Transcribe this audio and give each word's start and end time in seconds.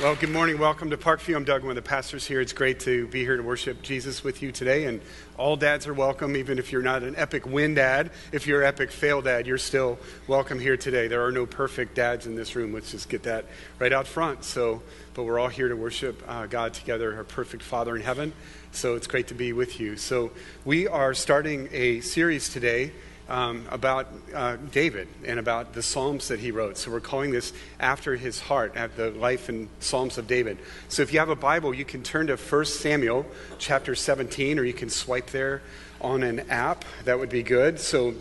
Well, 0.00 0.14
good 0.14 0.30
morning. 0.30 0.58
Welcome 0.58 0.90
to 0.90 0.96
Parkview. 0.96 1.34
I'm 1.34 1.42
Doug, 1.42 1.62
one 1.62 1.70
of 1.70 1.74
the 1.74 1.82
pastors 1.82 2.24
here. 2.24 2.40
It's 2.40 2.52
great 2.52 2.78
to 2.80 3.08
be 3.08 3.24
here 3.24 3.36
to 3.36 3.42
worship 3.42 3.82
Jesus 3.82 4.22
with 4.22 4.42
you 4.42 4.52
today. 4.52 4.84
And 4.84 5.00
all 5.36 5.56
dads 5.56 5.88
are 5.88 5.92
welcome, 5.92 6.36
even 6.36 6.60
if 6.60 6.70
you're 6.70 6.82
not 6.82 7.02
an 7.02 7.16
epic 7.16 7.44
win 7.44 7.74
dad. 7.74 8.12
If 8.30 8.46
you're 8.46 8.62
an 8.62 8.68
epic 8.68 8.92
fail 8.92 9.22
dad, 9.22 9.48
you're 9.48 9.58
still 9.58 9.98
welcome 10.28 10.60
here 10.60 10.76
today. 10.76 11.08
There 11.08 11.24
are 11.24 11.32
no 11.32 11.46
perfect 11.46 11.96
dads 11.96 12.28
in 12.28 12.36
this 12.36 12.54
room. 12.54 12.72
Let's 12.72 12.92
just 12.92 13.08
get 13.08 13.24
that 13.24 13.46
right 13.80 13.92
out 13.92 14.06
front. 14.06 14.44
So, 14.44 14.82
but 15.14 15.24
we're 15.24 15.40
all 15.40 15.48
here 15.48 15.66
to 15.66 15.74
worship 15.74 16.22
uh, 16.28 16.46
God 16.46 16.74
together, 16.74 17.16
our 17.16 17.24
perfect 17.24 17.64
Father 17.64 17.96
in 17.96 18.02
heaven. 18.02 18.32
So 18.70 18.94
it's 18.94 19.08
great 19.08 19.26
to 19.28 19.34
be 19.34 19.52
with 19.52 19.80
you. 19.80 19.96
So 19.96 20.30
we 20.64 20.86
are 20.86 21.12
starting 21.12 21.68
a 21.72 22.02
series 22.02 22.50
today 22.50 22.92
um, 23.28 23.66
about 23.70 24.08
uh, 24.34 24.56
David 24.72 25.08
and 25.24 25.38
about 25.38 25.74
the 25.74 25.82
Psalms 25.82 26.28
that 26.28 26.40
he 26.40 26.50
wrote. 26.50 26.78
So 26.78 26.90
we're 26.90 27.00
calling 27.00 27.30
this 27.30 27.52
After 27.78 28.16
His 28.16 28.40
Heart, 28.40 28.76
at 28.76 28.96
the 28.96 29.10
life 29.10 29.48
and 29.48 29.68
Psalms 29.80 30.18
of 30.18 30.26
David. 30.26 30.58
So 30.88 31.02
if 31.02 31.12
you 31.12 31.18
have 31.18 31.28
a 31.28 31.36
Bible, 31.36 31.74
you 31.74 31.84
can 31.84 32.02
turn 32.02 32.28
to 32.28 32.36
1 32.36 32.64
Samuel 32.64 33.26
chapter 33.58 33.94
17, 33.94 34.58
or 34.58 34.64
you 34.64 34.72
can 34.72 34.88
swipe 34.88 35.26
there 35.30 35.62
on 36.00 36.22
an 36.22 36.40
app. 36.50 36.84
That 37.04 37.18
would 37.18 37.28
be 37.28 37.42
good. 37.42 37.80
So 37.80 38.14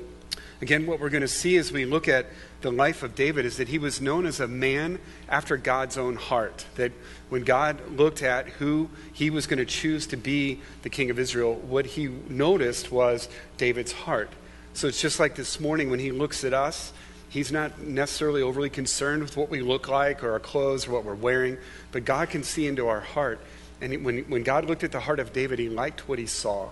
again, 0.61 0.85
what 0.85 0.99
we're 0.99 1.09
going 1.09 1.21
to 1.21 1.27
see 1.27 1.57
as 1.57 1.71
we 1.71 1.85
look 1.85 2.07
at 2.07 2.25
the 2.61 2.71
life 2.71 3.03
of 3.03 3.15
David 3.15 3.45
is 3.45 3.57
that 3.57 3.67
he 3.67 3.77
was 3.77 4.01
known 4.01 4.25
as 4.25 4.39
a 4.39 4.47
man 4.47 4.99
after 5.29 5.57
God's 5.57 5.97
own 5.97 6.15
heart. 6.15 6.65
That 6.75 6.91
when 7.29 7.43
God 7.43 7.91
looked 7.91 8.23
at 8.23 8.47
who 8.47 8.89
he 9.13 9.29
was 9.29 9.47
going 9.47 9.59
to 9.59 9.65
choose 9.65 10.07
to 10.07 10.17
be 10.17 10.59
the 10.81 10.89
king 10.89 11.09
of 11.09 11.19
Israel, 11.19 11.53
what 11.53 11.85
he 11.85 12.07
noticed 12.07 12.91
was 12.91 13.29
David's 13.57 13.91
heart. 13.91 14.31
So 14.77 14.87
it's 14.87 15.01
just 15.01 15.19
like 15.19 15.33
this 15.33 15.59
morning 15.59 15.89
when 15.89 15.97
he 15.97 16.11
looks 16.11 16.43
at 16.43 16.53
us, 16.53 16.93
he's 17.29 17.51
not 17.51 17.79
necessarily 17.81 18.43
overly 18.43 18.69
concerned 18.69 19.23
with 19.23 19.35
what 19.35 19.49
we 19.49 19.59
look 19.59 19.87
like 19.87 20.23
or 20.23 20.33
our 20.33 20.39
clothes 20.39 20.87
or 20.87 20.91
what 20.91 21.03
we're 21.03 21.15
wearing, 21.15 21.57
but 21.91 22.05
God 22.05 22.29
can 22.29 22.43
see 22.43 22.67
into 22.67 22.87
our 22.87 22.99
heart. 22.99 23.39
And 23.81 24.05
when, 24.05 24.19
when 24.25 24.43
God 24.43 24.65
looked 24.65 24.83
at 24.83 24.91
the 24.91 24.99
heart 24.99 25.19
of 25.19 25.33
David, 25.33 25.57
he 25.57 25.67
liked 25.67 26.07
what 26.07 26.19
he 26.19 26.27
saw. 26.27 26.69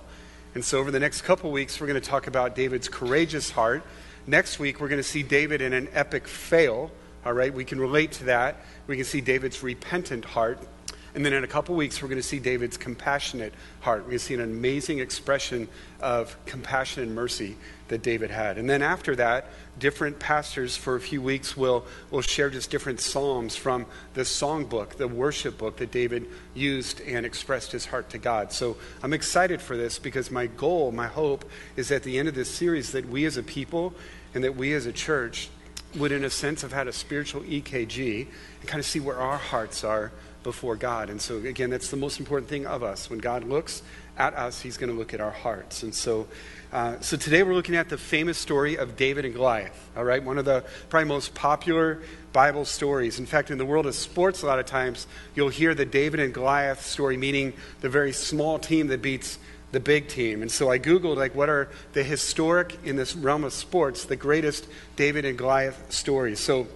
And 0.53 0.64
so 0.64 0.78
over 0.78 0.92
the 0.92 1.00
next 1.00 1.23
couple 1.23 1.50
weeks, 1.50 1.81
we're 1.81 1.88
going 1.88 2.00
to 2.00 2.08
talk 2.08 2.28
about 2.28 2.56
David's 2.56 2.88
courageous 2.88 3.50
heart. 3.50 3.81
Next 4.28 4.59
week, 4.59 4.80
we're 4.80 4.88
going 4.88 5.02
to 5.02 5.03
see 5.03 5.23
David 5.23 5.64
in 5.64 5.73
an 5.73 5.88
epic 5.92 6.28
fail. 6.28 6.92
All 7.26 7.33
right, 7.33 7.52
we 7.52 7.66
can 7.66 7.80
relate 7.80 8.11
to 8.11 8.26
that. 8.26 8.58
We 8.86 8.98
can 8.98 9.06
see 9.06 9.20
David's 9.20 9.64
repentant 9.64 10.26
heart. 10.26 10.59
And 11.16 11.25
then 11.25 11.31
in 11.31 11.45
a 11.45 11.47
couple 11.47 11.75
weeks, 11.75 12.02
we're 12.02 12.09
going 12.09 12.21
to 12.21 12.27
see 12.27 12.39
David's 12.39 12.75
compassionate 12.75 13.53
heart. 13.80 13.99
We're 13.99 14.09
going 14.09 14.17
to 14.17 14.25
see 14.25 14.33
an 14.33 14.41
amazing 14.41 14.99
expression 14.99 15.69
of 16.02 16.35
compassion 16.45 17.03
and 17.03 17.16
mercy 17.16 17.55
that 17.88 18.03
David 18.03 18.31
had. 18.31 18.58
And 18.58 18.69
then 18.69 18.81
after 18.81 19.16
that, 19.16 19.47
different 19.80 20.19
pastors 20.19 20.75
for 20.75 20.97
a 20.97 20.99
few 20.99 21.21
weeks 21.21 21.55
will, 21.55 21.86
will 22.11 22.21
share 22.21 22.49
just 22.49 22.69
different 22.69 22.99
psalms 22.99 23.55
from 23.55 23.86
the 24.13 24.23
songbook, 24.23 24.97
the 24.97 25.08
worship 25.08 25.58
book 25.58 25.77
that 25.77 25.89
David 25.89 26.27
used 26.53 26.99
and 26.99 27.25
expressed 27.25 27.71
his 27.71 27.86
heart 27.86 28.09
to 28.09 28.17
God. 28.17 28.52
So 28.52 28.75
I'm 29.02 29.13
excited 29.13 29.61
for 29.61 29.77
this 29.77 29.97
because 29.97 30.30
my 30.30 30.47
goal, 30.47 30.91
my 30.91 31.08
hope, 31.08 31.45
is 31.77 31.91
at 31.91 32.03
the 32.03 32.19
end 32.19 32.27
of 32.27 32.36
this 32.36 32.53
series 32.53 32.91
that 32.91 33.08
we 33.08 33.23
as 33.23 33.38
a 33.38 33.43
people 33.43 33.93
and 34.33 34.43
that 34.43 34.58
we 34.58 34.73
as 34.73 34.86
a 34.86 34.91
church 34.91 35.49
would, 35.95 36.11
in 36.11 36.25
a 36.25 36.30
sense, 36.30 36.61
have 36.61 36.73
had 36.73 36.89
a 36.89 36.93
spiritual 36.93 37.41
EKG 37.43 38.27
and 38.59 38.69
kind 38.69 38.80
of 38.80 38.86
see 38.86 38.99
where 38.99 39.16
our 39.16 39.38
hearts 39.38 39.86
are 39.86 40.11
before 40.46 40.78
God. 40.78 41.10
And 41.10 41.22
so, 41.22 41.38
again, 41.40 41.70
that's 41.70 41.90
the 41.90 41.98
most 41.98 42.22
important 42.22 42.48
thing 42.48 42.66
of 42.66 42.84
us. 42.84 43.10
When 43.10 43.20
God 43.20 43.44
looks 43.44 43.84
at 44.18 44.34
us, 44.36 44.62
He's 44.62 44.78
going 44.78 44.90
to 44.90 44.96
look 44.96 45.14
at 45.14 45.20
our 45.20 45.32
hearts. 45.32 45.84
And 45.84 45.94
so, 45.94 46.28
uh, 46.72 47.02
so 47.02 47.18
today 47.18 47.44
we're 47.44 47.54
looking 47.54 47.76
at 47.76 47.90
the 47.90 47.98
famous 47.98 48.38
story 48.38 48.78
of 48.78 48.96
David 48.96 49.26
and 49.26 49.34
Goliath. 49.34 49.90
All 49.98 50.06
right, 50.06 50.23
one 50.23 50.38
of 50.38 50.46
the 50.46 50.64
probably 50.88 51.10
most 51.10 51.36
popular 51.36 52.02
Bible 52.32 52.64
stories. 52.64 53.20
In 53.20 53.26
fact, 53.26 53.52
in 53.52 53.58
the 53.58 53.66
world 53.66 53.86
of 53.86 53.96
sports, 53.96 54.42
a 54.42 54.46
lot 54.46 54.60
of 54.60 54.66
times 54.66 55.08
you'll 55.36 55.50
hear 55.50 55.76
the 55.76 55.86
David 55.86 56.22
and 56.22 56.34
Goliath 56.34 56.86
story, 56.86 57.18
meaning 57.18 57.52
the 57.82 57.90
very 57.90 58.14
small 58.14 58.58
team 58.58 58.88
that 58.88 59.02
beats 59.02 59.38
the 59.72 59.80
big 59.82 60.08
team. 60.08 60.42
And 60.42 60.50
so 60.50 60.72
I 60.72 60.80
Googled, 60.80 61.18
like, 61.18 61.36
what 61.36 61.50
are 61.50 61.70
the 61.94 62.04
historic, 62.04 62.78
in 62.86 62.96
this 62.96 63.16
realm 63.16 63.44
of 63.44 63.52
sports, 63.52 64.05
the 64.05 64.16
greatest 64.16 64.67
David 64.95 65.26
and 65.26 65.38
Goliath 65.38 65.92
stories. 65.92 66.39
So 66.39 66.67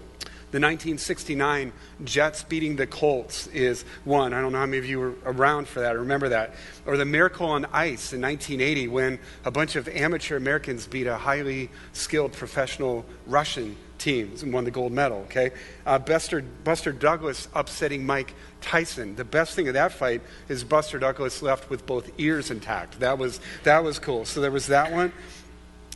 the 0.51 0.57
1969 0.57 1.71
Jets 2.03 2.43
beating 2.43 2.75
the 2.75 2.87
Colts 2.87 3.47
is 3.47 3.83
one. 4.03 4.33
I 4.33 4.41
don't 4.41 4.51
know 4.51 4.59
how 4.59 4.65
many 4.65 4.79
of 4.79 4.85
you 4.85 4.99
were 4.99 5.13
around 5.25 5.67
for 5.67 5.81
that 5.81 5.95
or 5.95 5.99
remember 5.99 6.29
that. 6.29 6.55
Or 6.85 6.97
the 6.97 7.05
Miracle 7.05 7.47
on 7.47 7.65
Ice 7.65 8.13
in 8.13 8.21
1980 8.21 8.87
when 8.87 9.19
a 9.45 9.51
bunch 9.51 9.75
of 9.75 9.87
amateur 9.87 10.37
Americans 10.37 10.87
beat 10.87 11.05
a 11.05 11.17
highly 11.17 11.69
skilled 11.93 12.33
professional 12.33 13.05
Russian 13.27 13.75
team 13.99 14.33
and 14.41 14.51
won 14.51 14.63
the 14.63 14.71
gold 14.71 14.91
medal, 14.91 15.19
okay? 15.19 15.51
Uh, 15.85 15.99
Buster, 15.99 16.41
Buster 16.63 16.91
Douglas 16.91 17.47
upsetting 17.53 18.05
Mike 18.05 18.33
Tyson. 18.61 19.15
The 19.15 19.25
best 19.25 19.55
thing 19.55 19.67
of 19.67 19.75
that 19.75 19.91
fight 19.91 20.21
is 20.47 20.63
Buster 20.63 20.97
Douglas 20.97 21.41
left 21.41 21.69
with 21.69 21.85
both 21.85 22.09
ears 22.17 22.49
intact. 22.49 22.99
That 23.01 23.17
was, 23.17 23.39
that 23.63 23.83
was 23.83 23.99
cool. 23.99 24.25
So 24.25 24.41
there 24.41 24.51
was 24.51 24.67
that 24.67 24.91
one. 24.91 25.13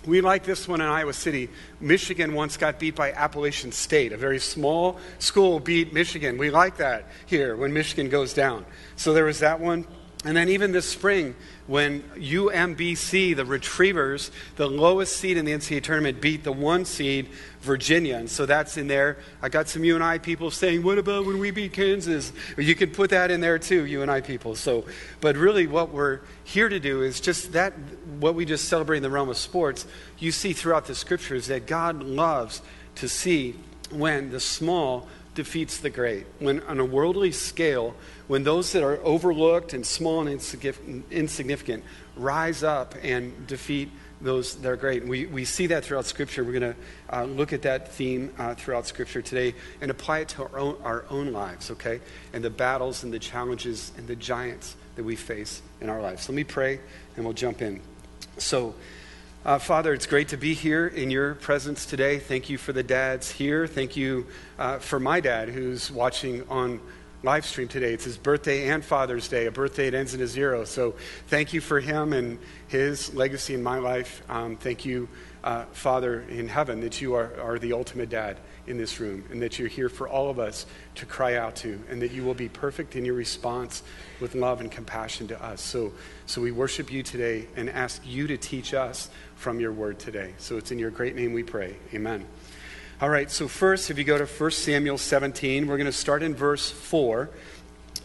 We 0.05 0.19
like 0.19 0.43
this 0.43 0.67
one 0.67 0.81
in 0.81 0.87
Iowa 0.87 1.13
City. 1.13 1.49
Michigan 1.79 2.33
once 2.33 2.57
got 2.57 2.77
beat 2.77 2.95
by 2.95 3.13
Appalachian 3.13 3.71
State. 3.71 4.11
A 4.11 4.17
very 4.17 4.39
small 4.39 4.99
school 5.19 5.59
beat 5.59 5.93
Michigan. 5.93 6.37
We 6.37 6.49
like 6.49 6.77
that 6.77 7.07
here 7.25 7.55
when 7.55 7.71
Michigan 7.71 8.09
goes 8.09 8.33
down. 8.33 8.65
So 8.97 9.13
there 9.13 9.25
was 9.25 9.39
that 9.39 9.59
one. 9.59 9.87
And 10.25 10.37
then 10.37 10.47
even 10.47 10.71
this 10.71 10.87
spring, 10.87 11.35
when 11.67 12.01
UMBC, 12.15 13.35
the 13.35 13.43
Retrievers, 13.43 14.31
the 14.55 14.69
lowest 14.69 15.17
seed 15.17 15.35
in 15.35 15.43
the 15.43 15.51
NCAA 15.51 15.83
tournament, 15.83 16.21
beat 16.21 16.45
the 16.45 16.51
one 16.51 16.85
seed 16.85 17.27
Virginia. 17.59 18.17
And 18.17 18.29
so 18.29 18.45
that's 18.45 18.77
in 18.77 18.87
there. 18.87 19.17
I 19.41 19.49
got 19.49 19.67
some 19.67 19.83
UNI 19.83 20.19
people 20.19 20.49
saying, 20.49 20.81
what 20.81 20.97
about 20.97 21.25
when 21.25 21.39
we 21.39 21.51
beat 21.51 21.73
Kansas? 21.73 22.31
You 22.57 22.73
could 22.73 22.93
put 22.93 23.09
that 23.09 23.31
in 23.31 23.41
there 23.41 23.59
too, 23.59 23.85
UNI 23.85 24.21
people. 24.21 24.55
So, 24.55 24.85
but 25.19 25.35
really 25.35 25.67
what 25.67 25.91
we're 25.91 26.21
here 26.45 26.69
to 26.69 26.79
do 26.79 27.01
is 27.01 27.19
just 27.19 27.51
that, 27.51 27.73
what 28.19 28.33
we 28.33 28.45
just 28.45 28.69
celebrate 28.69 28.97
in 28.97 29.03
the 29.03 29.09
realm 29.09 29.27
of 29.27 29.37
sports, 29.37 29.85
you 30.19 30.31
see 30.31 30.53
throughout 30.53 30.85
the 30.85 30.95
scriptures 30.95 31.47
that 31.47 31.65
God 31.65 32.01
loves 32.01 32.61
to 32.95 33.09
see 33.09 33.55
when 33.89 34.31
the 34.31 34.39
small 34.39 35.07
defeats 35.35 35.77
the 35.79 35.89
great. 35.89 36.25
When, 36.39 36.61
on 36.61 36.79
a 36.79 36.85
worldly 36.85 37.31
scale, 37.31 37.95
when 38.27 38.43
those 38.43 38.71
that 38.73 38.83
are 38.83 38.99
overlooked 39.03 39.73
and 39.73 39.85
small 39.85 40.25
and 40.25 41.03
insignificant 41.11 41.83
rise 42.15 42.63
up 42.63 42.95
and 43.01 43.47
defeat 43.47 43.89
those 44.23 44.55
that 44.55 44.69
are 44.69 44.77
great. 44.77 45.05
We, 45.05 45.25
we 45.25 45.45
see 45.45 45.67
that 45.67 45.83
throughout 45.83 46.05
Scripture. 46.05 46.43
We're 46.43 46.59
going 46.59 46.73
to 46.73 47.15
uh, 47.15 47.23
look 47.25 47.53
at 47.53 47.63
that 47.63 47.91
theme 47.91 48.33
uh, 48.37 48.55
throughout 48.55 48.87
Scripture 48.87 49.21
today 49.21 49.53
and 49.81 49.91
apply 49.91 50.19
it 50.19 50.29
to 50.29 50.43
our 50.43 50.57
own, 50.57 50.77
our 50.83 51.05
own 51.09 51.33
lives, 51.33 51.69
okay? 51.71 51.99
And 52.31 52.43
the 52.43 52.49
battles 52.49 53.03
and 53.03 53.13
the 53.13 53.19
challenges 53.19 53.91
and 53.97 54.07
the 54.07 54.15
giants 54.15 54.75
that 54.95 55.03
we 55.03 55.15
face 55.15 55.61
in 55.81 55.89
our 55.89 56.01
lives. 56.01 56.29
Let 56.29 56.35
me 56.35 56.43
pray 56.43 56.79
and 57.15 57.25
we'll 57.25 57.33
jump 57.33 57.61
in. 57.61 57.81
So, 58.37 58.75
uh, 59.45 59.59
Father, 59.59 59.93
it's 59.93 60.05
great 60.05 60.29
to 60.29 60.37
be 60.37 60.53
here 60.53 60.87
in 60.87 61.11
your 61.11 61.35
presence 61.35 61.85
today. 61.85 62.17
Thank 62.17 62.49
you 62.49 62.57
for 62.57 62.71
the 62.71 62.83
dads 62.83 63.29
here. 63.29 63.67
Thank 63.67 63.97
you 63.97 64.25
uh, 64.57 64.79
for 64.79 64.99
my 64.99 65.19
dad 65.19 65.49
who's 65.49 65.91
watching 65.91 66.47
on 66.49 66.79
live 67.23 67.45
stream 67.45 67.67
today. 67.67 67.93
It's 67.93 68.05
his 68.05 68.17
birthday 68.17 68.69
and 68.69 68.83
Father's 68.83 69.27
Day, 69.27 69.45
a 69.45 69.51
birthday 69.51 69.89
that 69.89 69.97
ends 69.97 70.13
in 70.13 70.21
a 70.21 70.27
zero. 70.27 70.63
So 70.63 70.95
thank 71.27 71.51
you 71.51 71.59
for 71.59 71.81
him 71.81 72.13
and 72.13 72.39
his 72.67 73.13
legacy 73.13 73.53
in 73.53 73.63
my 73.63 73.79
life. 73.79 74.23
Um, 74.29 74.55
thank 74.55 74.85
you, 74.85 75.09
uh, 75.43 75.65
Father 75.73 76.21
in 76.29 76.47
heaven, 76.47 76.79
that 76.81 77.01
you 77.01 77.15
are, 77.15 77.31
are 77.41 77.59
the 77.59 77.73
ultimate 77.73 78.09
dad 78.09 78.37
in 78.67 78.77
this 78.77 78.99
room 78.99 79.23
and 79.31 79.41
that 79.41 79.59
you're 79.59 79.67
here 79.67 79.89
for 79.89 80.07
all 80.07 80.29
of 80.29 80.39
us 80.39 80.65
to 80.95 81.05
cry 81.05 81.35
out 81.35 81.55
to 81.57 81.79
and 81.89 82.01
that 82.01 82.11
you 82.11 82.23
will 82.23 82.33
be 82.33 82.49
perfect 82.49 82.95
in 82.95 83.05
your 83.05 83.15
response 83.15 83.83
with 84.19 84.35
love 84.35 84.61
and 84.61 84.71
compassion 84.71 85.27
to 85.27 85.43
us. 85.43 85.61
So, 85.61 85.91
so 86.25 86.41
we 86.41 86.51
worship 86.51 86.91
you 86.91 87.03
today 87.03 87.47
and 87.55 87.69
ask 87.69 88.01
you 88.05 88.27
to 88.27 88.37
teach 88.37 88.73
us 88.73 89.09
from 89.35 89.59
your 89.59 89.71
word 89.71 89.99
today. 89.99 90.33
So 90.37 90.57
it's 90.57 90.71
in 90.71 90.79
your 90.79 90.91
great 90.91 91.15
name 91.15 91.33
we 91.33 91.43
pray. 91.43 91.75
Amen. 91.93 92.25
All 93.01 93.09
right, 93.09 93.29
so 93.29 93.47
first, 93.47 93.91
if 93.91 93.97
you 93.97 94.03
go 94.05 94.17
to 94.17 94.25
1 94.25 94.51
Samuel 94.51 94.97
17, 94.97 95.67
we're 95.67 95.77
going 95.77 95.87
to 95.87 95.91
start 95.91 96.23
in 96.23 96.33
verse 96.33 96.69
4. 96.69 97.29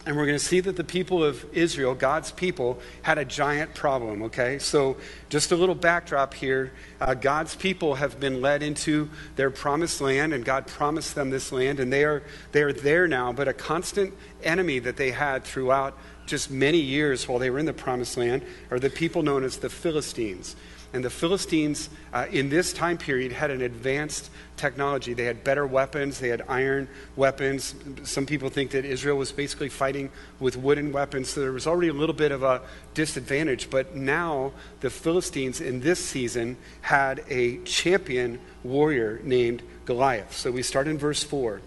And 0.05 0.15
we're 0.15 0.25
going 0.25 0.37
to 0.37 0.43
see 0.43 0.61
that 0.61 0.77
the 0.77 0.83
people 0.83 1.23
of 1.23 1.45
Israel, 1.53 1.93
God's 1.93 2.31
people, 2.31 2.79
had 3.01 3.17
a 3.17 3.25
giant 3.25 3.75
problem, 3.75 4.23
okay? 4.23 4.57
So, 4.57 4.95
just 5.27 5.51
a 5.51 5.55
little 5.55 5.75
backdrop 5.75 6.33
here. 6.33 6.71
Uh, 7.01 7.13
God's 7.13 7.55
people 7.55 7.95
have 7.95 8.19
been 8.19 8.41
led 8.41 8.63
into 8.63 9.09
their 9.35 9.51
promised 9.51 9.99
land, 9.99 10.33
and 10.33 10.45
God 10.45 10.67
promised 10.67 11.15
them 11.15 11.29
this 11.29 11.51
land, 11.51 11.79
and 11.79 11.91
they 11.91 12.05
are, 12.05 12.23
they 12.53 12.63
are 12.63 12.73
there 12.73 13.07
now. 13.07 13.33
But 13.33 13.49
a 13.49 13.53
constant 13.53 14.13
enemy 14.41 14.79
that 14.79 14.95
they 14.95 15.11
had 15.11 15.43
throughout 15.43 15.97
just 16.25 16.49
many 16.49 16.79
years 16.79 17.27
while 17.27 17.39
they 17.39 17.49
were 17.49 17.59
in 17.59 17.65
the 17.65 17.73
promised 17.73 18.15
land 18.15 18.45
are 18.71 18.79
the 18.79 18.89
people 18.89 19.21
known 19.21 19.43
as 19.43 19.57
the 19.57 19.69
Philistines. 19.69 20.55
And 20.91 21.03
the 21.03 21.09
Philistines 21.09 21.89
uh, 22.13 22.25
in 22.31 22.49
this 22.49 22.73
time 22.73 22.97
period 22.97 23.31
had 23.31 23.51
an 23.51 23.61
advanced 23.61 24.31
technology. 24.57 25.13
They 25.13 25.25
had 25.25 25.43
better 25.43 25.67
weapons, 25.67 26.19
they 26.19 26.29
had 26.29 26.43
iron 26.47 26.87
weapons. 27.15 27.75
Some 28.03 28.25
people 28.25 28.49
think 28.49 28.71
that 28.71 28.85
Israel 28.85 29.17
was 29.17 29.31
basically 29.31 29.69
fighting 29.69 30.09
with 30.39 30.57
wooden 30.57 30.91
weapons, 30.91 31.29
so 31.29 31.41
there 31.41 31.51
was 31.51 31.67
already 31.67 31.89
a 31.89 31.93
little 31.93 32.15
bit 32.15 32.31
of 32.31 32.41
a 32.41 32.61
disadvantage. 32.95 33.69
But 33.69 33.95
now 33.95 34.51
the 34.79 34.89
Philistines 34.89 35.61
in 35.61 35.81
this 35.81 36.03
season 36.03 36.57
had 36.81 37.23
a 37.29 37.57
champion 37.59 38.39
warrior 38.63 39.21
named 39.23 39.61
Goliath. 39.85 40.35
So 40.35 40.51
we 40.51 40.63
start 40.63 40.87
in 40.87 40.97
verse 40.97 41.23
4. 41.23 41.61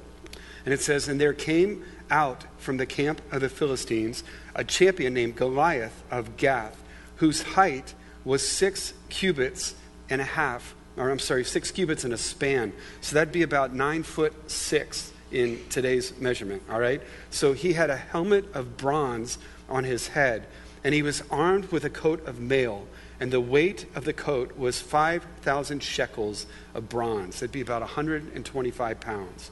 And 0.64 0.74
it 0.74 0.80
says, 0.80 1.08
And 1.08 1.20
there 1.20 1.32
came 1.32 1.84
out 2.10 2.44
from 2.58 2.76
the 2.76 2.86
camp 2.86 3.20
of 3.30 3.40
the 3.40 3.48
Philistines 3.48 4.22
a 4.54 4.64
champion 4.64 5.14
named 5.14 5.36
Goliath 5.36 6.02
of 6.10 6.36
Gath, 6.36 6.82
whose 7.16 7.42
height 7.42 7.94
was 8.24 8.46
six 8.46 8.94
cubits 9.08 9.74
and 10.08 10.20
a 10.20 10.24
half, 10.24 10.74
or 10.96 11.10
I'm 11.10 11.18
sorry, 11.18 11.44
six 11.44 11.70
cubits 11.70 12.04
and 12.04 12.12
a 12.12 12.18
span. 12.18 12.72
So 13.00 13.14
that'd 13.14 13.32
be 13.32 13.42
about 13.42 13.74
nine 13.74 14.02
foot 14.02 14.50
six 14.50 15.12
in 15.30 15.58
today's 15.70 16.18
measurement, 16.20 16.62
all 16.70 16.78
right? 16.78 17.00
So 17.30 17.52
he 17.52 17.72
had 17.72 17.90
a 17.90 17.96
helmet 17.96 18.44
of 18.54 18.76
bronze 18.76 19.38
on 19.68 19.84
his 19.84 20.08
head, 20.08 20.46
and 20.84 20.94
he 20.94 21.02
was 21.02 21.22
armed 21.30 21.72
with 21.72 21.84
a 21.84 21.90
coat 21.90 22.26
of 22.26 22.38
mail, 22.38 22.86
and 23.18 23.32
the 23.32 23.40
weight 23.40 23.86
of 23.94 24.04
the 24.04 24.12
coat 24.12 24.56
was 24.58 24.80
5,000 24.80 25.82
shekels 25.82 26.46
of 26.74 26.88
bronze. 26.88 27.40
That'd 27.40 27.52
be 27.52 27.60
about 27.60 27.80
125 27.80 29.00
pounds. 29.00 29.50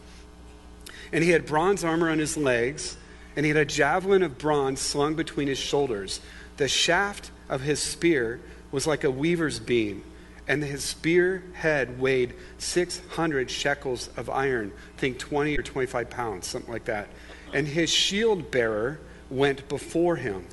And 1.13 1.25
he 1.25 1.31
had 1.31 1.47
bronze 1.47 1.83
armor 1.83 2.11
on 2.11 2.19
his 2.19 2.37
legs, 2.37 2.97
and 3.35 3.47
he 3.47 3.51
had 3.51 3.59
a 3.59 3.65
javelin 3.65 4.23
of 4.23 4.39
bronze 4.39 4.81
slung 4.81 5.15
between 5.15 5.49
his 5.49 5.59
shoulders. 5.59 6.21
The 6.57 6.69
shaft 6.69 7.31
of 7.49 7.63
his 7.63 7.81
spear 7.81 8.41
was 8.71 8.87
like 8.87 9.05
a 9.05 9.11
weaver's 9.11 9.59
beam 9.59 10.05
and 10.51 10.65
his 10.65 10.83
spear 10.83 11.45
head 11.53 12.01
weighed 12.01 12.35
600 12.59 13.49
shekels 13.49 14.11
of 14.17 14.29
iron, 14.29 14.73
think 14.97 15.17
20 15.17 15.57
or 15.57 15.63
25 15.63 16.11
pounds, 16.11 16.49
something 16.49 16.73
like 16.73 16.87
that. 16.87 17.07
And 17.55 17.69
his 17.69 17.89
shield 17.89 18.51
bearer 18.51 18.99
went 19.31 19.69
before 19.69 20.17
him. 20.17 20.45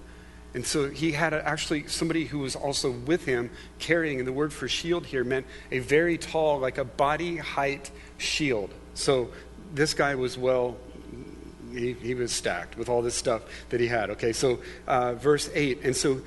And 0.53 0.63
so 0.63 0.89
he 0.91 1.13
had 1.13 1.33
a, 1.33 1.43
actually 1.43 1.87
somebody 1.87 2.25
who 2.25 2.37
was 2.39 2.55
also 2.55 2.91
with 2.91 3.25
him 3.25 3.49
carrying, 3.79 4.19
and 4.19 4.27
the 4.27 4.33
word 4.33 4.53
for 4.53 4.67
shield 4.67 5.07
here 5.07 5.23
meant 5.23 5.47
a 5.71 5.79
very 5.79 6.19
tall, 6.19 6.59
like 6.59 6.77
a 6.77 6.85
body 6.85 7.37
height 7.37 7.89
shield. 8.19 8.71
So 8.93 9.29
this 9.73 9.95
guy 9.95 10.13
was 10.13 10.37
well, 10.37 10.77
he, 11.73 11.93
he 11.93 12.13
was 12.13 12.31
stacked 12.31 12.77
with 12.77 12.87
all 12.87 13.01
this 13.01 13.15
stuff 13.15 13.41
that 13.69 13.79
he 13.79 13.87
had. 13.87 14.11
Okay, 14.11 14.31
so 14.31 14.59
uh, 14.85 15.15
verse 15.15 15.49
8. 15.55 15.79
And 15.83 15.95
so 15.95 16.21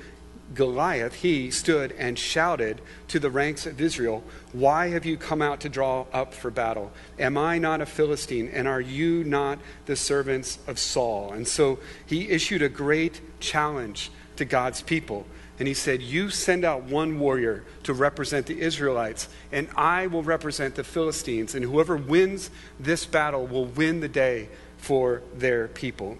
Goliath, 0.53 1.15
he 1.15 1.51
stood 1.51 1.93
and 1.93 2.17
shouted 2.17 2.81
to 3.07 3.19
the 3.19 3.29
ranks 3.29 3.65
of 3.65 3.79
Israel, 3.79 4.23
Why 4.51 4.89
have 4.89 5.05
you 5.05 5.17
come 5.17 5.41
out 5.41 5.61
to 5.61 5.69
draw 5.69 6.05
up 6.11 6.33
for 6.33 6.51
battle? 6.51 6.91
Am 7.19 7.37
I 7.37 7.57
not 7.57 7.81
a 7.81 7.85
Philistine, 7.85 8.49
and 8.49 8.67
are 8.67 8.81
you 8.81 9.23
not 9.23 9.59
the 9.85 9.95
servants 9.95 10.59
of 10.67 10.79
Saul? 10.79 11.33
And 11.33 11.47
so 11.47 11.79
he 12.05 12.29
issued 12.29 12.61
a 12.61 12.69
great 12.69 13.21
challenge 13.39 14.11
to 14.37 14.45
God's 14.45 14.81
people. 14.81 15.25
And 15.59 15.67
he 15.67 15.73
said, 15.73 16.01
You 16.01 16.29
send 16.31 16.65
out 16.65 16.83
one 16.83 17.19
warrior 17.19 17.63
to 17.83 17.93
represent 17.93 18.47
the 18.47 18.59
Israelites, 18.59 19.29
and 19.51 19.69
I 19.75 20.07
will 20.07 20.23
represent 20.23 20.75
the 20.75 20.83
Philistines. 20.83 21.53
And 21.53 21.63
whoever 21.63 21.95
wins 21.95 22.49
this 22.79 23.05
battle 23.05 23.45
will 23.45 23.65
win 23.65 23.99
the 23.99 24.07
day 24.07 24.49
for 24.77 25.21
their 25.35 25.67
people. 25.67 26.17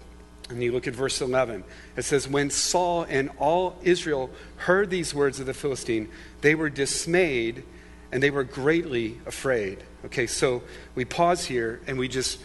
And 0.50 0.62
you 0.62 0.72
look 0.72 0.86
at 0.86 0.94
verse 0.94 1.20
11. 1.20 1.64
It 1.96 2.02
says, 2.02 2.28
When 2.28 2.50
Saul 2.50 3.04
and 3.08 3.30
all 3.38 3.76
Israel 3.82 4.30
heard 4.56 4.90
these 4.90 5.14
words 5.14 5.40
of 5.40 5.46
the 5.46 5.54
Philistine, 5.54 6.08
they 6.40 6.54
were 6.54 6.68
dismayed 6.68 7.64
and 8.10 8.22
they 8.22 8.30
were 8.30 8.44
greatly 8.44 9.18
afraid. 9.24 9.82
Okay, 10.04 10.26
so 10.26 10.62
we 10.94 11.04
pause 11.04 11.44
here 11.46 11.80
and 11.86 11.98
we 11.98 12.08
just 12.08 12.38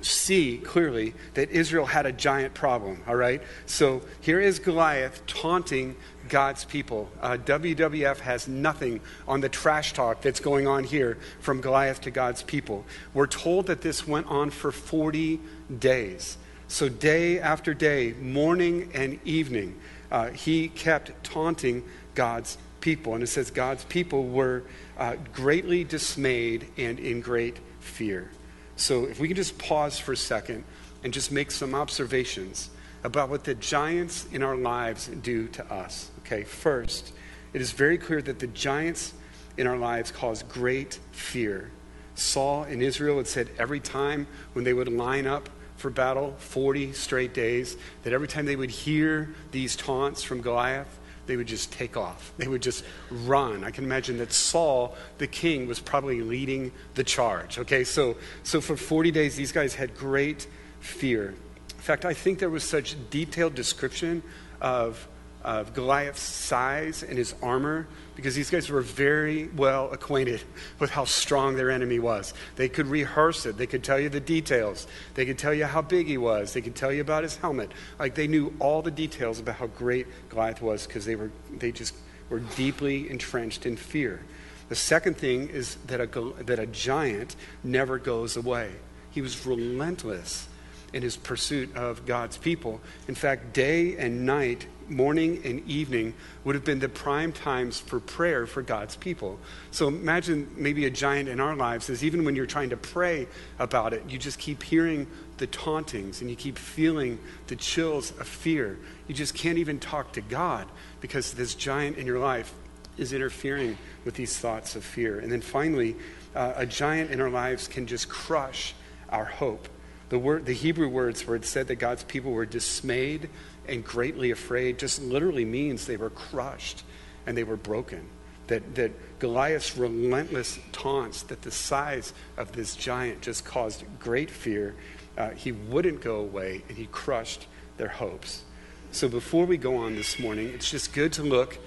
see 0.00 0.58
clearly 0.58 1.14
that 1.34 1.50
Israel 1.50 1.86
had 1.86 2.06
a 2.06 2.12
giant 2.12 2.54
problem, 2.54 3.02
all 3.06 3.16
right? 3.16 3.42
So 3.66 4.02
here 4.20 4.40
is 4.40 4.58
Goliath 4.58 5.26
taunting 5.26 5.96
God's 6.28 6.64
people. 6.64 7.10
Uh, 7.20 7.36
WWF 7.36 8.18
has 8.20 8.48
nothing 8.48 9.00
on 9.28 9.40
the 9.40 9.48
trash 9.48 9.92
talk 9.92 10.22
that's 10.22 10.40
going 10.40 10.66
on 10.66 10.84
here 10.84 11.18
from 11.40 11.60
Goliath 11.60 12.00
to 12.02 12.10
God's 12.10 12.42
people. 12.42 12.84
We're 13.12 13.26
told 13.26 13.66
that 13.66 13.82
this 13.82 14.06
went 14.06 14.26
on 14.28 14.50
for 14.50 14.72
40 14.72 15.40
days. 15.78 16.38
So, 16.74 16.88
day 16.88 17.38
after 17.38 17.72
day, 17.72 18.14
morning 18.20 18.90
and 18.94 19.20
evening, 19.24 19.78
uh, 20.10 20.30
he 20.30 20.66
kept 20.66 21.22
taunting 21.22 21.84
God's 22.16 22.58
people. 22.80 23.14
And 23.14 23.22
it 23.22 23.28
says 23.28 23.52
God's 23.52 23.84
people 23.84 24.26
were 24.26 24.64
uh, 24.98 25.14
greatly 25.32 25.84
dismayed 25.84 26.66
and 26.76 26.98
in 26.98 27.20
great 27.20 27.58
fear. 27.78 28.28
So, 28.74 29.04
if 29.04 29.20
we 29.20 29.28
can 29.28 29.36
just 29.36 29.56
pause 29.56 30.00
for 30.00 30.14
a 30.14 30.16
second 30.16 30.64
and 31.04 31.12
just 31.12 31.30
make 31.30 31.52
some 31.52 31.76
observations 31.76 32.70
about 33.04 33.28
what 33.28 33.44
the 33.44 33.54
giants 33.54 34.26
in 34.32 34.42
our 34.42 34.56
lives 34.56 35.06
do 35.06 35.46
to 35.46 35.64
us. 35.72 36.10
Okay, 36.26 36.42
first, 36.42 37.12
it 37.52 37.60
is 37.60 37.70
very 37.70 37.98
clear 37.98 38.20
that 38.20 38.40
the 38.40 38.48
giants 38.48 39.14
in 39.56 39.68
our 39.68 39.78
lives 39.78 40.10
cause 40.10 40.42
great 40.42 40.98
fear. 41.12 41.70
Saul 42.16 42.64
in 42.64 42.82
Israel 42.82 43.18
had 43.18 43.28
said 43.28 43.50
every 43.60 43.78
time 43.78 44.26
when 44.54 44.64
they 44.64 44.72
would 44.72 44.88
line 44.88 45.28
up 45.28 45.48
for 45.84 45.90
battle, 45.90 46.34
40 46.38 46.94
straight 46.94 47.34
days, 47.34 47.76
that 48.04 48.14
every 48.14 48.26
time 48.26 48.46
they 48.46 48.56
would 48.56 48.70
hear 48.70 49.34
these 49.50 49.76
taunts 49.76 50.22
from 50.22 50.40
Goliath, 50.40 50.98
they 51.26 51.36
would 51.36 51.46
just 51.46 51.70
take 51.72 51.94
off. 51.94 52.32
They 52.38 52.48
would 52.48 52.62
just 52.62 52.86
run. 53.10 53.64
I 53.64 53.70
can 53.70 53.84
imagine 53.84 54.16
that 54.16 54.32
Saul, 54.32 54.96
the 55.18 55.26
king, 55.26 55.68
was 55.68 55.80
probably 55.80 56.22
leading 56.22 56.72
the 56.94 57.04
charge. 57.04 57.58
Okay, 57.58 57.84
so, 57.84 58.16
so 58.44 58.62
for 58.62 58.78
40 58.78 59.10
days, 59.10 59.36
these 59.36 59.52
guys 59.52 59.74
had 59.74 59.94
great 59.94 60.46
fear. 60.80 61.34
In 61.68 61.82
fact, 61.82 62.06
I 62.06 62.14
think 62.14 62.38
there 62.38 62.48
was 62.48 62.64
such 62.64 62.96
detailed 63.10 63.54
description 63.54 64.22
of 64.62 65.06
of 65.44 65.74
Goliath's 65.74 66.22
size 66.22 67.02
and 67.02 67.18
his 67.18 67.34
armor 67.42 67.86
because 68.16 68.34
these 68.34 68.50
guys 68.50 68.70
were 68.70 68.80
very 68.80 69.48
well 69.48 69.90
acquainted 69.92 70.42
with 70.78 70.90
how 70.90 71.04
strong 71.04 71.56
their 71.56 71.70
enemy 71.70 71.98
was. 71.98 72.32
They 72.56 72.68
could 72.68 72.86
rehearse 72.86 73.46
it, 73.46 73.58
they 73.58 73.66
could 73.66 73.84
tell 73.84 73.98
you 73.98 74.08
the 74.08 74.20
details, 74.20 74.86
they 75.14 75.26
could 75.26 75.38
tell 75.38 75.52
you 75.52 75.66
how 75.66 75.82
big 75.82 76.06
he 76.06 76.18
was, 76.18 76.52
they 76.52 76.60
could 76.60 76.74
tell 76.74 76.92
you 76.92 77.00
about 77.00 77.22
his 77.22 77.36
helmet. 77.36 77.72
Like 77.98 78.14
they 78.14 78.26
knew 78.26 78.54
all 78.58 78.82
the 78.82 78.90
details 78.90 79.38
about 79.38 79.56
how 79.56 79.66
great 79.66 80.06
Goliath 80.30 80.62
was 80.62 80.86
because 80.86 81.04
they 81.04 81.16
were 81.16 81.30
they 81.58 81.72
just 81.72 81.94
were 82.30 82.40
deeply 82.40 83.10
entrenched 83.10 83.66
in 83.66 83.76
fear. 83.76 84.20
The 84.68 84.74
second 84.74 85.18
thing 85.18 85.48
is 85.50 85.76
that 85.86 86.00
a, 86.00 86.32
that 86.44 86.58
a 86.58 86.66
giant 86.66 87.36
never 87.62 87.98
goes 87.98 88.36
away. 88.36 88.70
He 89.10 89.20
was 89.20 89.46
relentless 89.46 90.48
in 90.92 91.02
his 91.02 91.16
pursuit 91.16 91.76
of 91.76 92.06
God's 92.06 92.38
people. 92.38 92.80
In 93.08 93.14
fact, 93.14 93.52
day 93.52 93.96
and 93.96 94.24
night, 94.24 94.66
morning 94.88 95.40
and 95.44 95.66
evening 95.68 96.14
would 96.44 96.54
have 96.54 96.64
been 96.64 96.78
the 96.78 96.88
prime 96.88 97.32
times 97.32 97.80
for 97.80 98.00
prayer 98.00 98.46
for 98.46 98.62
God's 98.62 98.96
people. 98.96 99.38
So 99.70 99.88
imagine 99.88 100.50
maybe 100.56 100.84
a 100.86 100.90
giant 100.90 101.28
in 101.28 101.40
our 101.40 101.56
lives 101.56 101.90
is 101.90 102.04
even 102.04 102.24
when 102.24 102.36
you're 102.36 102.46
trying 102.46 102.70
to 102.70 102.76
pray 102.76 103.26
about 103.58 103.92
it, 103.92 104.02
you 104.08 104.18
just 104.18 104.38
keep 104.38 104.62
hearing 104.62 105.06
the 105.38 105.46
tauntings 105.46 106.20
and 106.20 106.30
you 106.30 106.36
keep 106.36 106.58
feeling 106.58 107.18
the 107.48 107.56
chills 107.56 108.10
of 108.18 108.28
fear. 108.28 108.78
You 109.08 109.14
just 109.14 109.34
can't 109.34 109.58
even 109.58 109.78
talk 109.78 110.12
to 110.12 110.20
God 110.20 110.68
because 111.00 111.32
this 111.34 111.54
giant 111.54 111.98
in 111.98 112.06
your 112.06 112.18
life 112.18 112.52
is 112.96 113.12
interfering 113.12 113.76
with 114.04 114.14
these 114.14 114.38
thoughts 114.38 114.76
of 114.76 114.84
fear. 114.84 115.18
And 115.18 115.30
then 115.30 115.40
finally, 115.40 115.96
uh, 116.34 116.52
a 116.56 116.66
giant 116.66 117.10
in 117.10 117.20
our 117.20 117.30
lives 117.30 117.68
can 117.68 117.86
just 117.86 118.08
crush 118.08 118.74
our 119.08 119.24
hope. 119.24 119.68
The, 120.08 120.18
word, 120.18 120.46
the 120.46 120.52
Hebrew 120.52 120.88
words 120.88 121.26
where 121.26 121.36
it 121.36 121.44
said 121.44 121.68
that 121.68 121.76
God's 121.76 122.04
people 122.04 122.32
were 122.32 122.46
dismayed 122.46 123.30
and 123.68 123.84
greatly 123.84 124.30
afraid 124.30 124.78
just 124.78 125.02
literally 125.02 125.44
means 125.44 125.86
they 125.86 125.96
were 125.96 126.10
crushed 126.10 126.82
and 127.26 127.36
they 127.36 127.44
were 127.44 127.56
broken. 127.56 128.08
That, 128.48 128.74
that 128.74 128.92
Goliath's 129.20 129.76
relentless 129.76 130.58
taunts, 130.72 131.22
that 131.22 131.42
the 131.42 131.50
size 131.50 132.12
of 132.36 132.52
this 132.52 132.76
giant 132.76 133.22
just 133.22 133.44
caused 133.44 133.84
great 133.98 134.30
fear. 134.30 134.74
Uh, 135.16 135.30
he 135.30 135.52
wouldn't 135.52 136.02
go 136.02 136.16
away 136.16 136.62
and 136.68 136.76
he 136.76 136.86
crushed 136.86 137.46
their 137.78 137.88
hopes. 137.88 138.44
So 138.90 139.08
before 139.08 139.46
we 139.46 139.56
go 139.56 139.76
on 139.76 139.94
this 139.94 140.18
morning, 140.18 140.48
it's 140.48 140.70
just 140.70 140.92
good 140.92 141.12
to 141.14 141.22
look 141.22 141.58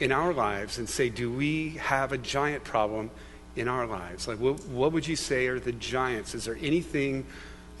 in 0.00 0.12
our 0.12 0.32
lives 0.32 0.78
and 0.78 0.88
say, 0.88 1.08
do 1.08 1.30
we 1.30 1.70
have 1.70 2.12
a 2.12 2.18
giant 2.18 2.64
problem 2.64 3.10
in 3.56 3.68
our 3.68 3.86
lives? 3.86 4.26
Like, 4.26 4.38
what, 4.38 4.64
what 4.66 4.92
would 4.92 5.06
you 5.06 5.16
say 5.16 5.46
are 5.48 5.60
the 5.60 5.72
giants? 5.72 6.34
Is 6.34 6.44
there 6.44 6.58
anything 6.60 7.26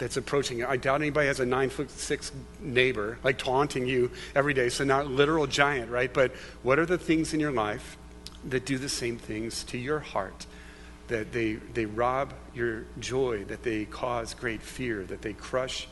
that's 0.02 0.16
approaching 0.16 0.64
I 0.64 0.76
doubt 0.78 1.00
anybody 1.00 1.28
has 1.28 1.38
a 1.38 1.46
nine 1.46 1.70
foot 1.70 1.88
six 1.88 2.32
neighbor 2.58 3.18
like 3.22 3.38
taunting 3.38 3.86
you 3.86 4.10
every 4.34 4.52
day. 4.52 4.68
So 4.68 4.82
not 4.82 5.06
literal 5.06 5.46
giant, 5.46 5.92
right? 5.92 6.12
But 6.12 6.32
what 6.64 6.80
are 6.80 6.86
the 6.86 6.98
things 6.98 7.32
in 7.32 7.38
your 7.38 7.52
life 7.52 7.96
that 8.48 8.66
do 8.66 8.78
the 8.78 8.88
same 8.88 9.16
things 9.16 9.62
to 9.64 9.78
your 9.78 10.00
heart? 10.00 10.46
That 11.06 11.30
they, 11.30 11.54
they 11.54 11.86
rob 11.86 12.34
your 12.52 12.84
joy, 12.98 13.44
that 13.44 13.62
they 13.62 13.84
cause 13.84 14.34
great 14.34 14.60
fear, 14.60 15.04
that 15.04 15.22
they 15.22 15.34
crush 15.34 15.86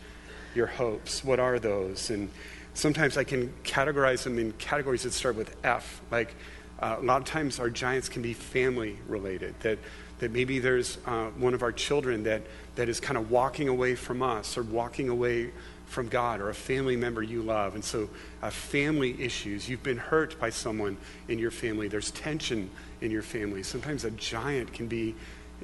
your 0.57 0.67
hopes. 0.67 1.25
What 1.25 1.39
are 1.39 1.61
those? 1.61 2.11
And 2.11 2.31
sometimes 2.75 3.17
I 3.17 3.23
can 3.23 3.55
categorize 3.63 4.25
them 4.25 4.41
in 4.41 4.53
categories 4.55 5.05
that 5.05 5.13
start 5.13 5.37
with 5.37 5.55
F. 5.63 6.01
Like 6.11 6.35
uh, 6.81 6.97
a 6.99 7.03
lot 7.03 7.21
of 7.21 7.27
times 7.27 7.59
our 7.61 7.71
giants 7.71 8.09
can 8.09 8.23
be 8.23 8.33
family 8.33 8.99
related. 9.07 9.55
That 9.61 9.79
that 10.21 10.33
maybe 10.33 10.59
there's 10.59 10.99
uh, 11.07 11.27
one 11.31 11.55
of 11.55 11.63
our 11.63 11.73
children 11.73 12.25
that, 12.25 12.43
that 12.77 12.89
is 12.89 13.01
kind 13.01 13.17
of 13.17 13.31
walking 13.31 13.69
away 13.69 13.95
from 13.95 14.23
us 14.23 14.57
or 14.57 14.63
walking 14.63 15.09
away 15.09 15.51
from 15.87 16.09
God 16.09 16.41
or 16.41 16.51
a 16.51 16.55
family 16.55 16.95
member 16.95 17.23
you 17.23 17.43
love. 17.43 17.75
And 17.75 17.83
so, 17.83 18.09
uh, 18.43 18.51
family 18.51 19.21
issues. 19.21 19.69
You've 19.69 19.83
been 19.83 19.97
hurt 19.97 20.39
by 20.39 20.51
someone 20.51 20.97
in 21.27 21.39
your 21.39 21.51
family. 21.51 21.89
There's 21.89 22.11
tension 22.13 22.71
in 23.01 23.11
your 23.11 23.23
family. 23.23 23.63
Sometimes 23.63 24.05
a 24.05 24.11
giant 24.13 24.73
can 24.73 24.87
be 24.87 25.17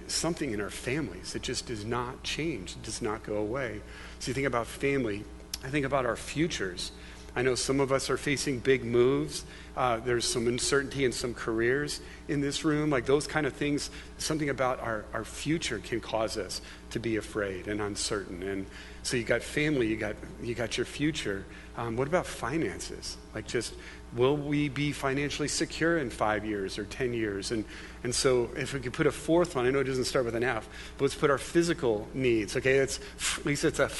something 0.09 0.51
in 0.51 0.61
our 0.61 0.71
families 0.71 1.33
that 1.33 1.43
just 1.43 1.67
does 1.67 1.85
not 1.85 2.23
change, 2.23 2.73
it 2.73 2.83
does 2.83 3.01
not 3.01 3.23
go 3.23 3.37
away. 3.37 3.81
So 4.19 4.29
you 4.29 4.35
think 4.35 4.47
about 4.47 4.67
family, 4.67 5.25
I 5.65 5.69
think 5.69 5.87
about 5.87 6.07
our 6.07 6.17
futures. 6.17 6.93
I 7.37 7.43
know 7.43 7.55
some 7.55 7.81
of 7.81 7.93
us 7.93 8.09
are 8.09 8.17
facing 8.17 8.61
big 8.61 8.83
moves. 8.83 9.45
Uh, 9.77 9.99
there's 9.99 10.25
some 10.25 10.49
uncertainty 10.49 11.05
in 11.05 11.13
some 11.13 11.35
careers 11.35 12.01
in 12.29 12.41
this 12.41 12.65
room. 12.65 12.89
Like 12.89 13.05
those 13.05 13.27
kind 13.27 13.47
of 13.47 13.53
things, 13.53 13.91
something 14.17 14.49
about 14.49 14.81
our, 14.81 15.05
our 15.13 15.25
future 15.25 15.79
can 15.79 16.01
cause 16.01 16.39
us 16.39 16.63
to 16.91 16.99
be 16.99 17.17
afraid 17.17 17.69
and 17.69 17.83
uncertain. 17.83 18.43
And 18.43 18.65
so 19.03 19.19
you 19.19 19.23
got 19.25 19.43
family, 19.43 19.87
you 19.87 19.97
got, 19.97 20.17
you 20.43 20.55
got 20.55 20.79
your 20.79 20.87
future. 20.87 21.45
Um, 21.77 21.97
what 21.97 22.09
about 22.09 22.27
finances? 22.27 23.17
Like 23.35 23.47
just 23.47 23.75
will 24.15 24.37
we 24.37 24.69
be 24.69 24.93
financially 24.93 25.49
secure 25.49 25.99
in 25.99 26.11
five 26.11 26.45
years 26.45 26.79
or 26.79 26.85
10 26.85 27.13
years? 27.13 27.51
And, 27.51 27.65
and 28.03 28.15
so 28.15 28.51
if 28.57 28.73
we 28.73 28.81
could 28.81 28.93
put 28.93 29.07
a 29.07 29.13
fourth 29.13 29.55
one, 29.55 29.67
I 29.67 29.71
know 29.71 29.81
it 29.81 29.85
doesn't 29.85 30.05
start 30.05 30.25
with 30.25 30.35
an 30.35 30.45
F, 30.45 30.69
but 30.97 31.05
let's 31.05 31.15
put 31.15 31.31
our 31.31 31.39
physical 31.39 32.09
needs, 32.15 32.57
okay? 32.57 32.77
It's, 32.77 32.99
at 33.39 33.45
least 33.45 33.65
it's 33.65 33.79
a, 33.79 33.91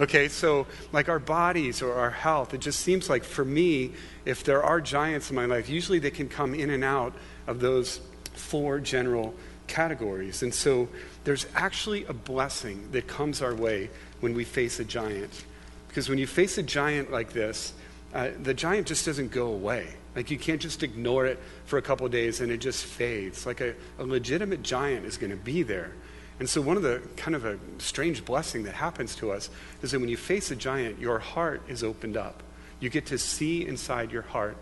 okay? 0.00 0.28
So 0.28 0.66
like 0.92 1.08
our 1.08 1.18
bodies 1.18 1.82
or 1.82 1.94
our 1.94 2.10
health, 2.10 2.54
it 2.54 2.60
just 2.60 2.80
seems 2.80 3.10
like 3.10 3.24
for 3.24 3.44
me, 3.44 3.92
if 4.24 4.44
there 4.44 4.62
are 4.62 4.80
giants 4.80 5.30
in 5.30 5.36
my 5.36 5.44
life, 5.44 5.68
usually 5.68 5.98
they 5.98 6.10
can 6.10 6.28
come 6.28 6.54
in 6.54 6.70
and 6.70 6.84
out 6.84 7.12
of 7.46 7.60
those 7.60 8.00
four 8.34 8.78
general 8.80 9.34
categories. 9.66 10.42
And 10.42 10.54
so 10.54 10.88
there's 11.24 11.46
actually 11.54 12.04
a 12.06 12.12
blessing 12.12 12.88
that 12.92 13.06
comes 13.06 13.42
our 13.42 13.54
way 13.54 13.90
when 14.20 14.34
we 14.34 14.44
face 14.44 14.80
a 14.80 14.84
giant. 14.84 15.44
Because 15.88 16.08
when 16.08 16.18
you 16.18 16.26
face 16.26 16.58
a 16.58 16.62
giant 16.62 17.10
like 17.10 17.32
this, 17.32 17.72
uh, 18.14 18.30
the 18.42 18.54
giant 18.54 18.86
just 18.86 19.04
doesn't 19.04 19.30
go 19.32 19.48
away. 19.48 19.88
Like 20.14 20.30
you 20.30 20.38
can't 20.38 20.60
just 20.60 20.82
ignore 20.82 21.26
it 21.26 21.38
for 21.64 21.78
a 21.78 21.82
couple 21.82 22.08
days 22.08 22.40
and 22.40 22.50
it 22.50 22.58
just 22.58 22.84
fades. 22.84 23.46
Like 23.46 23.60
a, 23.60 23.74
a 23.98 24.04
legitimate 24.04 24.62
giant 24.62 25.06
is 25.06 25.16
going 25.16 25.30
to 25.30 25.36
be 25.36 25.62
there. 25.62 25.92
And 26.38 26.48
so, 26.48 26.60
one 26.60 26.76
of 26.76 26.84
the 26.84 27.02
kind 27.16 27.34
of 27.34 27.44
a 27.44 27.58
strange 27.78 28.24
blessing 28.24 28.62
that 28.64 28.74
happens 28.74 29.16
to 29.16 29.32
us 29.32 29.50
is 29.82 29.90
that 29.90 30.00
when 30.00 30.08
you 30.08 30.16
face 30.16 30.50
a 30.50 30.56
giant, 30.56 31.00
your 31.00 31.18
heart 31.18 31.62
is 31.68 31.82
opened 31.82 32.16
up. 32.16 32.42
You 32.80 32.90
get 32.90 33.06
to 33.06 33.18
see 33.18 33.66
inside 33.66 34.12
your 34.12 34.22
heart. 34.22 34.56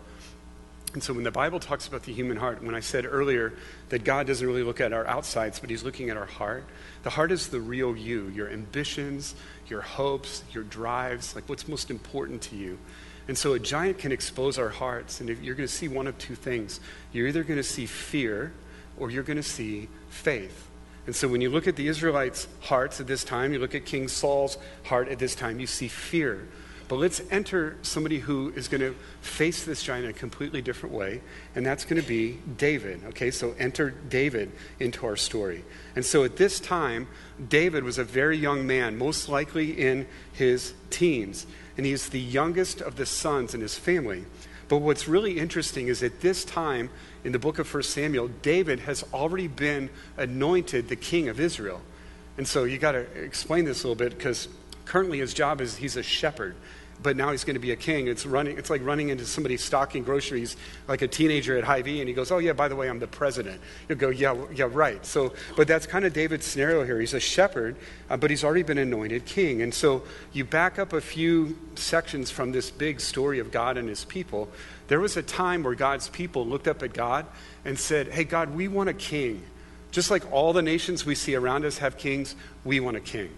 And 0.97 1.03
so, 1.03 1.13
when 1.13 1.23
the 1.23 1.29
Bible 1.29 1.59
talks 1.59 1.87
about 1.87 2.01
the 2.01 2.11
human 2.11 2.37
heart, 2.37 2.63
when 2.63 2.73
I 2.73 2.79
said 2.79 3.05
earlier 3.05 3.53
that 3.89 4.03
God 4.03 4.25
doesn't 4.25 4.47
really 4.47 4.63
look 4.63 4.81
at 4.81 4.93
our 4.93 5.05
outsides, 5.05 5.59
but 5.59 5.69
He's 5.69 5.83
looking 5.83 6.09
at 6.09 6.17
our 6.17 6.25
heart, 6.25 6.63
the 7.03 7.11
heart 7.11 7.31
is 7.31 7.49
the 7.49 7.61
real 7.61 7.95
you, 7.95 8.29
your 8.29 8.49
ambitions, 8.49 9.35
your 9.67 9.81
hopes, 9.81 10.43
your 10.53 10.63
drives, 10.63 11.35
like 11.35 11.47
what's 11.47 11.67
most 11.67 11.91
important 11.91 12.41
to 12.41 12.55
you. 12.55 12.79
And 13.27 13.37
so 13.37 13.53
a 13.53 13.59
giant 13.59 13.99
can 13.99 14.11
expose 14.11 14.57
our 14.57 14.69
hearts, 14.69 15.19
and 15.19 15.29
you're 15.29 15.53
going 15.53 15.67
to 15.67 15.71
see 15.71 15.87
one 15.87 16.07
of 16.07 16.17
two 16.17 16.33
things. 16.33 16.79
You're 17.13 17.27
either 17.27 17.43
going 17.43 17.57
to 17.57 17.63
see 17.63 17.85
fear 17.85 18.51
or 18.97 19.11
you're 19.11 19.21
going 19.21 19.37
to 19.37 19.43
see 19.43 19.89
faith. 20.09 20.67
And 21.05 21.15
so 21.15 21.27
when 21.27 21.41
you 21.41 21.51
look 21.51 21.67
at 21.67 21.75
the 21.75 21.87
Israelites' 21.87 22.47
hearts 22.61 22.99
at 22.99 23.05
this 23.05 23.23
time, 23.23 23.53
you 23.53 23.59
look 23.59 23.75
at 23.75 23.85
King 23.85 24.07
Saul's 24.07 24.57
heart 24.85 25.09
at 25.09 25.19
this 25.19 25.35
time, 25.35 25.59
you 25.59 25.67
see 25.67 25.89
fear. 25.89 26.47
But 26.87 26.99
let's 26.99 27.21
enter 27.29 27.77
somebody 27.81 28.19
who 28.19 28.53
is 28.55 28.67
going 28.67 28.81
to 28.81 28.95
face 29.21 29.65
this 29.65 29.83
giant 29.83 30.05
in 30.05 30.11
a 30.11 30.13
completely 30.13 30.61
different 30.61 30.95
way, 30.95 31.21
and 31.53 31.65
that's 31.65 31.83
going 31.83 32.01
to 32.01 32.07
be 32.07 32.39
David. 32.57 33.01
Okay, 33.07 33.29
so 33.29 33.53
enter 33.59 33.89
David 33.89 34.51
into 34.79 35.05
our 35.05 35.17
story. 35.17 35.65
And 35.95 36.05
so 36.05 36.23
at 36.23 36.37
this 36.37 36.59
time, 36.59 37.07
David 37.49 37.83
was 37.83 37.97
a 37.97 38.03
very 38.03 38.37
young 38.37 38.65
man, 38.65 38.97
most 38.97 39.27
likely 39.27 39.71
in 39.71 40.07
his 40.33 40.73
teens 40.89 41.45
and 41.77 41.85
he's 41.85 42.09
the 42.09 42.19
youngest 42.19 42.81
of 42.81 42.95
the 42.95 43.05
sons 43.05 43.53
in 43.53 43.61
his 43.61 43.77
family. 43.77 44.25
But 44.67 44.79
what's 44.79 45.07
really 45.07 45.39
interesting 45.39 45.87
is 45.87 46.03
at 46.03 46.19
this 46.21 46.43
time 46.43 46.89
in 47.23 47.31
the 47.31 47.39
book 47.39 47.59
of 47.59 47.71
1 47.71 47.83
Samuel, 47.83 48.27
David 48.41 48.81
has 48.81 49.05
already 49.13 49.47
been 49.47 49.89
anointed 50.17 50.89
the 50.89 50.95
king 50.95 51.29
of 51.29 51.39
Israel. 51.39 51.81
And 52.37 52.47
so 52.47 52.65
you 52.65 52.77
got 52.77 52.93
to 52.93 52.99
explain 52.99 53.65
this 53.65 53.83
a 53.83 53.87
little 53.87 53.95
bit 53.95 54.17
because 54.17 54.49
currently 54.85 55.19
his 55.19 55.33
job 55.33 55.61
is 55.61 55.77
he's 55.77 55.95
a 55.95 56.03
shepherd 56.03 56.55
but 57.01 57.15
now 57.15 57.31
he's 57.31 57.43
going 57.43 57.55
to 57.55 57.59
be 57.59 57.71
a 57.71 57.75
king. 57.75 58.07
It's 58.07 58.25
running. 58.25 58.57
It's 58.57 58.69
like 58.69 58.83
running 58.83 59.09
into 59.09 59.25
somebody 59.25 59.57
stocking 59.57 60.03
groceries, 60.03 60.57
like 60.87 61.01
a 61.01 61.07
teenager 61.07 61.57
at 61.57 61.63
Hy-Vee, 61.63 61.99
and 61.99 62.07
he 62.07 62.13
goes, 62.13 62.31
"Oh 62.31 62.39
yeah, 62.39 62.53
by 62.53 62.67
the 62.67 62.75
way, 62.75 62.89
I'm 62.89 62.99
the 62.99 63.07
president." 63.07 63.61
You 63.87 63.95
go, 63.95 64.09
"Yeah, 64.09 64.35
yeah, 64.53 64.67
right." 64.71 65.05
So, 65.05 65.33
but 65.55 65.67
that's 65.67 65.85
kind 65.85 66.05
of 66.05 66.13
David's 66.13 66.45
scenario 66.45 66.83
here. 66.83 66.99
He's 66.99 67.13
a 67.13 67.19
shepherd, 67.19 67.75
uh, 68.09 68.17
but 68.17 68.29
he's 68.29 68.43
already 68.43 68.63
been 68.63 68.77
anointed 68.77 69.25
king. 69.25 69.61
And 69.61 69.73
so, 69.73 70.03
you 70.33 70.43
back 70.43 70.79
up 70.79 70.93
a 70.93 71.01
few 71.01 71.57
sections 71.75 72.31
from 72.31 72.51
this 72.51 72.71
big 72.71 72.99
story 72.99 73.39
of 73.39 73.51
God 73.51 73.77
and 73.77 73.87
His 73.87 74.05
people. 74.05 74.49
There 74.87 74.99
was 74.99 75.17
a 75.17 75.23
time 75.23 75.63
where 75.63 75.75
God's 75.75 76.09
people 76.09 76.45
looked 76.45 76.67
up 76.67 76.81
at 76.81 76.93
God 76.93 77.25
and 77.63 77.77
said, 77.77 78.07
"Hey, 78.07 78.23
God, 78.23 78.55
we 78.55 78.67
want 78.67 78.89
a 78.89 78.93
king." 78.93 79.43
Just 79.91 80.11
like 80.11 80.29
all 80.31 80.53
the 80.53 80.61
nations 80.61 81.05
we 81.05 81.15
see 81.15 81.35
around 81.35 81.63
us 81.65 81.77
have 81.77 81.97
kings, 81.97 82.35
we 82.65 82.79
want 82.79 82.97
a 82.97 83.01
king. 83.01 83.29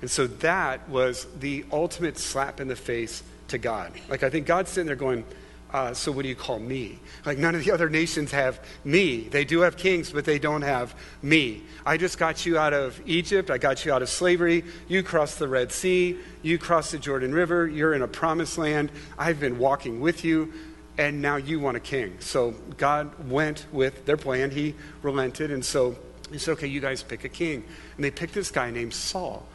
And 0.00 0.10
so 0.10 0.26
that 0.26 0.88
was 0.88 1.26
the 1.38 1.64
ultimate 1.72 2.18
slap 2.18 2.60
in 2.60 2.68
the 2.68 2.76
face 2.76 3.22
to 3.48 3.58
God. 3.58 3.92
Like, 4.08 4.22
I 4.22 4.30
think 4.30 4.46
God's 4.46 4.70
sitting 4.70 4.86
there 4.86 4.96
going, 4.96 5.24
uh, 5.72 5.94
So 5.94 6.12
what 6.12 6.22
do 6.22 6.28
you 6.28 6.36
call 6.36 6.58
me? 6.58 6.98
Like, 7.24 7.38
none 7.38 7.54
of 7.54 7.64
the 7.64 7.72
other 7.72 7.88
nations 7.88 8.30
have 8.32 8.60
me. 8.84 9.28
They 9.28 9.44
do 9.44 9.60
have 9.60 9.76
kings, 9.76 10.10
but 10.10 10.24
they 10.24 10.38
don't 10.38 10.62
have 10.62 10.94
me. 11.22 11.62
I 11.84 11.96
just 11.96 12.18
got 12.18 12.44
you 12.44 12.58
out 12.58 12.72
of 12.72 13.00
Egypt. 13.06 13.50
I 13.50 13.58
got 13.58 13.84
you 13.84 13.92
out 13.92 14.02
of 14.02 14.08
slavery. 14.08 14.64
You 14.88 15.02
crossed 15.02 15.38
the 15.38 15.48
Red 15.48 15.72
Sea. 15.72 16.18
You 16.42 16.58
crossed 16.58 16.92
the 16.92 16.98
Jordan 16.98 17.32
River. 17.32 17.66
You're 17.66 17.94
in 17.94 18.02
a 18.02 18.08
promised 18.08 18.58
land. 18.58 18.90
I've 19.18 19.40
been 19.40 19.58
walking 19.58 20.00
with 20.00 20.24
you. 20.24 20.52
And 20.98 21.20
now 21.20 21.36
you 21.36 21.60
want 21.60 21.76
a 21.76 21.80
king. 21.80 22.16
So 22.20 22.52
God 22.78 23.28
went 23.28 23.66
with 23.70 24.06
their 24.06 24.16
plan. 24.16 24.50
He 24.50 24.74
relented. 25.02 25.50
And 25.50 25.64
so 25.64 25.94
he 26.32 26.38
said, 26.38 26.52
Okay, 26.52 26.66
you 26.66 26.80
guys 26.80 27.02
pick 27.02 27.24
a 27.24 27.28
king. 27.28 27.64
And 27.96 28.04
they 28.04 28.10
picked 28.10 28.34
this 28.34 28.50
guy 28.50 28.70
named 28.70 28.94
Saul. 28.94 29.46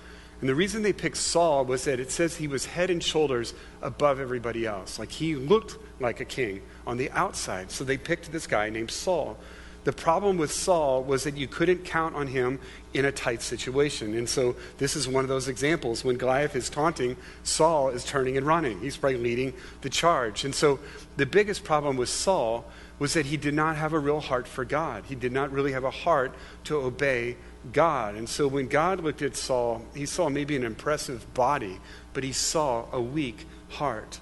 And 0.41 0.49
the 0.49 0.55
reason 0.55 0.81
they 0.81 0.91
picked 0.91 1.17
Saul 1.17 1.65
was 1.65 1.85
that 1.85 1.99
it 1.99 2.11
says 2.11 2.35
he 2.35 2.47
was 2.47 2.65
head 2.65 2.89
and 2.89 3.01
shoulders 3.01 3.53
above 3.81 4.19
everybody 4.19 4.65
else. 4.65 4.97
Like 4.97 5.11
he 5.11 5.35
looked 5.35 5.77
like 5.99 6.19
a 6.19 6.25
king 6.25 6.63
on 6.85 6.97
the 6.97 7.11
outside. 7.11 7.71
So 7.71 7.83
they 7.83 7.97
picked 7.97 8.31
this 8.31 8.47
guy 8.47 8.69
named 8.69 8.89
Saul. 8.89 9.37
The 9.83 9.93
problem 9.93 10.37
with 10.37 10.51
Saul 10.51 11.03
was 11.03 11.23
that 11.23 11.37
you 11.37 11.47
couldn't 11.47 11.85
count 11.85 12.15
on 12.15 12.27
him 12.27 12.59
in 12.93 13.05
a 13.05 13.11
tight 13.11 13.41
situation. 13.41 14.15
And 14.15 14.29
so 14.29 14.55
this 14.77 14.95
is 14.95 15.07
one 15.07 15.23
of 15.23 15.29
those 15.29 15.47
examples. 15.47 16.03
When 16.03 16.17
Goliath 16.17 16.55
is 16.55 16.69
taunting, 16.69 17.17
Saul 17.43 17.89
is 17.89 18.03
turning 18.03 18.37
and 18.37 18.45
running. 18.45 18.79
He's 18.79 18.97
probably 18.97 19.19
leading 19.19 19.53
the 19.81 19.89
charge. 19.89 20.43
And 20.43 20.53
so 20.53 20.79
the 21.17 21.25
biggest 21.25 21.63
problem 21.63 21.97
with 21.97 22.09
Saul 22.09 22.65
was 22.99 23.13
that 23.13 23.25
he 23.27 23.37
did 23.37 23.55
not 23.55 23.75
have 23.75 23.93
a 23.93 23.99
real 23.99 24.19
heart 24.19 24.47
for 24.47 24.65
God. 24.65 25.05
He 25.07 25.15
did 25.15 25.31
not 25.31 25.51
really 25.51 25.71
have 25.71 25.83
a 25.83 25.91
heart 25.91 26.35
to 26.65 26.77
obey 26.77 27.37
God. 27.73 28.15
And 28.15 28.27
so 28.27 28.47
when 28.47 28.67
God 28.67 29.01
looked 29.01 29.21
at 29.21 29.35
Saul, 29.35 29.83
he 29.93 30.05
saw 30.05 30.29
maybe 30.29 30.55
an 30.55 30.63
impressive 30.63 31.31
body, 31.33 31.79
but 32.13 32.23
he 32.23 32.31
saw 32.31 32.85
a 32.91 33.01
weak 33.01 33.45
heart. 33.69 34.19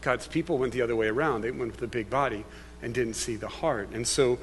God's 0.00 0.26
people 0.26 0.58
went 0.58 0.72
the 0.72 0.82
other 0.82 0.96
way 0.96 1.08
around. 1.08 1.42
They 1.42 1.50
went 1.50 1.72
with 1.72 1.80
the 1.80 1.86
big 1.86 2.10
body 2.10 2.44
and 2.82 2.92
didn't 2.92 3.14
see 3.14 3.36
the 3.36 3.48
heart. 3.48 3.90
And 3.92 4.06
so 4.06 4.38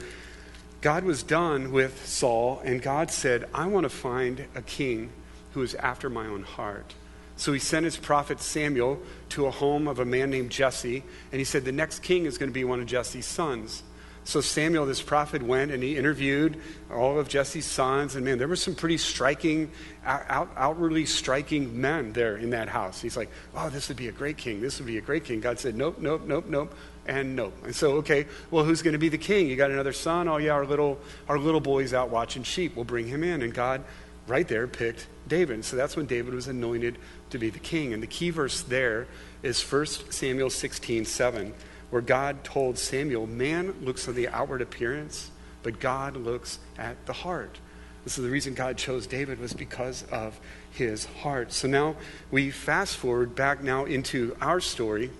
God 0.81 1.03
was 1.03 1.23
done 1.23 1.71
with 1.71 2.07
Saul, 2.07 2.61
and 2.63 2.81
God 2.81 3.11
said, 3.11 3.45
I 3.53 3.67
want 3.67 3.83
to 3.83 3.89
find 3.89 4.45
a 4.55 4.61
king 4.61 5.09
who 5.53 5.61
is 5.61 5.75
after 5.75 6.09
my 6.09 6.25
own 6.25 6.43
heart. 6.43 6.93
So 7.35 7.51
he 7.53 7.59
sent 7.59 7.83
his 7.83 7.97
prophet 7.97 8.39
Samuel 8.39 8.99
to 9.29 9.45
a 9.45 9.51
home 9.51 9.87
of 9.87 9.99
a 9.99 10.05
man 10.05 10.29
named 10.29 10.51
Jesse, 10.51 11.03
and 11.31 11.39
he 11.39 11.45
said, 11.45 11.65
The 11.65 11.71
next 11.71 11.99
king 11.99 12.25
is 12.25 12.37
going 12.37 12.49
to 12.49 12.53
be 12.53 12.63
one 12.63 12.79
of 12.79 12.85
Jesse's 12.85 13.25
sons. 13.25 13.83
So 14.29 14.41
Samuel, 14.41 14.85
this 14.85 15.01
prophet, 15.01 15.41
went 15.41 15.71
and 15.71 15.81
he 15.81 15.97
interviewed 15.97 16.61
all 16.93 17.17
of 17.17 17.27
Jesse's 17.27 17.65
sons. 17.65 18.13
And 18.13 18.23
man, 18.23 18.37
there 18.37 18.47
were 18.47 18.55
some 18.55 18.75
pretty 18.75 18.99
striking, 18.99 19.71
out, 20.05 20.51
outwardly 20.55 21.07
striking 21.07 21.81
men 21.81 22.13
there 22.13 22.37
in 22.37 22.51
that 22.51 22.69
house. 22.69 23.01
He's 23.01 23.17
like, 23.17 23.31
oh, 23.55 23.71
this 23.71 23.87
would 23.87 23.97
be 23.97 24.07
a 24.07 24.11
great 24.11 24.37
king. 24.37 24.61
This 24.61 24.77
would 24.77 24.85
be 24.85 24.99
a 24.99 25.01
great 25.01 25.25
king. 25.25 25.39
God 25.39 25.57
said, 25.57 25.75
nope, 25.75 25.97
nope, 25.97 26.27
nope, 26.27 26.45
nope, 26.47 26.75
and 27.07 27.35
nope. 27.35 27.55
And 27.65 27.75
so, 27.75 27.93
okay, 27.93 28.27
well, 28.51 28.63
who's 28.63 28.83
going 28.83 28.93
to 28.93 28.99
be 28.99 29.09
the 29.09 29.17
king? 29.17 29.47
You 29.47 29.55
got 29.55 29.71
another 29.71 29.93
son? 29.93 30.27
Oh, 30.27 30.37
yeah, 30.37 30.51
our 30.51 30.67
little, 30.67 30.99
our 31.27 31.39
little 31.39 31.59
boy's 31.59 31.91
out 31.95 32.11
watching 32.11 32.43
sheep. 32.43 32.75
We'll 32.75 32.85
bring 32.85 33.07
him 33.07 33.23
in. 33.23 33.41
And 33.41 33.51
God, 33.51 33.83
right 34.27 34.47
there, 34.47 34.67
picked 34.67 35.07
David. 35.27 35.65
So 35.65 35.75
that's 35.75 35.97
when 35.97 36.05
David 36.05 36.35
was 36.35 36.47
anointed 36.47 36.99
to 37.31 37.39
be 37.39 37.49
the 37.49 37.57
king. 37.57 37.95
And 37.95 38.03
the 38.03 38.07
key 38.07 38.29
verse 38.29 38.61
there 38.61 39.07
is 39.41 39.59
1 39.59 39.87
Samuel 40.11 40.51
16, 40.51 41.05
7 41.05 41.51
where 41.89 42.01
God 42.01 42.43
told 42.43 42.77
Samuel, 42.77 43.27
Man 43.27 43.73
looks 43.81 44.07
at 44.07 44.15
the 44.15 44.27
outward 44.29 44.61
appearance, 44.61 45.31
but 45.63 45.79
God 45.79 46.15
looks 46.15 46.59
at 46.77 47.05
the 47.05 47.13
heart. 47.13 47.59
And 48.03 48.11
so 48.11 48.21
the 48.21 48.29
reason 48.29 48.53
God 48.53 48.77
chose 48.77 49.07
David 49.07 49.39
was 49.39 49.53
because 49.53 50.03
of 50.11 50.39
his 50.71 51.05
heart. 51.05 51.51
So 51.51 51.67
now 51.67 51.95
we 52.31 52.51
fast 52.51 52.97
forward 52.97 53.35
back 53.35 53.61
now 53.61 53.85
into 53.85 54.35
our 54.41 54.59
story. 54.59 55.11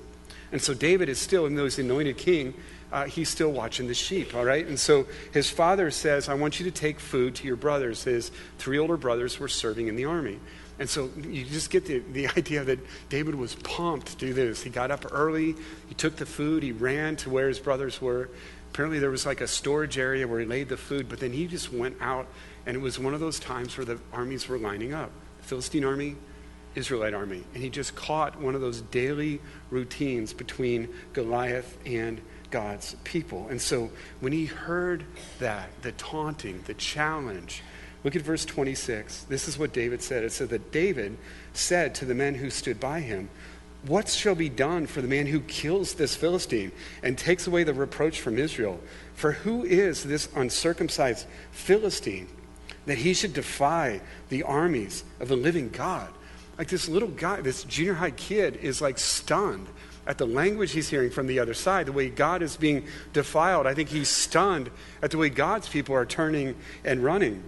And 0.51 0.61
so 0.61 0.73
David 0.73 1.09
is 1.09 1.19
still, 1.19 1.43
even 1.43 1.55
though 1.55 1.65
he's 1.65 1.79
anointed 1.79 2.17
king, 2.17 2.53
uh, 2.91 3.05
he's 3.05 3.29
still 3.29 3.51
watching 3.51 3.87
the 3.87 3.93
sheep, 3.93 4.33
all 4.33 4.45
right? 4.45 4.65
And 4.65 4.79
so 4.79 5.05
his 5.31 5.49
father 5.49 5.91
says, 5.91 6.27
I 6.27 6.33
want 6.33 6.59
you 6.59 6.65
to 6.65 6.71
take 6.71 6.99
food 6.99 7.35
to 7.35 7.47
your 7.47 7.55
brothers. 7.55 8.03
His 8.03 8.31
three 8.57 8.79
older 8.79 8.97
brothers 8.97 9.39
were 9.39 9.47
serving 9.47 9.87
in 9.87 9.95
the 9.95 10.05
army. 10.05 10.39
And 10.79 10.89
so 10.89 11.09
you 11.21 11.43
just 11.45 11.69
get 11.69 11.85
the, 11.85 11.99
the 11.99 12.27
idea 12.37 12.63
that 12.63 12.79
David 13.09 13.35
was 13.35 13.55
pumped 13.55 14.07
to 14.07 14.15
do 14.15 14.33
this. 14.33 14.63
He 14.63 14.69
got 14.69 14.91
up 14.91 15.05
early, 15.11 15.55
he 15.87 15.95
took 15.95 16.15
the 16.15 16.25
food, 16.25 16.63
he 16.63 16.71
ran 16.71 17.17
to 17.17 17.29
where 17.29 17.47
his 17.47 17.59
brothers 17.59 18.01
were. 18.01 18.29
Apparently, 18.71 18.99
there 18.99 19.09
was 19.09 19.25
like 19.25 19.41
a 19.41 19.47
storage 19.47 19.97
area 19.97 20.27
where 20.27 20.39
he 20.39 20.45
laid 20.45 20.69
the 20.69 20.77
food, 20.77 21.09
but 21.09 21.19
then 21.19 21.33
he 21.33 21.47
just 21.47 21.73
went 21.73 21.97
out, 21.99 22.27
and 22.65 22.75
it 22.77 22.79
was 22.79 22.99
one 22.99 23.13
of 23.13 23.19
those 23.19 23.39
times 23.39 23.75
where 23.77 23.85
the 23.85 23.99
armies 24.13 24.47
were 24.47 24.57
lining 24.59 24.93
up 24.93 25.11
Philistine 25.41 25.83
army, 25.83 26.15
Israelite 26.75 27.15
army. 27.15 27.43
And 27.53 27.63
he 27.63 27.69
just 27.69 27.95
caught 27.95 28.39
one 28.39 28.55
of 28.55 28.61
those 28.61 28.81
daily 28.81 29.41
routines 29.71 30.33
between 30.33 30.89
Goliath 31.13 31.77
and 31.85 32.21
God's 32.51 32.95
people. 33.03 33.47
And 33.49 33.61
so 33.61 33.91
when 34.19 34.33
he 34.33 34.45
heard 34.45 35.03
that, 35.39 35.69
the 35.81 35.91
taunting, 35.93 36.63
the 36.67 36.73
challenge, 36.75 37.63
look 38.03 38.15
at 38.15 38.21
verse 38.21 38.45
26. 38.45 39.23
This 39.23 39.47
is 39.47 39.57
what 39.57 39.73
David 39.73 40.01
said. 40.01 40.23
It 40.23 40.31
said 40.31 40.49
that 40.49 40.71
David 40.71 41.17
said 41.53 41.95
to 41.95 42.05
the 42.05 42.15
men 42.15 42.35
who 42.35 42.49
stood 42.49 42.79
by 42.79 43.01
him, 43.01 43.29
what 43.83 44.09
shall 44.09 44.35
be 44.35 44.49
done 44.49 44.87
for 44.87 45.01
the 45.01 45.07
man 45.07 45.25
who 45.25 45.39
kills 45.41 45.93
this 45.93 46.15
Philistine 46.15 46.71
and 47.01 47.17
takes 47.17 47.47
away 47.47 47.63
the 47.63 47.73
reproach 47.73 48.19
from 48.19 48.37
Israel? 48.37 48.79
For 49.13 49.31
who 49.31 49.63
is 49.63 50.03
this 50.03 50.27
uncircumcised 50.35 51.25
Philistine 51.51 52.27
that 52.87 52.97
he 52.97 53.13
should 53.13 53.33
defy 53.33 54.01
the 54.27 54.43
armies 54.43 55.05
of 55.21 55.29
the 55.29 55.37
living 55.37 55.69
God? 55.69 56.09
Like 56.57 56.67
this 56.67 56.89
little 56.89 57.07
guy, 57.07 57.39
this 57.39 57.63
junior 57.63 57.93
high 57.93 58.11
kid 58.11 58.57
is 58.57 58.81
like 58.81 58.97
stunned 58.97 59.67
at 60.05 60.17
the 60.17 60.27
language 60.27 60.71
he's 60.71 60.89
hearing 60.89 61.09
from 61.09 61.27
the 61.27 61.39
other 61.39 61.53
side, 61.53 61.85
the 61.85 61.93
way 61.93 62.09
God 62.09 62.41
is 62.41 62.57
being 62.57 62.85
defiled. 63.13 63.65
I 63.65 63.73
think 63.73 63.87
he's 63.87 64.09
stunned 64.09 64.69
at 65.01 65.11
the 65.11 65.17
way 65.17 65.29
God's 65.29 65.69
people 65.69 65.95
are 65.95 66.05
turning 66.05 66.55
and 66.83 67.01
running. 67.01 67.43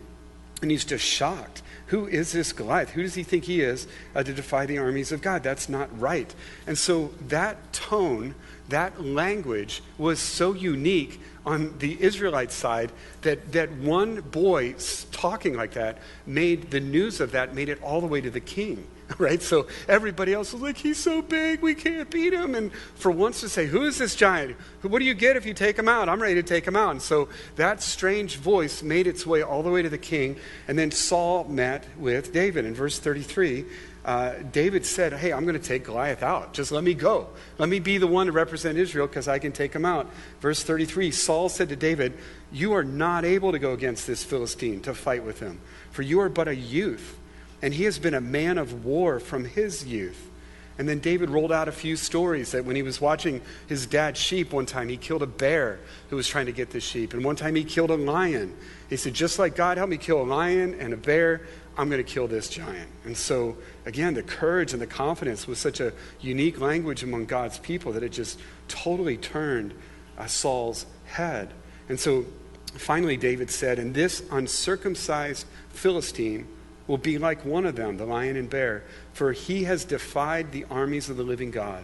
And 0.61 0.71
he's 0.71 0.85
just 0.85 1.05
shocked. 1.05 1.61
Who 1.87 2.07
is 2.07 2.31
this 2.31 2.53
Goliath? 2.53 2.91
Who 2.91 3.01
does 3.01 3.15
he 3.15 3.23
think 3.23 3.43
he 3.43 3.61
is 3.61 3.85
uh, 4.15 4.23
to 4.23 4.33
defy 4.33 4.65
the 4.65 4.77
armies 4.77 5.11
of 5.11 5.21
God? 5.21 5.43
That's 5.43 5.67
not 5.67 5.99
right. 5.99 6.33
And 6.65 6.77
so 6.77 7.11
that 7.27 7.73
tone, 7.73 8.35
that 8.69 9.03
language 9.03 9.83
was 9.97 10.19
so 10.19 10.53
unique 10.53 11.19
on 11.45 11.77
the 11.79 12.01
Israelite 12.01 12.51
side 12.51 12.91
that, 13.23 13.51
that 13.51 13.71
one 13.73 14.21
boy 14.21 14.75
talking 15.11 15.55
like 15.55 15.73
that 15.73 15.97
made 16.25 16.71
the 16.71 16.79
news 16.79 17.19
of 17.19 17.31
that, 17.31 17.53
made 17.53 17.67
it 17.67 17.81
all 17.83 17.99
the 17.99 18.07
way 18.07 18.21
to 18.21 18.29
the 18.29 18.39
king. 18.39 18.87
right? 19.17 19.41
So 19.41 19.67
everybody 19.87 20.33
else 20.33 20.53
was 20.53 20.61
like, 20.61 20.77
he's 20.77 20.97
so 20.97 21.21
big, 21.21 21.61
we 21.61 21.75
can't 21.75 22.09
beat 22.09 22.33
him. 22.33 22.55
And 22.55 22.71
for 22.95 23.11
once 23.11 23.41
to 23.41 23.49
say, 23.49 23.65
who 23.65 23.83
is 23.83 23.97
this 23.97 24.15
giant? 24.15 24.55
What 24.81 24.99
do 24.99 25.05
you 25.05 25.13
get 25.13 25.35
if 25.35 25.45
you 25.45 25.53
take 25.53 25.77
him 25.77 25.87
out? 25.87 26.09
I'm 26.09 26.21
ready 26.21 26.35
to 26.35 26.43
take 26.43 26.65
him 26.65 26.75
out. 26.75 26.91
And 26.91 27.01
so 27.01 27.29
that 27.55 27.81
strange 27.81 28.37
voice 28.37 28.83
made 28.83 29.07
its 29.07 29.25
way 29.25 29.41
all 29.41 29.63
the 29.63 29.71
way 29.71 29.81
to 29.81 29.89
the 29.89 29.97
king. 29.97 30.37
And 30.67 30.77
then 30.77 30.91
Saul 30.91 31.45
met 31.45 31.85
with 31.97 32.33
David. 32.33 32.65
In 32.65 32.73
verse 32.73 32.99
33, 32.99 33.65
uh, 34.03 34.33
David 34.51 34.85
said, 34.85 35.13
Hey, 35.13 35.31
I'm 35.31 35.43
going 35.43 35.59
to 35.59 35.67
take 35.67 35.83
Goliath 35.83 36.23
out. 36.23 36.53
Just 36.53 36.71
let 36.71 36.83
me 36.83 36.93
go. 36.93 37.27
Let 37.59 37.69
me 37.69 37.79
be 37.79 37.97
the 37.97 38.07
one 38.07 38.25
to 38.25 38.31
represent 38.31 38.77
Israel 38.77 39.07
because 39.07 39.27
I 39.27 39.37
can 39.37 39.51
take 39.51 39.73
him 39.73 39.85
out. 39.85 40.09
Verse 40.39 40.63
33 40.63 41.11
Saul 41.11 41.49
said 41.49 41.69
to 41.69 41.75
David, 41.75 42.17
You 42.51 42.73
are 42.73 42.83
not 42.83 43.25
able 43.25 43.51
to 43.51 43.59
go 43.59 43.73
against 43.73 44.07
this 44.07 44.23
Philistine 44.23 44.81
to 44.81 44.95
fight 44.95 45.23
with 45.23 45.39
him, 45.39 45.59
for 45.91 46.01
you 46.01 46.19
are 46.19 46.29
but 46.29 46.47
a 46.47 46.55
youth 46.55 47.17
and 47.61 47.73
he 47.73 47.83
has 47.83 47.99
been 47.99 48.13
a 48.13 48.21
man 48.21 48.57
of 48.57 48.85
war 48.85 49.19
from 49.19 49.45
his 49.45 49.85
youth. 49.85 50.29
And 50.77 50.89
then 50.89 50.99
David 50.99 51.29
rolled 51.29 51.51
out 51.51 51.67
a 51.67 51.71
few 51.71 51.95
stories 51.95 52.53
that 52.53 52.65
when 52.65 52.75
he 52.75 52.81
was 52.81 52.99
watching 52.99 53.41
his 53.67 53.85
dad's 53.85 54.19
sheep 54.19 54.51
one 54.51 54.65
time, 54.65 54.89
he 54.89 54.97
killed 54.97 55.21
a 55.21 55.27
bear 55.27 55.79
who 56.09 56.15
was 56.15 56.27
trying 56.27 56.47
to 56.47 56.51
get 56.51 56.71
the 56.71 56.79
sheep. 56.79 57.13
And 57.13 57.23
one 57.23 57.35
time 57.35 57.55
he 57.55 57.63
killed 57.63 57.91
a 57.91 57.95
lion. 57.95 58.55
He 58.89 58.97
said, 58.97 59.13
Just 59.13 59.37
like 59.37 59.55
God 59.55 59.77
helped 59.77 59.91
me 59.91 59.97
kill 59.97 60.21
a 60.21 60.23
lion 60.23 60.73
and 60.79 60.93
a 60.93 60.97
bear, 60.97 61.41
I'm 61.77 61.89
going 61.89 62.03
to 62.03 62.09
kill 62.09 62.27
this 62.27 62.49
giant. 62.49 62.89
And 63.05 63.15
so, 63.15 63.57
again, 63.85 64.13
the 64.13 64.23
courage 64.23 64.73
and 64.73 64.81
the 64.81 64.87
confidence 64.87 65.45
was 65.45 65.59
such 65.59 65.79
a 65.79 65.93
unique 66.19 66.59
language 66.59 67.03
among 67.03 67.25
God's 67.25 67.59
people 67.59 67.91
that 67.91 68.01
it 68.01 68.11
just 68.11 68.39
totally 68.67 69.17
turned 69.17 69.73
uh, 70.17 70.25
Saul's 70.25 70.85
head. 71.05 71.53
And 71.89 71.99
so, 71.99 72.25
finally, 72.73 73.17
David 73.17 73.51
said, 73.51 73.77
And 73.77 73.93
this 73.93 74.23
uncircumcised 74.31 75.45
Philistine 75.69 76.47
will 76.87 76.97
be 76.97 77.17
like 77.17 77.45
one 77.45 77.65
of 77.65 77.75
them, 77.75 77.97
the 77.97 78.05
lion 78.05 78.35
and 78.35 78.49
bear, 78.49 78.83
for 79.13 79.31
he 79.31 79.63
has 79.65 79.85
defied 79.85 80.51
the 80.51 80.65
armies 80.69 81.09
of 81.09 81.17
the 81.17 81.23
living 81.23 81.51
God. 81.51 81.83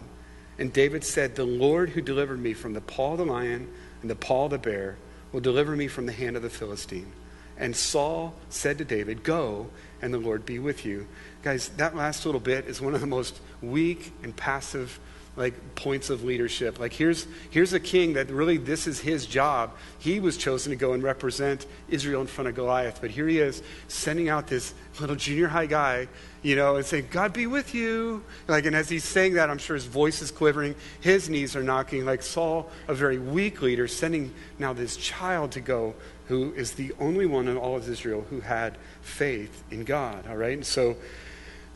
And 0.58 0.72
David 0.72 1.04
said, 1.04 1.34
The 1.34 1.44
Lord 1.44 1.90
who 1.90 2.00
delivered 2.00 2.40
me 2.40 2.52
from 2.52 2.72
the 2.72 2.80
paw 2.80 3.12
of 3.12 3.18
the 3.18 3.24
lion 3.24 3.68
and 4.02 4.10
the 4.10 4.16
paw 4.16 4.46
of 4.46 4.50
the 4.50 4.58
bear 4.58 4.96
will 5.32 5.40
deliver 5.40 5.76
me 5.76 5.88
from 5.88 6.06
the 6.06 6.12
hand 6.12 6.36
of 6.36 6.42
the 6.42 6.50
Philistine. 6.50 7.12
And 7.56 7.74
Saul 7.74 8.34
said 8.48 8.78
to 8.78 8.84
David, 8.84 9.22
Go, 9.22 9.68
and 10.00 10.14
the 10.14 10.18
Lord 10.18 10.46
be 10.46 10.58
with 10.58 10.84
you. 10.84 11.06
Guys, 11.42 11.68
that 11.70 11.96
last 11.96 12.24
little 12.24 12.40
bit 12.40 12.66
is 12.66 12.80
one 12.80 12.94
of 12.94 13.00
the 13.00 13.06
most 13.06 13.40
weak 13.60 14.12
and 14.22 14.36
passive 14.36 15.00
like 15.38 15.74
points 15.74 16.10
of 16.10 16.24
leadership. 16.24 16.78
Like 16.78 16.92
here's 16.92 17.26
here's 17.50 17.72
a 17.72 17.80
king 17.80 18.14
that 18.14 18.28
really 18.30 18.56
this 18.56 18.86
is 18.86 19.00
his 19.00 19.24
job. 19.24 19.72
He 19.98 20.20
was 20.20 20.36
chosen 20.36 20.70
to 20.70 20.76
go 20.76 20.92
and 20.92 21.02
represent 21.02 21.66
Israel 21.88 22.20
in 22.20 22.26
front 22.26 22.48
of 22.48 22.54
Goliath, 22.54 23.00
but 23.00 23.10
here 23.10 23.28
he 23.28 23.38
is 23.38 23.62
sending 23.86 24.28
out 24.28 24.48
this 24.48 24.74
little 25.00 25.16
junior 25.16 25.48
high 25.48 25.66
guy, 25.66 26.08
you 26.42 26.56
know, 26.56 26.76
and 26.76 26.84
saying, 26.84 27.08
"God 27.10 27.32
be 27.32 27.46
with 27.46 27.74
you." 27.74 28.24
Like 28.48 28.66
and 28.66 28.74
as 28.74 28.88
he's 28.88 29.04
saying 29.04 29.34
that, 29.34 29.48
I'm 29.48 29.58
sure 29.58 29.76
his 29.76 29.86
voice 29.86 30.20
is 30.20 30.30
quivering, 30.30 30.74
his 31.00 31.30
knees 31.30 31.54
are 31.54 31.62
knocking. 31.62 32.04
Like 32.04 32.22
Saul, 32.22 32.68
a 32.88 32.94
very 32.94 33.18
weak 33.18 33.62
leader, 33.62 33.86
sending 33.86 34.34
now 34.58 34.72
this 34.72 34.96
child 34.96 35.52
to 35.52 35.60
go 35.60 35.94
who 36.26 36.52
is 36.54 36.72
the 36.72 36.92
only 37.00 37.24
one 37.24 37.48
in 37.48 37.56
all 37.56 37.76
of 37.76 37.88
Israel 37.88 38.26
who 38.28 38.40
had 38.40 38.76
faith 39.00 39.64
in 39.70 39.84
God, 39.84 40.26
all 40.28 40.36
right? 40.36 40.52
And 40.52 40.66
so 40.66 40.96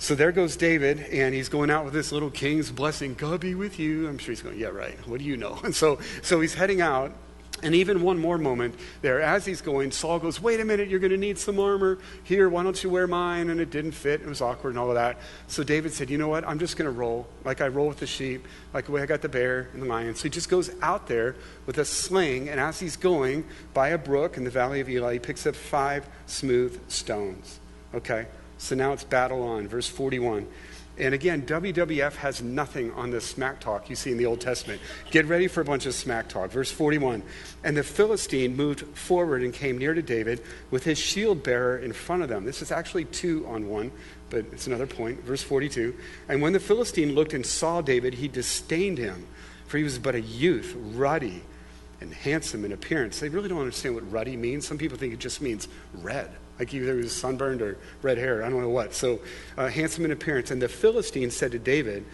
so 0.03 0.17
there 0.17 0.33
goes 0.33 0.57
David, 0.57 0.99
and 1.13 1.33
he's 1.33 1.49
going 1.49 1.71
out 1.71 1.85
with 1.85 1.95
this 1.95 2.11
little 2.11 2.29
king's 2.29 2.73
blessing. 2.73 3.15
God 3.15 3.39
be 3.39 3.55
with 3.55 3.79
you. 3.79 4.09
I'm 4.09 4.19
sure 4.19 4.33
he's 4.33 4.43
going, 4.43 4.59
yeah, 4.59 4.67
right. 4.67 4.99
What 5.07 5.21
do 5.21 5.25
you 5.25 5.37
know? 5.37 5.61
And 5.63 5.73
so, 5.83 6.01
so 6.23 6.41
he's 6.41 6.55
heading 6.55 6.81
out. 6.81 7.13
And 7.63 7.73
even 7.77 8.03
one 8.03 8.19
more 8.19 8.37
moment 8.37 8.75
there, 9.01 9.21
as 9.21 9.47
he's 9.47 9.61
going, 9.61 9.93
Saul 9.93 10.19
goes, 10.19 10.43
Wait 10.43 10.59
a 10.59 10.65
minute, 10.65 10.89
you're 10.89 10.99
going 10.99 11.13
to 11.13 11.17
need 11.17 11.39
some 11.39 11.61
armor. 11.61 12.01
Here, 12.25 12.49
why 12.49 12.65
don't 12.65 12.83
you 12.83 12.91
wear 12.91 13.07
mine? 13.07 13.49
And 13.49 13.61
it 13.61 13.71
didn't 13.71 13.93
fit. 13.93 14.23
It 14.23 14.27
was 14.27 14.41
awkward 14.41 14.71
and 14.71 14.79
all 14.81 14.89
of 14.89 14.97
that. 14.97 15.19
So 15.47 15.63
David 15.63 15.93
said, 15.93 16.11
You 16.11 16.19
know 16.19 16.27
what? 16.27 16.45
I'm 16.49 16.59
just 16.59 16.77
going 16.77 16.87
to 16.87 16.99
roll 16.99 17.29
like 17.45 17.61
I 17.61 17.69
roll 17.69 17.87
with 17.87 18.01
the 18.01 18.07
sheep, 18.09 18.49
like 18.75 18.87
the 18.87 18.91
way 18.91 19.03
I 19.03 19.07
got 19.07 19.23
the 19.23 19.29
bear 19.29 19.69
and 19.73 19.83
the 19.83 19.87
lion. 19.87 20.17
So 20.17 20.25
he 20.25 20.31
just 20.31 20.49
goes 20.49 20.73
out 20.83 21.07
there 21.07 21.37
with 21.65 21.79
a 21.79 21.85
sling. 21.85 22.49
And 22.49 22.59
as 22.59 22.81
he's 22.81 22.97
going 22.97 23.45
by 23.73 23.91
a 23.91 23.99
brook 23.99 24.37
in 24.37 24.43
the 24.43 24.51
valley 24.51 24.81
of 24.81 24.89
Elah, 24.89 25.13
he 25.13 25.19
picks 25.21 25.47
up 25.47 25.55
five 25.55 26.09
smooth 26.27 26.91
stones. 26.91 27.61
Okay? 27.95 28.27
So 28.63 28.77
now 28.77 28.93
it's 28.93 29.03
battle 29.03 29.43
on, 29.43 29.67
verse 29.67 29.89
41. 29.89 30.47
And 30.97 31.15
again, 31.15 31.43
WWF 31.43 32.15
has 32.15 32.43
nothing 32.43 32.93
on 32.93 33.11
this 33.11 33.25
smack 33.25 33.59
talk 33.59 33.91
you 33.91 33.97
see 33.97 34.13
in 34.13 34.19
the 34.19 34.27
Old 34.27 34.41
Testament. 34.41 34.81
Get 35.11 35.27
ready 35.27 35.49
for 35.49 35.63
a 35.63 35.65
bunch 35.65 35.85
of 35.87 35.95
smack 35.95 36.29
talk. 36.29 36.53
Verse 36.53 36.71
41. 36.71 37.25
And 37.65 37.77
the 37.77 37.83
Philistine 37.83 38.55
moved 38.55 38.83
forward 38.97 39.43
and 39.43 39.53
came 39.53 39.79
near 39.79 39.95
to 39.95 40.03
David 40.03 40.43
with 40.71 40.85
his 40.85 40.97
shield 40.97 41.43
bearer 41.43 41.79
in 41.79 41.93
front 41.93 42.23
of 42.23 42.29
them. 42.29 42.45
This 42.45 42.63
is 42.63 42.71
actually 42.71 43.07
two 43.07 43.45
on 43.49 43.69
one, 43.69 43.91
but 44.31 44.45
it's 44.53 44.69
another 44.69 44.87
point. 44.87 45.25
Verse 45.25 45.43
42. 45.43 45.93
And 46.29 46.41
when 46.41 46.53
the 46.53 46.61
Philistine 46.61 47.17
looked 47.17 47.33
and 47.33 47.45
saw 47.45 47.81
David, 47.81 48.15
he 48.15 48.29
disdained 48.29 48.99
him, 48.99 49.27
for 49.67 49.79
he 49.79 49.83
was 49.83 49.99
but 49.99 50.15
a 50.15 50.21
youth, 50.21 50.77
ruddy 50.77 51.43
and 52.01 52.15
handsome 52.15 52.65
in 52.65 52.71
appearance. 52.71 53.19
They 53.19 53.29
really 53.29 53.49
don't 53.49 53.59
understand 53.59 53.97
what 53.97 54.09
ruddy 54.13 54.37
means. 54.37 54.69
Some 54.69 54.79
people 54.79 54.99
think 54.99 55.13
it 55.13 55.19
just 55.19 55.43
means 55.43 55.67
red 55.95 56.31
like 56.59 56.73
either 56.75 56.95
he 56.95 57.03
was 57.03 57.15
sunburned 57.15 57.63
or 57.63 57.79
red 58.03 58.19
hair, 58.19 58.45
I 58.45 58.49
don't 58.49 58.61
know 58.61 58.69
what. 58.69 58.95
So, 58.95 59.21
uh, 59.57 59.69
handsome 59.69 60.05
in 60.05 60.13
appearance. 60.13 60.51
And 60.51 60.61
the 60.61 60.69
Philistine 60.69 61.31
said 61.31 61.53
to 61.53 61.59
David, 61.59 62.05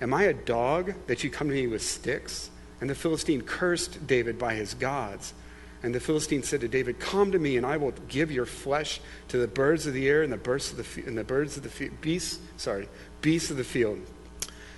Am 0.00 0.12
I 0.12 0.24
a 0.24 0.34
dog 0.34 0.94
that 1.06 1.24
you 1.24 1.30
come 1.30 1.48
to 1.48 1.54
me 1.54 1.66
with 1.66 1.82
sticks? 1.82 2.50
And 2.80 2.90
the 2.90 2.94
Philistine 2.94 3.40
cursed 3.40 4.06
David 4.06 4.38
by 4.38 4.54
his 4.54 4.74
gods. 4.74 5.32
And 5.82 5.94
the 5.94 6.00
Philistine 6.00 6.42
said 6.42 6.60
to 6.60 6.68
David, 6.68 6.98
Come 6.98 7.32
to 7.32 7.38
me, 7.38 7.56
and 7.56 7.64
I 7.64 7.76
will 7.78 7.92
give 8.08 8.30
your 8.30 8.46
flesh 8.46 9.00
to 9.28 9.38
the 9.38 9.48
birds 9.48 9.86
of 9.86 9.94
the 9.94 10.08
air 10.08 10.22
and 10.22 10.32
the 10.32 10.36
birds 10.36 10.70
of 10.70 10.76
the 10.76 11.06
and 11.06 11.16
the 11.16 11.24
birds 11.24 11.56
of 11.56 11.62
the 11.62 11.68
field, 11.68 12.00
beasts. 12.00 12.38
Sorry, 12.56 12.88
beasts 13.22 13.50
of 13.50 13.56
the 13.56 13.64
field. 13.64 14.00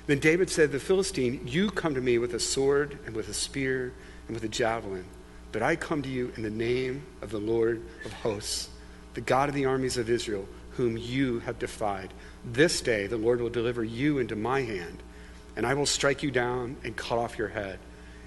Then 0.07 0.21
David 0.21 0.49
said 0.49 0.71
to 0.71 0.79
the 0.79 0.85
Philistine, 0.85 1.43
You 1.47 1.71
come 1.71 1.95
to 1.95 2.01
me 2.01 2.19
with 2.19 2.35
a 2.35 2.41
sword 2.41 2.99
and 3.05 3.15
with 3.15 3.29
a 3.29 3.35
spear 3.35 3.93
and 4.27 4.35
with 4.35 4.45
a 4.45 4.49
javelin, 4.49 5.05
but 5.53 5.63
I 5.63 5.77
come 5.77 6.03
to 6.03 6.09
you 6.09 6.33
in 6.37 6.43
the 6.43 6.51
name 6.51 7.05
of 7.21 7.31
the 7.31 7.39
Lord 7.39 7.83
of 8.05 8.13
hosts 8.13 8.71
the 9.19 9.23
God 9.23 9.49
of 9.49 9.55
the 9.57 9.65
armies 9.65 9.97
of 9.97 10.09
Israel, 10.09 10.49
whom 10.77 10.97
you 10.97 11.41
have 11.41 11.59
defied. 11.59 12.15
This 12.45 12.81
day 12.81 13.09
the 13.09 13.17
Lord 13.17 13.41
will 13.41 13.51
deliver 13.51 13.83
you 13.83 14.21
into 14.21 14.37
my 14.37 14.61
hand, 14.61 15.03
and 15.57 15.67
I 15.67 15.75
will 15.75 15.87
strike 15.87 16.23
you 16.23 16.31
down 16.31 16.77
and 16.85 16.95
cut 16.95 17.19
off 17.19 17.37
your 17.37 17.49
head. 17.49 17.81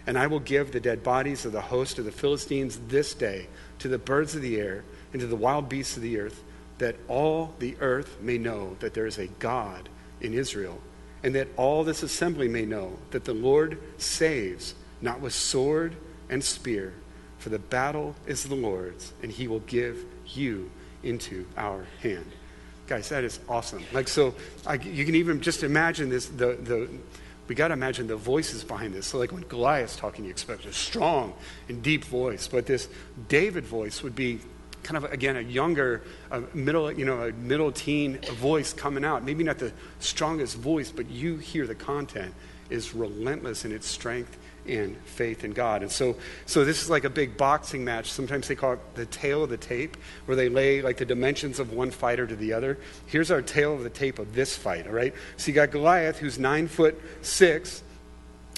And 0.06 0.18
I 0.18 0.28
will 0.28 0.42
give 0.42 0.74
the 0.74 0.82
dead 0.82 1.02
bodies 1.02 1.46
of 1.46 1.54
the 1.54 1.62
host 1.62 1.98
of 1.98 2.04
the 2.04 2.12
Philistines 2.12 2.78
this 2.90 3.14
day 3.14 3.48
to 3.80 3.88
the 3.88 3.98
birds 3.98 4.36
of 4.36 4.42
the 4.42 4.58
air 4.58 4.84
and 5.14 5.22
to 5.22 5.28
the 5.28 5.36
wild 5.38 5.70
beasts 5.70 5.96
of 5.96 6.04
the 6.04 6.20
earth, 6.20 6.44
that 6.80 6.98
all 7.08 7.56
the 7.60 7.78
earth 7.80 8.18
may 8.20 8.38
know 8.38 8.76
that 8.82 8.94
there 8.94 9.06
is 9.06 9.18
a 9.18 9.28
God 9.28 9.88
in 10.20 10.34
Israel, 10.34 10.82
and 11.24 11.34
that 11.36 11.48
all 11.56 11.86
this 11.86 12.04
assembly 12.04 12.50
may 12.50 12.66
know 12.66 12.98
that 13.12 13.24
the 13.24 13.34
Lord 13.34 13.80
saves, 13.98 14.76
not 15.00 15.22
with 15.22 15.32
sword 15.32 15.96
and 16.30 16.44
spear, 16.44 16.96
for 17.38 17.48
the 17.48 17.60
battle 17.60 18.14
is 18.28 18.44
the 18.44 18.56
Lord's, 18.56 19.14
and 19.24 19.32
he 19.32 19.48
will 19.48 19.62
give 19.62 20.04
you 20.26 20.70
into 21.04 21.46
our 21.58 21.86
hand. 22.02 22.26
Guys, 22.88 23.10
that 23.10 23.24
is 23.24 23.40
awesome. 23.48 23.84
Like, 23.94 24.08
so 24.08 24.36
I, 24.66 24.76
you 24.76 25.06
can 25.06 25.16
even 25.16 25.42
just 25.42 25.64
imagine 25.64 26.10
this 26.10 26.28
the, 26.28 26.58
the, 26.62 26.90
we 27.48 27.56
got 27.56 27.70
to 27.70 27.74
imagine 27.74 28.08
the 28.08 28.16
voices 28.16 28.64
behind 28.64 28.94
this. 28.94 29.08
So, 29.08 29.18
like 29.18 29.32
when 29.32 29.44
Goliath's 29.44 29.96
talking, 29.96 30.26
you 30.26 30.32
expect 30.32 30.66
a 30.66 30.74
strong 30.74 31.34
and 31.70 31.82
deep 31.82 32.04
voice, 32.06 32.48
but 32.48 32.66
this 32.66 32.88
David 33.28 33.66
voice 33.66 34.04
would 34.04 34.16
be 34.16 34.40
kind 34.84 34.98
of 34.98 35.12
again 35.12 35.38
a 35.38 35.42
younger, 35.42 36.02
a 36.32 36.42
middle, 36.54 36.92
you 36.92 37.06
know, 37.06 37.24
a 37.24 37.32
middle 37.34 37.72
teen 37.72 38.20
voice 38.36 38.74
coming 38.74 39.06
out. 39.06 39.24
Maybe 39.24 39.44
not 39.44 39.58
the 39.58 39.72
strongest 40.00 40.58
voice, 40.58 40.92
but 40.92 41.10
you 41.10 41.38
hear 41.38 41.68
the 41.68 41.76
content 41.76 42.34
is 42.70 42.94
relentless 42.94 43.66
in 43.66 43.72
its 43.72 43.88
strength 43.88 44.38
and 44.68 44.96
faith 45.06 45.44
in 45.44 45.52
God. 45.52 45.82
And 45.82 45.92
so, 45.92 46.16
so 46.46 46.64
this 46.64 46.84
is 46.84 46.90
like 46.90 47.04
a 47.04 47.10
big 47.10 47.38
boxing 47.38 47.84
match. 47.84 48.12
Sometimes 48.12 48.48
they 48.48 48.56
call 48.56 48.74
it 48.74 48.80
the 48.96 49.06
tale 49.08 49.44
of 49.44 49.50
the 49.50 49.58
tape, 49.58 49.98
where 50.26 50.36
they 50.36 50.50
lay 50.50 50.82
like 50.82 50.98
the 50.98 51.06
dimensions 51.06 51.60
of 51.60 51.74
one 51.74 51.92
fighter 51.92 52.28
to 52.28 52.36
the 52.36 52.54
other. 52.54 52.78
Here's 53.08 53.32
our 53.32 53.42
tale 53.42 53.74
of 53.74 53.84
the 53.84 53.90
tape 53.90 54.20
of 54.20 54.34
this 54.34 54.56
fight, 54.56 54.88
all 54.88 54.94
right? 54.94 55.14
So 55.38 55.48
you 55.48 55.54
got 55.54 55.72
Goliath, 55.72 56.20
who's 56.20 56.38
nine 56.38 56.68
foot 56.68 57.02
six, 57.22 57.84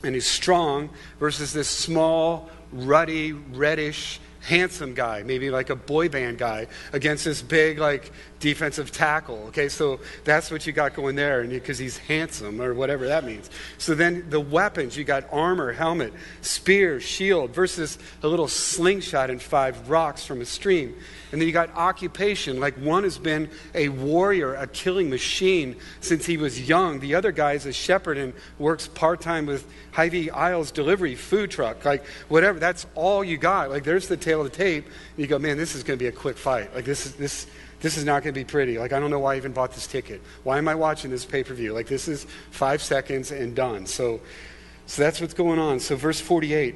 and 0.04 0.14
he's 0.14 0.28
strong, 0.28 0.90
versus 1.20 1.54
this 1.54 1.70
small, 1.70 2.50
ruddy, 2.74 3.32
reddish, 3.32 4.20
handsome 4.42 4.94
guy, 4.94 5.24
maybe 5.24 5.50
like 5.50 5.70
a 5.70 5.76
boy 5.76 6.10
band 6.10 6.38
guy, 6.38 6.68
against 6.92 7.24
this 7.24 7.42
big, 7.42 7.80
like, 7.80 8.12
defensive 8.44 8.92
tackle. 8.92 9.38
Okay, 9.48 9.70
so 9.70 10.02
that's 10.26 10.52
what 10.52 10.68
you 10.68 10.74
got 10.74 10.94
going 10.94 11.16
there, 11.16 11.40
and 11.40 11.50
because 11.50 11.78
he's 11.78 11.98
handsome 11.98 12.62
or 12.62 12.74
whatever 12.74 13.08
that 13.08 13.24
means. 13.24 13.50
So 13.78 13.96
then 13.96 14.30
the 14.30 14.40
weapons 14.42 14.98
you 14.98 15.06
got 15.06 15.24
armor, 15.32 15.72
helmet, 15.72 16.14
spear, 16.42 17.00
shield, 17.00 17.52
versus 17.52 17.98
a 18.22 18.28
little 18.28 18.50
slingshot 18.50 19.30
and 19.30 19.42
five 19.42 19.90
rocks 19.90 20.26
from 20.26 20.42
a 20.42 20.46
stream. 20.46 20.94
And 21.32 21.40
then 21.40 21.48
you 21.48 21.54
got 21.54 21.74
occupation, 21.74 22.60
like 22.60 22.76
one 22.76 23.04
has 23.04 23.18
been 23.18 23.50
a 23.74 23.88
warrior, 23.88 24.56
a 24.56 24.68
killing 24.68 25.10
machine 25.10 25.78
since 26.02 26.26
he 26.26 26.36
was 26.36 26.68
young. 26.68 27.00
The 27.00 27.16
other 27.16 27.32
guy 27.32 27.54
is 27.54 27.66
a 27.66 27.72
shepherd 27.72 28.18
and 28.18 28.34
works 28.60 28.90
part 28.90 29.22
time 29.22 29.46
with 29.46 29.66
Hy-Vee 29.94 30.32
Aisles 30.32 30.70
delivery 30.70 31.16
food 31.16 31.50
truck, 31.50 31.86
like 31.86 32.06
whatever. 32.28 32.60
That's 32.60 32.86
all 32.94 33.24
you 33.24 33.38
got. 33.38 33.70
Like 33.70 33.86
there's 33.86 34.10
the 34.10 34.18
tale 34.18 34.42
of 34.42 34.52
the 34.52 34.58
tape. 34.58 34.86
you 35.16 35.28
go, 35.28 35.40
man, 35.40 35.58
this 35.58 35.76
is 35.76 35.84
going 35.84 35.98
to 35.98 36.04
be 36.04 36.10
a 36.10 36.12
quick 36.12 36.38
fight. 36.38 36.76
Like 36.76 36.84
this 36.84 37.06
is 37.06 37.16
this 37.16 37.48
this 37.84 37.98
is 37.98 38.06
not 38.06 38.24
going 38.24 38.34
to 38.34 38.40
be 38.40 38.46
pretty. 38.46 38.80
Like, 38.80 38.94
I 38.94 39.00
don't 39.00 39.12
know 39.12 39.20
why 39.20 39.34
I 39.34 39.38
even 39.38 39.52
bought 39.52 39.74
this 39.74 39.88
ticket. 39.88 40.22
Why 40.44 40.58
am 40.58 40.70
I 40.70 40.74
watching 40.74 41.12
this 41.12 41.26
pay 41.26 41.44
per 41.44 41.54
view? 41.54 41.74
Like, 41.74 41.88
this 41.88 42.08
is 42.08 42.26
five 42.50 42.82
seconds 42.82 43.30
and 43.30 43.54
done. 43.54 43.86
So, 43.86 44.22
so 44.86 45.02
that's 45.02 45.20
what's 45.20 45.34
going 45.34 45.60
on. 45.60 45.82
So, 45.82 45.98
verse 45.98 46.22
48 46.22 46.76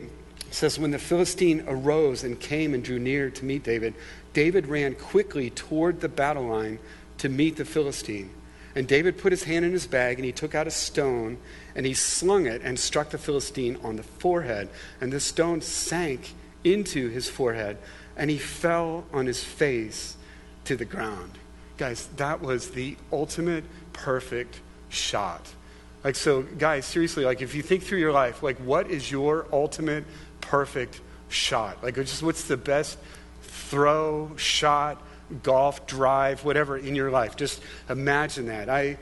says, 0.52 0.78
When 0.78 0.91
the 0.91 1.00
Philistine 1.00 1.63
arose 1.65 2.26
and 2.26 2.38
came 2.38 2.74
and 2.74 2.84
drew 2.84 3.00
near 3.00 3.30
to 3.30 3.46
meet 3.46 3.63
David, 3.63 3.93
David 4.34 4.67
ran 4.67 4.96
quickly 4.96 5.50
toward 5.50 6.02
the 6.02 6.10
battle 6.10 6.48
line 6.48 6.78
to 7.20 7.30
meet 7.30 7.56
the 7.56 7.63
Philistine. 7.63 8.30
And 8.76 8.86
David 8.86 9.17
put 9.17 9.32
his 9.32 9.43
hand 9.43 9.63
in 9.63 9.72
his 9.72 9.88
bag 9.88 10.17
and 10.17 10.26
he 10.26 10.34
took 10.34 10.54
out 10.54 10.67
a 10.67 10.72
stone 10.72 11.38
and 11.74 11.86
he 11.86 11.93
slung 11.93 12.48
it 12.48 12.62
and 12.65 12.78
struck 12.78 13.12
the 13.12 13.17
Philistine 13.17 13.78
on 13.82 13.96
the 13.96 14.04
forehead. 14.04 14.67
And 15.00 15.13
the 15.13 15.22
stone 15.22 15.62
sank 15.62 16.34
into 16.65 17.08
his 17.08 17.30
forehead 17.30 17.78
and 18.17 18.30
he 18.30 18.38
fell 18.38 19.06
on 19.13 19.26
his 19.26 19.41
face 19.41 20.16
to 20.67 20.75
the 20.75 20.86
ground. 20.86 21.38
Guys, 21.77 22.08
that 22.17 22.41
was 22.41 22.71
the 22.71 22.97
ultimate 23.12 23.63
perfect 23.93 24.60
shot. 24.89 25.41
Like, 26.03 26.15
so, 26.15 26.41
guys, 26.43 26.86
seriously, 26.86 27.25
like, 27.25 27.41
if 27.41 27.56
you 27.56 27.62
think 27.62 27.84
through 27.84 27.99
your 27.99 28.12
life, 28.12 28.43
like, 28.43 28.58
what 28.58 28.89
is 28.89 29.10
your 29.10 29.47
ultimate 29.51 30.03
perfect 30.41 31.01
shot? 31.30 31.84
Like, 31.84 31.95
just 31.95 32.21
what's 32.21 32.43
the 32.43 32.58
best 32.58 32.97
throw, 33.41 34.32
shot, 34.36 35.01
golf, 35.43 35.88
drive, 35.88 36.43
whatever 36.43 36.77
in 36.77 36.95
your 36.95 37.12
life? 37.12 37.36
Just 37.36 37.62
imagine 37.89 38.47
that. 38.47 38.69
I, 38.69 38.97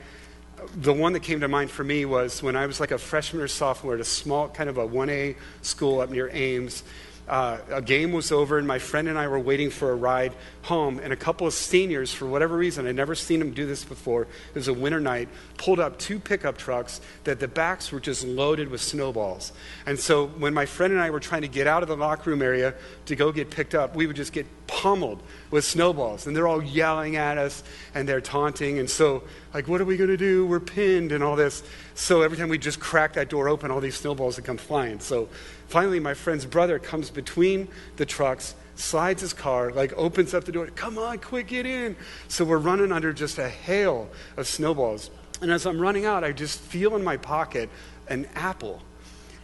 the 0.74 0.92
one 0.92 1.12
that 1.14 1.20
came 1.20 1.40
to 1.40 1.48
mind 1.48 1.70
for 1.70 1.84
me 1.84 2.04
was 2.04 2.42
when 2.42 2.56
I 2.56 2.66
was 2.66 2.80
like 2.80 2.92
a 2.92 2.98
freshman 2.98 3.42
or 3.42 3.48
sophomore 3.48 3.94
at 3.94 4.00
a 4.00 4.04
small, 4.04 4.48
kind 4.48 4.70
of 4.70 4.78
a 4.78 4.86
1A 4.86 5.36
school 5.62 6.00
up 6.00 6.10
near 6.10 6.30
Ames 6.32 6.82
uh, 7.28 7.58
a 7.70 7.82
game 7.82 8.12
was 8.12 8.30
over, 8.30 8.58
and 8.58 8.66
my 8.66 8.78
friend 8.78 9.08
and 9.08 9.18
I 9.18 9.26
were 9.28 9.38
waiting 9.38 9.70
for 9.70 9.90
a 9.90 9.94
ride 9.94 10.32
home. 10.62 11.00
And 11.02 11.12
a 11.12 11.16
couple 11.16 11.46
of 11.46 11.52
seniors, 11.52 12.12
for 12.12 12.26
whatever 12.26 12.56
reason, 12.56 12.86
I'd 12.86 12.96
never 12.96 13.14
seen 13.14 13.40
them 13.40 13.52
do 13.52 13.66
this 13.66 13.84
before. 13.84 14.22
It 14.22 14.54
was 14.54 14.68
a 14.68 14.74
winter 14.74 15.00
night, 15.00 15.28
pulled 15.56 15.80
up 15.80 15.98
two 15.98 16.18
pickup 16.18 16.56
trucks 16.56 17.00
that 17.24 17.40
the 17.40 17.48
backs 17.48 17.90
were 17.90 18.00
just 18.00 18.24
loaded 18.24 18.68
with 18.68 18.80
snowballs. 18.80 19.52
And 19.86 19.98
so 19.98 20.26
when 20.26 20.54
my 20.54 20.66
friend 20.66 20.92
and 20.92 21.02
I 21.02 21.10
were 21.10 21.20
trying 21.20 21.42
to 21.42 21.48
get 21.48 21.66
out 21.66 21.82
of 21.82 21.88
the 21.88 21.96
locker 21.96 22.30
room 22.30 22.42
area 22.42 22.74
to 23.06 23.16
go 23.16 23.32
get 23.32 23.50
picked 23.50 23.74
up, 23.74 23.96
we 23.96 24.06
would 24.06 24.16
just 24.16 24.32
get 24.32 24.46
pummeled 24.66 25.22
with 25.50 25.64
snowballs. 25.64 26.26
And 26.26 26.36
they're 26.36 26.48
all 26.48 26.62
yelling 26.62 27.16
at 27.16 27.38
us 27.38 27.62
and 27.94 28.08
they're 28.08 28.20
taunting. 28.20 28.78
And 28.78 28.88
so, 28.88 29.22
like, 29.54 29.68
what 29.68 29.80
are 29.80 29.84
we 29.84 29.96
going 29.96 30.10
to 30.10 30.16
do? 30.16 30.46
We're 30.46 30.60
pinned 30.60 31.12
and 31.12 31.22
all 31.22 31.36
this. 31.36 31.62
So 31.94 32.22
every 32.22 32.36
time 32.36 32.48
we 32.48 32.58
just 32.58 32.80
crack 32.80 33.14
that 33.14 33.28
door 33.28 33.48
open, 33.48 33.70
all 33.70 33.80
these 33.80 33.96
snowballs 33.96 34.36
would 34.36 34.44
come 34.44 34.58
flying. 34.58 35.00
So 35.00 35.28
finally, 35.68 36.00
my 36.00 36.14
friend's 36.14 36.46
brother 36.46 36.78
comes 36.78 37.10
between 37.10 37.68
the 37.96 38.06
trucks, 38.06 38.54
slides 38.74 39.22
his 39.22 39.32
car, 39.32 39.72
like 39.72 39.92
opens 39.96 40.34
up 40.34 40.44
the 40.44 40.52
door. 40.52 40.66
Come 40.68 40.98
on, 40.98 41.18
quick, 41.18 41.48
get 41.48 41.66
in. 41.66 41.96
So 42.28 42.44
we're 42.44 42.58
running 42.58 42.92
under 42.92 43.12
just 43.12 43.38
a 43.38 43.48
hail 43.48 44.08
of 44.36 44.46
snowballs. 44.46 45.10
And 45.40 45.50
as 45.50 45.66
I'm 45.66 45.78
running 45.78 46.06
out, 46.06 46.24
I 46.24 46.32
just 46.32 46.60
feel 46.60 46.96
in 46.96 47.04
my 47.04 47.16
pocket 47.16 47.68
an 48.08 48.26
apple. 48.34 48.82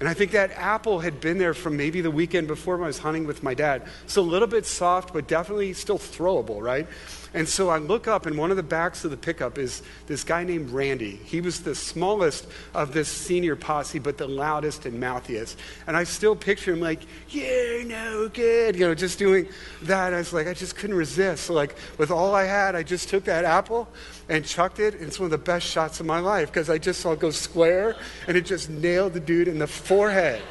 And 0.03 0.09
I 0.09 0.15
think 0.15 0.33
that 0.33 0.51
apple 0.57 0.99
had 0.99 1.21
been 1.21 1.39
there 1.39 1.55
from 1.55 1.77
maybe 1.77 2.01
the 2.01 2.11
weekend 2.11 2.49
before 2.49 2.77
when 2.77 2.83
I 2.83 2.87
was 2.89 2.99
hunting 2.99 3.25
with 3.25 3.45
my 3.45 3.55
dad. 3.55 3.87
So 4.09 4.21
a 4.21 4.25
little 4.25 4.49
bit 4.49 4.67
soft, 4.67 5.13
but 5.13 5.29
definitely 5.29 5.75
still 5.75 5.97
throwable, 5.97 6.61
right? 6.61 6.89
And 7.35 7.49
so 7.49 7.71
I 7.71 7.79
look 7.79 8.07
up, 8.07 8.27
and 8.27 8.37
one 8.37 8.51
of 8.51 8.59
the 8.59 8.63
backs 8.63 9.05
of 9.05 9.11
the 9.11 9.17
pickup 9.17 9.57
is 9.57 9.83
this 10.07 10.23
guy 10.23 10.45
named 10.45 10.71
Randy. 10.71 11.17
He 11.17 11.41
was 11.41 11.61
the 11.61 11.75
smallest 11.75 12.47
of 12.75 12.93
this 12.93 13.09
senior 13.09 13.57
posse, 13.57 13.99
but 13.99 14.19
the 14.19 14.27
loudest 14.27 14.85
and 14.85 15.01
mouthiest. 15.01 15.59
And 15.87 15.97
I 15.97 16.05
still 16.05 16.37
picture 16.37 16.73
him 16.73 16.81
like, 16.81 17.01
yeah, 17.29 17.85
no 17.85 18.29
good, 18.29 18.77
you 18.77 18.87
know, 18.87 18.95
just 18.95 19.19
doing 19.19 19.49
that. 19.83 20.13
I 20.13 20.19
was 20.19 20.33
like, 20.33 20.47
I 20.47 20.53
just 20.53 20.77
couldn't 20.77 20.97
resist. 20.97 21.45
So, 21.45 21.55
like, 21.55 21.75
with 21.97 22.11
all 22.11 22.35
I 22.35 22.45
had, 22.45 22.75
I 22.75 22.83
just 22.83 23.09
took 23.09 23.25
that 23.25 23.45
apple 23.45 23.89
and 24.29 24.45
chucked 24.45 24.79
it. 24.79 24.95
And 24.95 25.05
it's 25.05 25.19
one 25.19 25.27
of 25.27 25.31
the 25.31 25.39
best 25.39 25.67
shots 25.67 26.01
of 26.01 26.07
my 26.07 26.19
life 26.19 26.49
because 26.49 26.69
I 26.69 26.77
just 26.77 27.01
saw 27.01 27.13
it 27.13 27.21
go 27.21 27.31
square, 27.31 27.97
and 28.27 28.37
it 28.37 28.45
just 28.45 28.69
nailed 28.69 29.15
the 29.15 29.21
dude 29.21 29.49
in 29.49 29.59
the 29.59 29.67
forehead 29.67 30.43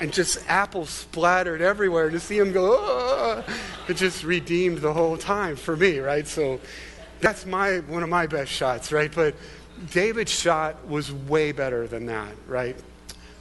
and 0.00 0.12
just 0.12 0.38
apples 0.48 0.90
splattered 0.90 1.60
everywhere. 1.60 2.10
To 2.10 2.20
see 2.20 2.38
him 2.38 2.52
go, 2.52 2.76
oh, 2.78 3.44
it 3.88 3.96
just 3.96 4.24
redeemed 4.24 4.78
the 4.78 4.92
whole 4.92 5.16
time 5.16 5.56
for 5.56 5.76
me, 5.76 5.98
right? 5.98 6.26
So 6.26 6.60
that's 7.20 7.46
my 7.46 7.78
one 7.80 8.02
of 8.02 8.08
my 8.08 8.26
best 8.26 8.52
shots, 8.52 8.92
right? 8.92 9.12
But 9.14 9.34
David's 9.90 10.32
shot 10.32 10.86
was 10.88 11.12
way 11.12 11.52
better 11.52 11.86
than 11.86 12.06
that, 12.06 12.34
right? 12.46 12.76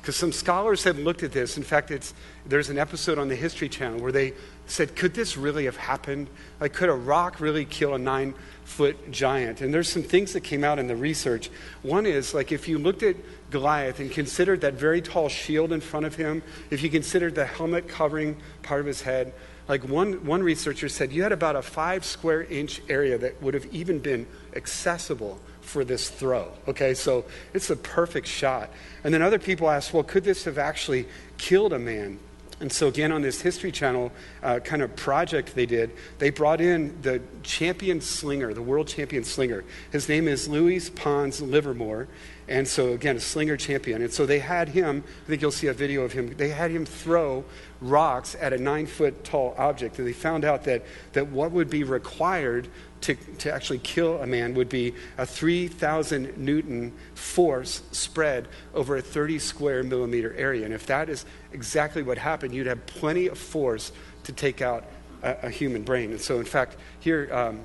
Because 0.01 0.15
some 0.15 0.31
scholars 0.31 0.83
have 0.83 0.99
looked 0.99 1.23
at 1.23 1.31
this. 1.31 1.57
In 1.57 1.63
fact, 1.63 1.89
it's, 1.89 2.13
there's 2.45 2.69
an 2.69 2.77
episode 2.77 3.17
on 3.17 3.27
the 3.27 3.35
History 3.35 3.67
Channel 3.67 3.99
where 3.99 4.11
they 4.11 4.33
said, 4.67 4.95
could 4.95 5.13
this 5.13 5.37
really 5.37 5.65
have 5.65 5.77
happened? 5.77 6.27
Like, 6.59 6.73
could 6.73 6.89
a 6.89 6.93
rock 6.93 7.39
really 7.39 7.65
kill 7.65 7.93
a 7.93 7.99
nine 7.99 8.33
foot 8.63 9.11
giant? 9.11 9.61
And 9.61 9.73
there's 9.73 9.89
some 9.89 10.03
things 10.03 10.33
that 10.33 10.41
came 10.41 10.63
out 10.63 10.79
in 10.79 10.87
the 10.87 10.95
research. 10.95 11.49
One 11.81 12.05
is, 12.05 12.33
like, 12.33 12.51
if 12.51 12.67
you 12.67 12.77
looked 12.77 13.03
at 13.03 13.15
Goliath 13.51 13.99
and 13.99 14.11
considered 14.11 14.61
that 14.61 14.73
very 14.73 15.01
tall 15.01 15.29
shield 15.29 15.71
in 15.71 15.81
front 15.81 16.05
of 16.05 16.15
him, 16.15 16.41
if 16.71 16.81
you 16.81 16.89
considered 16.89 17.35
the 17.35 17.45
helmet 17.45 17.87
covering 17.87 18.37
part 18.63 18.79
of 18.79 18.85
his 18.85 19.01
head, 19.01 19.33
like 19.67 19.83
one, 19.87 20.25
one 20.25 20.43
researcher 20.43 20.89
said, 20.89 21.11
you 21.11 21.23
had 21.23 21.31
about 21.31 21.55
a 21.55 21.61
five 21.61 22.05
square 22.05 22.43
inch 22.43 22.81
area 22.87 23.17
that 23.17 23.41
would 23.41 23.53
have 23.53 23.65
even 23.73 23.99
been 23.99 24.27
accessible 24.55 25.39
for 25.61 25.83
this 25.83 26.09
throw. 26.09 26.51
Okay, 26.67 26.93
so 26.93 27.25
it's 27.53 27.69
a 27.71 27.75
perfect 27.75 28.27
shot. 28.27 28.69
And 29.03 29.13
then 29.13 29.21
other 29.21 29.39
people 29.39 29.69
asked, 29.69 29.93
well, 29.93 30.03
could 30.03 30.23
this 30.23 30.43
have 30.45 30.57
actually 30.57 31.07
killed 31.37 31.73
a 31.73 31.79
man? 31.79 32.19
And 32.59 32.71
so, 32.71 32.87
again, 32.87 33.11
on 33.11 33.21
this 33.21 33.41
History 33.41 33.71
Channel 33.71 34.11
uh, 34.41 34.59
kind 34.59 34.81
of 34.81 34.95
project 34.95 35.55
they 35.55 35.65
did, 35.65 35.91
they 36.19 36.29
brought 36.29 36.61
in 36.61 37.01
the 37.01 37.21
champion 37.43 37.99
slinger, 37.99 38.53
the 38.53 38.61
world 38.61 38.87
champion 38.87 39.25
slinger. 39.25 39.65
His 39.91 40.07
name 40.07 40.27
is 40.27 40.47
Louis 40.47 40.89
Pons 40.89 41.41
Livermore. 41.41 42.07
And 42.47 42.67
so, 42.67 42.93
again, 42.93 43.15
a 43.15 43.19
slinger 43.19 43.57
champion. 43.57 44.03
And 44.03 44.13
so 44.13 44.25
they 44.25 44.39
had 44.39 44.69
him, 44.69 45.03
I 45.23 45.27
think 45.27 45.41
you'll 45.41 45.51
see 45.51 45.67
a 45.67 45.73
video 45.73 46.03
of 46.03 46.11
him, 46.11 46.35
they 46.37 46.49
had 46.49 46.69
him 46.69 46.85
throw 46.85 47.43
rocks 47.81 48.35
at 48.39 48.53
a 48.53 48.57
nine 48.57 48.85
foot 48.85 49.23
tall 49.23 49.55
object. 49.57 49.97
And 49.97 50.07
they 50.07 50.13
found 50.13 50.45
out 50.45 50.63
that, 50.65 50.83
that 51.13 51.27
what 51.27 51.51
would 51.51 51.69
be 51.69 51.83
required 51.83 52.67
to, 53.01 53.15
to 53.15 53.53
actually 53.53 53.79
kill 53.79 54.21
a 54.21 54.27
man 54.27 54.53
would 54.53 54.69
be 54.69 54.93
a 55.17 55.25
3,000 55.25 56.37
Newton 56.37 56.93
force 57.15 57.81
spread 57.91 58.47
over 58.73 58.97
a 58.97 59.01
30 59.01 59.39
square 59.39 59.83
millimeter 59.83 60.33
area. 60.35 60.65
And 60.65 60.73
if 60.73 60.85
that 60.87 61.09
is 61.09 61.25
exactly 61.51 62.03
what 62.03 62.17
happened, 62.17 62.53
you'd 62.53 62.67
have 62.67 62.85
plenty 62.85 63.27
of 63.27 63.37
force 63.37 63.91
to 64.23 64.31
take 64.31 64.61
out 64.61 64.85
a, 65.23 65.47
a 65.47 65.49
human 65.49 65.83
brain. 65.83 66.11
And 66.11 66.21
so, 66.21 66.39
in 66.39 66.45
fact, 66.45 66.77
here, 66.99 67.29
um, 67.31 67.61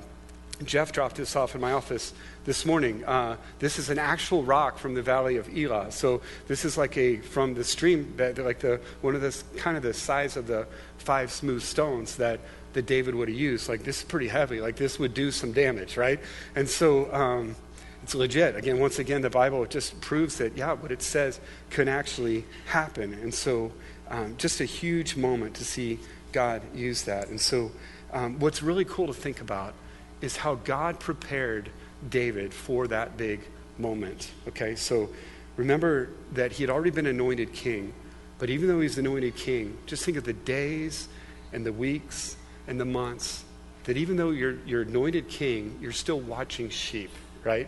Jeff 0.63 0.91
dropped 0.91 1.15
this 1.15 1.35
off 1.35 1.55
in 1.55 1.61
my 1.61 1.71
office 1.71 2.13
this 2.45 2.65
morning. 2.65 3.03
Uh, 3.05 3.37
this 3.59 3.77
is 3.77 3.89
an 3.89 3.99
actual 3.99 4.43
rock 4.43 4.77
from 4.77 4.93
the 4.93 5.01
valley 5.01 5.37
of 5.37 5.47
Elah. 5.55 5.91
So 5.91 6.21
this 6.47 6.65
is 6.65 6.77
like 6.77 6.97
a 6.97 7.17
from 7.17 7.53
the 7.53 7.63
stream 7.63 8.13
that 8.17 8.37
like 8.37 8.59
the 8.59 8.79
one 9.01 9.15
of 9.15 9.21
this 9.21 9.43
kind 9.57 9.77
of 9.77 9.83
the 9.83 9.93
size 9.93 10.37
of 10.37 10.47
the 10.47 10.67
five 10.97 11.31
smooth 11.31 11.61
stones 11.61 12.15
that 12.17 12.39
that 12.73 12.85
David 12.85 13.15
would 13.15 13.27
have 13.27 13.37
used. 13.37 13.69
Like 13.69 13.83
this 13.83 13.99
is 13.99 14.03
pretty 14.03 14.27
heavy. 14.27 14.61
Like 14.61 14.75
this 14.75 14.97
would 14.97 15.13
do 15.13 15.31
some 15.31 15.51
damage, 15.51 15.97
right? 15.97 16.19
And 16.55 16.67
so. 16.67 17.13
Um, 17.13 17.55
it's 18.03 18.15
legit. 18.15 18.55
Again, 18.55 18.79
once 18.79 18.97
again, 18.97 19.21
the 19.21 19.29
Bible 19.29 19.63
just 19.67 20.01
proves 20.01 20.37
that, 20.39 20.57
yeah, 20.57 20.73
what 20.73 20.91
it 20.91 21.03
says 21.03 21.39
can 21.69 21.87
actually 21.87 22.45
happen. 22.65 23.13
And 23.13 23.31
so, 23.31 23.71
um, 24.09 24.35
just 24.37 24.59
a 24.59 24.65
huge 24.65 25.15
moment 25.15 25.55
to 25.57 25.63
see 25.63 25.99
God 26.31 26.63
use 26.73 27.03
that. 27.03 27.27
And 27.27 27.39
so, 27.39 27.71
um, 28.11 28.39
what's 28.39 28.63
really 28.63 28.85
cool 28.85 29.05
to 29.05 29.13
think 29.13 29.39
about 29.39 29.75
is 30.21 30.37
how 30.37 30.55
God 30.55 30.99
prepared 30.99 31.69
David 32.09 32.53
for 32.53 32.87
that 32.87 33.17
big 33.17 33.41
moment. 33.77 34.31
Okay, 34.47 34.75
so 34.75 35.09
remember 35.57 36.09
that 36.33 36.51
he 36.53 36.63
had 36.63 36.69
already 36.69 36.89
been 36.91 37.07
anointed 37.07 37.53
king, 37.53 37.93
but 38.39 38.49
even 38.49 38.67
though 38.67 38.81
he's 38.81 38.97
anointed 38.97 39.35
king, 39.35 39.77
just 39.85 40.03
think 40.03 40.17
of 40.17 40.23
the 40.23 40.33
days 40.33 41.07
and 41.53 41.65
the 41.65 41.73
weeks 41.73 42.37
and 42.67 42.79
the 42.79 42.85
months 42.85 43.43
that 43.83 43.97
even 43.97 44.15
though 44.15 44.31
you're, 44.31 44.57
you're 44.65 44.83
anointed 44.83 45.27
king, 45.27 45.77
you're 45.81 45.91
still 45.91 46.19
watching 46.19 46.69
sheep, 46.69 47.11
right? 47.43 47.67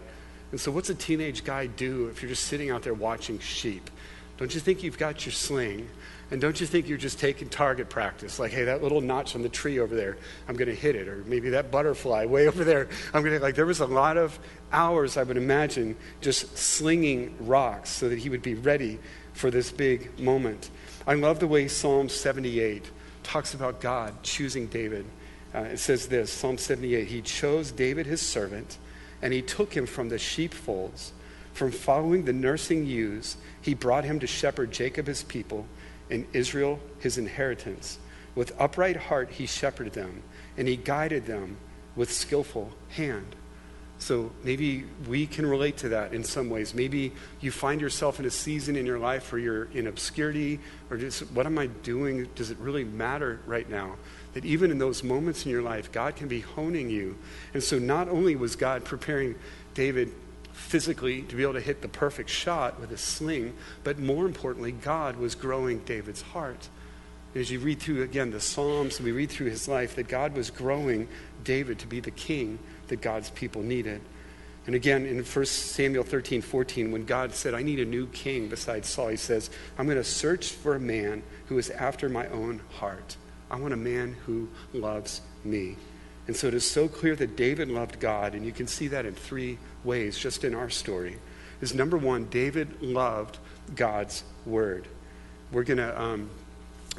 And 0.52 0.60
so, 0.60 0.72
what's 0.72 0.90
a 0.90 0.96
teenage 0.96 1.44
guy 1.44 1.66
do 1.66 2.08
if 2.08 2.22
you're 2.22 2.30
just 2.30 2.46
sitting 2.46 2.70
out 2.70 2.84
there 2.84 2.94
watching 2.94 3.40
sheep? 3.40 3.90
Don't 4.38 4.54
you 4.54 4.60
think 4.60 4.84
you've 4.84 5.00
got 5.00 5.26
your 5.26 5.34
sling? 5.34 5.90
And 6.34 6.42
don't 6.42 6.60
you 6.60 6.66
think 6.66 6.90
you're 6.90 6.98
just 6.98 7.20
taking 7.20 7.48
target 7.48 7.92
practice? 7.92 8.40
Like, 8.40 8.52
hey, 8.52 8.64
that 8.64 8.82
little 8.82 9.02
notch 9.02 9.36
on 9.36 9.44
the 9.44 9.50
tree 9.50 9.78
over 9.78 9.96
there, 9.96 10.18
I'm 10.48 10.56
going 10.56 10.68
to 10.68 10.74
hit 10.74 10.96
it. 10.96 11.08
Or 11.08 11.24
maybe 11.28 11.52
that 11.52 11.70
butterfly 11.70 12.26
way 12.26 12.48
over 12.50 12.64
there, 12.64 12.90
I'm 13.14 13.22
going 13.22 13.36
to, 13.36 13.40
like, 13.40 13.54
there 13.54 13.68
was 13.68 13.82
a 13.82 13.86
lot 13.86 14.18
of 14.18 14.40
hours, 14.72 15.16
I 15.16 15.22
would 15.22 15.38
imagine, 15.38 15.96
just 16.22 16.58
slinging 16.58 17.36
rocks 17.40 17.92
so 17.92 18.10
that 18.10 18.18
he 18.18 18.30
would 18.30 18.42
be 18.42 18.56
ready 18.56 18.98
for 19.34 19.52
this 19.52 19.72
big 19.72 20.20
moment. 20.20 20.72
I 21.06 21.14
love 21.14 21.40
the 21.40 21.46
way 21.46 21.68
Psalm 21.68 22.10
78 22.10 22.90
talks 23.22 23.54
about 23.54 23.80
God 23.80 24.24
choosing 24.24 24.66
David. 24.66 25.06
Uh, 25.54 25.60
it 25.60 25.78
says 25.78 26.08
this 26.08 26.34
Psalm 26.34 26.58
78 26.58 27.08
He 27.10 27.22
chose 27.22 27.72
David, 27.72 28.08
his 28.08 28.22
servant, 28.22 28.80
and 29.22 29.34
he 29.34 29.44
took 29.44 29.78
him 29.78 29.86
from 29.86 30.10
the 30.10 30.18
sheepfolds. 30.18 31.14
From 31.54 31.70
following 31.70 32.26
the 32.26 32.34
nursing 32.34 32.88
ewes, 32.88 33.38
he 33.62 33.76
brought 33.76 34.04
him 34.04 34.20
to 34.20 34.26
shepherd 34.26 34.72
Jacob, 34.72 35.06
his 35.06 35.22
people, 35.22 35.68
and 36.14 36.28
Israel, 36.32 36.80
his 37.00 37.18
inheritance. 37.18 37.98
With 38.36 38.54
upright 38.60 38.96
heart, 38.96 39.32
he 39.32 39.46
shepherded 39.48 39.94
them, 39.94 40.22
and 40.58 40.68
he 40.68 40.78
guided 40.78 41.26
them 41.26 41.58
with 41.96 42.12
skillful 42.12 42.72
hand. 42.90 43.36
So 43.98 44.32
maybe 44.44 44.86
we 45.08 45.26
can 45.26 45.46
relate 45.46 45.78
to 45.78 45.90
that 45.90 46.14
in 46.14 46.24
some 46.24 46.50
ways. 46.50 46.74
Maybe 46.74 47.14
you 47.40 47.52
find 47.52 47.80
yourself 47.80 48.20
in 48.20 48.26
a 48.26 48.30
season 48.30 48.76
in 48.76 48.86
your 48.86 49.00
life 49.00 49.32
where 49.32 49.40
you're 49.40 49.66
in 49.74 49.88
obscurity, 49.88 50.60
or 50.90 50.98
just 50.98 51.22
what 51.32 51.46
am 51.46 51.58
I 51.58 51.68
doing? 51.68 52.28
Does 52.36 52.52
it 52.52 52.58
really 52.58 52.84
matter 52.84 53.40
right 53.46 53.70
now? 53.70 53.96
That 54.34 54.46
even 54.46 54.72
in 54.72 54.78
those 54.78 55.04
moments 55.04 55.46
in 55.46 55.52
your 55.52 55.62
life, 55.62 55.92
God 55.92 56.16
can 56.16 56.28
be 56.28 56.42
honing 56.42 56.90
you. 56.90 57.18
And 57.54 57.64
so 57.64 57.80
not 57.80 58.10
only 58.10 58.36
was 58.36 58.56
God 58.56 58.84
preparing 58.84 59.36
David 59.74 60.12
physically 60.54 61.24
to 61.24 61.36
be 61.36 61.44
able 61.44 61.54
to 61.54 61.62
hit 61.62 61.82
the 61.82 61.88
perfect 61.88 62.30
shot 62.30 62.80
with 62.80 62.92
a 62.92 62.98
sling, 62.98 63.54
but 63.84 64.00
more 64.00 64.26
importantly, 64.26 64.72
God 64.72 65.18
was 65.18 65.36
growing 65.36 65.80
David's 65.80 66.22
heart. 66.22 66.70
As 67.36 67.52
you 67.52 67.60
read 67.60 67.80
through 67.80 68.04
again 68.04 68.32
the 68.32 68.40
Psalms, 68.40 69.02
we 69.02 69.12
read 69.12 69.32
through 69.32 69.50
his 69.50 69.68
life, 69.68 69.96
that 69.96 70.08
God 70.08 70.36
was 70.36 70.52
growing 70.52 71.08
David 71.44 71.80
to 71.80 71.88
be 71.88 72.00
the 72.00 72.12
king 72.12 72.60
that 72.88 73.02
God's 73.02 73.32
people 73.32 73.64
needed. 73.64 74.02
And 74.66 74.76
again, 74.76 75.06
in 75.06 75.22
1 75.24 75.46
Samuel 75.46 76.04
13, 76.04 76.42
14, 76.42 76.92
when 76.92 77.06
God 77.06 77.34
said, 77.34 77.54
I 77.54 77.64
need 77.64 77.80
a 77.80 77.86
new 77.86 78.08
king 78.08 78.48
besides 78.48 78.88
Saul, 78.88 79.10
he 79.10 79.18
says, 79.18 79.50
I'm 79.78 79.86
going 79.86 79.98
to 79.98 80.04
search 80.04 80.52
for 80.52 80.76
a 80.76 80.80
man 80.80 81.24
who 81.48 81.58
is 81.58 81.70
after 81.70 82.08
my 82.08 82.28
own 82.28 82.62
heart. 82.76 83.18
I 83.52 83.58
want 83.58 83.74
a 83.74 83.78
man 83.78 84.16
who 84.26 84.48
loves 84.72 85.22
me. 85.44 85.76
And 86.28 86.36
so 86.36 86.48
it 86.48 86.54
is 86.54 86.70
so 86.70 86.88
clear 86.88 87.16
that 87.18 87.36
David 87.36 87.70
loved 87.70 88.00
God, 88.00 88.34
and 88.34 88.46
you 88.46 88.52
can 88.52 88.68
see 88.68 88.88
that 88.88 89.06
in 89.06 89.14
three 89.14 89.58
ways 89.84 90.18
just 90.18 90.44
in 90.44 90.56
our 90.56 90.70
story. 90.70 91.18
Is 91.62 91.74
number 91.74 91.98
one, 91.98 92.26
David 92.26 92.82
loved 92.82 93.38
God's 93.76 94.24
word. 94.46 94.88
We're 95.52 95.64
going 95.64 95.78
to 95.78 96.02
um, 96.02 96.30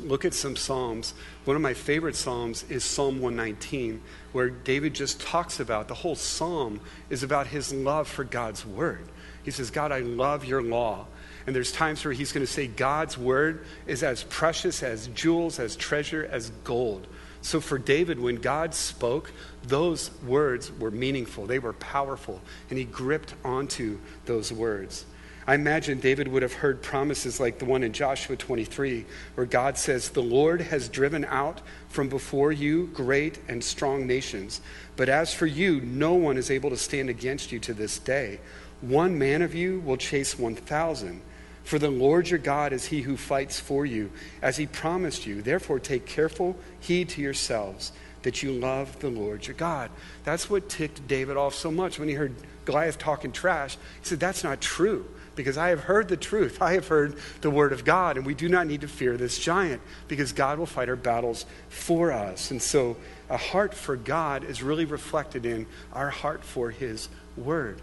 look 0.00 0.24
at 0.24 0.34
some 0.34 0.56
Psalms. 0.56 1.14
One 1.44 1.56
of 1.56 1.62
my 1.62 1.74
favorite 1.74 2.16
Psalms 2.16 2.64
is 2.68 2.84
Psalm 2.84 3.20
119, 3.20 4.00
where 4.32 4.50
David 4.50 4.94
just 4.94 5.20
talks 5.20 5.60
about 5.60 5.88
the 5.88 5.94
whole 5.94 6.16
Psalm 6.16 6.80
is 7.10 7.22
about 7.22 7.46
his 7.48 7.72
love 7.72 8.08
for 8.08 8.24
God's 8.24 8.64
word. 8.66 9.08
He 9.42 9.50
says, 9.50 9.70
God, 9.70 9.92
I 9.92 10.00
love 10.00 10.44
your 10.44 10.62
law. 10.62 11.06
And 11.46 11.54
there's 11.54 11.72
times 11.72 12.04
where 12.04 12.14
he's 12.14 12.32
going 12.32 12.46
to 12.46 12.50
say, 12.50 12.66
God's 12.66 13.18
word 13.18 13.64
is 13.86 14.02
as 14.02 14.24
precious 14.24 14.82
as 14.82 15.08
jewels, 15.08 15.58
as 15.58 15.76
treasure, 15.76 16.26
as 16.30 16.50
gold. 16.64 17.06
So 17.44 17.60
for 17.60 17.76
David, 17.76 18.18
when 18.18 18.36
God 18.36 18.74
spoke, 18.74 19.30
those 19.64 20.10
words 20.22 20.72
were 20.72 20.90
meaningful, 20.90 21.44
they 21.44 21.58
were 21.58 21.74
powerful, 21.74 22.40
and 22.70 22.78
he 22.78 22.86
gripped 22.86 23.34
onto 23.44 23.98
those 24.24 24.50
words. 24.50 25.04
I 25.46 25.54
imagine 25.54 26.00
David 26.00 26.26
would 26.28 26.40
have 26.40 26.54
heard 26.54 26.82
promises 26.82 27.40
like 27.40 27.58
the 27.58 27.66
one 27.66 27.82
in 27.82 27.92
Joshua 27.92 28.34
23, 28.34 29.04
where 29.34 29.44
God 29.44 29.76
says, 29.76 30.08
The 30.08 30.22
Lord 30.22 30.62
has 30.62 30.88
driven 30.88 31.26
out 31.26 31.60
from 31.90 32.08
before 32.08 32.50
you 32.50 32.86
great 32.94 33.38
and 33.46 33.62
strong 33.62 34.06
nations. 34.06 34.62
But 34.96 35.10
as 35.10 35.34
for 35.34 35.44
you, 35.44 35.82
no 35.82 36.14
one 36.14 36.38
is 36.38 36.50
able 36.50 36.70
to 36.70 36.78
stand 36.78 37.10
against 37.10 37.52
you 37.52 37.58
to 37.58 37.74
this 37.74 37.98
day. 37.98 38.40
One 38.80 39.18
man 39.18 39.42
of 39.42 39.54
you 39.54 39.80
will 39.80 39.98
chase 39.98 40.38
1,000. 40.38 41.20
For 41.64 41.78
the 41.78 41.90
Lord 41.90 42.28
your 42.28 42.38
God 42.38 42.72
is 42.72 42.86
he 42.86 43.02
who 43.02 43.16
fights 43.16 43.58
for 43.58 43.86
you, 43.86 44.10
as 44.42 44.58
he 44.58 44.66
promised 44.66 45.26
you. 45.26 45.42
Therefore, 45.42 45.80
take 45.80 46.06
careful 46.06 46.56
heed 46.78 47.08
to 47.10 47.22
yourselves 47.22 47.92
that 48.22 48.42
you 48.42 48.52
love 48.52 48.98
the 49.00 49.08
Lord 49.08 49.46
your 49.46 49.54
God. 49.54 49.90
That's 50.24 50.50
what 50.50 50.68
ticked 50.68 51.06
David 51.06 51.36
off 51.36 51.54
so 51.54 51.70
much 51.70 51.98
when 51.98 52.08
he 52.08 52.14
heard 52.14 52.34
Goliath 52.64 52.98
talking 52.98 53.32
trash. 53.32 53.76
He 54.00 54.08
said, 54.08 54.20
That's 54.20 54.44
not 54.44 54.60
true 54.60 55.06
because 55.36 55.56
I 55.56 55.68
have 55.68 55.80
heard 55.80 56.08
the 56.08 56.16
truth. 56.16 56.60
I 56.60 56.74
have 56.74 56.88
heard 56.88 57.16
the 57.40 57.50
word 57.50 57.72
of 57.72 57.84
God, 57.84 58.16
and 58.16 58.26
we 58.26 58.34
do 58.34 58.48
not 58.48 58.66
need 58.66 58.82
to 58.82 58.88
fear 58.88 59.16
this 59.16 59.38
giant 59.38 59.80
because 60.08 60.32
God 60.32 60.58
will 60.58 60.66
fight 60.66 60.88
our 60.88 60.96
battles 60.96 61.46
for 61.68 62.12
us. 62.12 62.50
And 62.50 62.60
so, 62.60 62.96
a 63.30 63.36
heart 63.36 63.74
for 63.74 63.96
God 63.96 64.44
is 64.44 64.62
really 64.62 64.84
reflected 64.84 65.46
in 65.46 65.66
our 65.92 66.10
heart 66.10 66.44
for 66.44 66.70
his 66.70 67.08
word. 67.36 67.80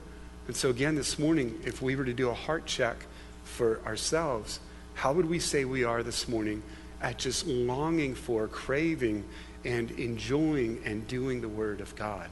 And 0.48 0.56
so, 0.56 0.70
again, 0.70 0.96
this 0.96 1.18
morning, 1.18 1.60
if 1.66 1.82
we 1.82 1.96
were 1.96 2.06
to 2.06 2.14
do 2.14 2.30
a 2.30 2.34
heart 2.34 2.66
check 2.66 3.06
for 3.44 3.82
ourselves, 3.86 4.60
how 4.94 5.14
would 5.14 5.30
we 5.30 5.40
say 5.40 5.66
we 5.66 5.84
are 5.84 6.04
this 6.04 6.28
morning 6.28 6.62
at 7.02 7.18
just 7.18 7.48
longing 7.48 8.16
for, 8.16 8.48
craving, 8.48 9.24
and 9.66 9.92
enjoying 9.92 10.82
and 10.86 11.08
doing 11.08 11.42
the 11.42 11.50
Word 11.50 11.82
of 11.82 11.96
God? 11.96 12.30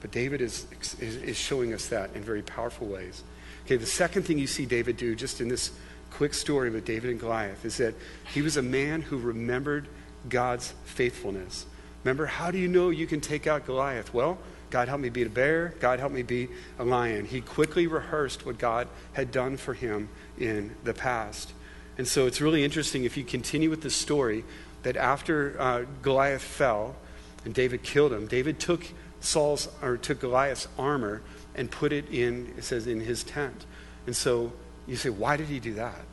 But 0.00 0.10
David 0.10 0.40
is, 0.40 0.66
is, 1.00 1.16
is 1.16 1.36
showing 1.36 1.72
us 1.72 1.88
that 1.88 2.14
in 2.14 2.22
very 2.22 2.42
powerful 2.42 2.86
ways. 2.86 3.22
Okay, 3.64 3.76
the 3.76 3.86
second 3.86 4.22
thing 4.22 4.38
you 4.38 4.46
see 4.46 4.66
David 4.66 4.96
do 4.96 5.14
just 5.14 5.40
in 5.40 5.48
this 5.48 5.72
quick 6.10 6.34
story 6.34 6.70
with 6.70 6.84
David 6.84 7.10
and 7.10 7.20
Goliath 7.20 7.64
is 7.64 7.78
that 7.78 7.94
he 8.32 8.42
was 8.42 8.56
a 8.56 8.62
man 8.62 9.02
who 9.02 9.18
remembered 9.18 9.88
God's 10.28 10.72
faithfulness. 10.84 11.66
Remember, 12.04 12.26
how 12.26 12.50
do 12.50 12.58
you 12.58 12.68
know 12.68 12.90
you 12.90 13.06
can 13.06 13.20
take 13.20 13.46
out 13.46 13.66
Goliath? 13.66 14.14
Well, 14.14 14.38
God 14.70 14.88
help 14.88 15.00
me 15.00 15.08
beat 15.08 15.26
a 15.26 15.30
bear. 15.30 15.74
God 15.80 15.98
help 15.98 16.12
me 16.12 16.22
beat 16.22 16.50
a 16.78 16.84
lion. 16.84 17.24
He 17.24 17.40
quickly 17.40 17.86
rehearsed 17.86 18.46
what 18.46 18.58
God 18.58 18.88
had 19.12 19.30
done 19.30 19.56
for 19.56 19.74
him 19.74 20.08
in 20.38 20.74
the 20.84 20.94
past. 20.94 21.52
And 21.98 22.06
so 22.06 22.26
it's 22.26 22.40
really 22.40 22.64
interesting 22.64 23.04
if 23.04 23.16
you 23.16 23.24
continue 23.24 23.70
with 23.70 23.82
the 23.82 23.90
story 23.90 24.44
that 24.82 24.96
after 24.96 25.56
uh, 25.58 25.84
Goliath 26.02 26.42
fell 26.42 26.96
and 27.44 27.54
David 27.54 27.82
killed 27.82 28.12
him, 28.12 28.26
David 28.26 28.60
took 28.60 28.86
Saul's 29.20 29.68
or 29.82 29.96
took 29.96 30.20
Goliath's 30.20 30.68
armor 30.78 31.22
and 31.54 31.70
put 31.70 31.92
it 31.92 32.08
in, 32.10 32.54
it 32.58 32.64
says, 32.64 32.86
in 32.86 33.00
his 33.00 33.24
tent. 33.24 33.64
And 34.06 34.14
so 34.14 34.52
you 34.86 34.96
say, 34.96 35.08
why 35.08 35.36
did 35.36 35.48
he 35.48 35.58
do 35.58 35.74
that? 35.74 36.04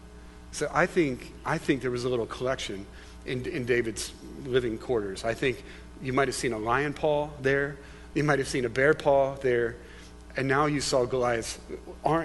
So 0.52 0.70
I 0.74 0.86
think 0.86 1.34
I 1.46 1.58
think 1.58 1.82
there 1.82 1.92
was 1.92 2.06
a 2.06 2.10
little 2.10 2.28
collection 2.28 2.86
in, 3.26 3.46
in 3.46 3.66
David's 3.66 4.14
living 4.46 4.78
quarters. 4.78 5.26
I 5.26 5.34
think 5.34 5.64
you 6.02 6.14
might 6.14 6.28
have 6.28 6.36
seen 6.36 6.54
a 6.54 6.58
lion 6.58 6.94
paw 6.94 7.30
there. 7.42 7.78
You 8.14 8.24
might 8.24 8.40
have 8.40 8.48
seen 8.48 8.66
a 8.66 8.70
bear 8.70 8.94
paw 8.94 9.36
there. 9.36 9.76
And 10.36 10.48
now 10.48 10.66
you 10.66 10.82
saw 10.82 11.06
Goliath's 11.06 11.60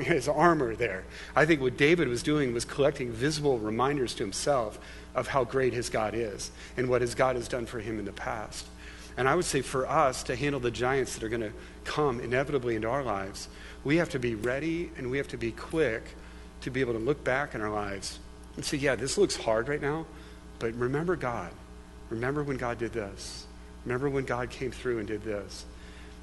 his 0.00 0.28
armor 0.28 0.74
there. 0.74 1.04
I 1.36 1.44
think 1.44 1.60
what 1.60 1.76
David 1.76 2.08
was 2.08 2.22
doing 2.22 2.54
was 2.54 2.64
collecting 2.64 3.12
visible 3.12 3.58
reminders 3.58 4.14
to 4.14 4.22
himself 4.22 4.78
of 5.14 5.28
how 5.28 5.44
great 5.44 5.74
his 5.74 5.90
God 5.90 6.14
is 6.14 6.50
and 6.76 6.88
what 6.88 7.02
his 7.02 7.14
God 7.14 7.36
has 7.36 7.48
done 7.48 7.66
for 7.66 7.80
him 7.80 7.98
in 7.98 8.04
the 8.04 8.12
past. 8.12 8.66
And 9.16 9.28
I 9.28 9.34
would 9.34 9.44
say 9.44 9.62
for 9.62 9.86
us 9.86 10.22
to 10.24 10.36
handle 10.36 10.60
the 10.60 10.70
giants 10.70 11.14
that 11.14 11.22
are 11.24 11.28
going 11.28 11.42
to 11.42 11.52
come 11.84 12.20
inevitably 12.20 12.76
into 12.76 12.88
our 12.88 13.02
lives, 13.02 13.48
we 13.84 13.96
have 13.96 14.10
to 14.10 14.18
be 14.18 14.34
ready 14.34 14.90
and 14.96 15.10
we 15.10 15.18
have 15.18 15.28
to 15.28 15.36
be 15.36 15.52
quick 15.52 16.04
to 16.60 16.70
be 16.70 16.80
able 16.80 16.92
to 16.92 16.98
look 16.98 17.24
back 17.24 17.54
in 17.54 17.60
our 17.60 17.70
lives 17.70 18.18
and 18.56 18.64
say, 18.64 18.76
yeah, 18.76 18.94
this 18.94 19.18
looks 19.18 19.36
hard 19.36 19.68
right 19.68 19.82
now, 19.82 20.06
but 20.58 20.72
remember 20.74 21.16
God. 21.16 21.50
Remember 22.10 22.42
when 22.42 22.56
God 22.56 22.78
did 22.78 22.92
this. 22.92 23.46
Remember 23.84 24.08
when 24.08 24.24
God 24.24 24.50
came 24.50 24.70
through 24.70 24.98
and 24.98 25.06
did 25.06 25.22
this. 25.22 25.64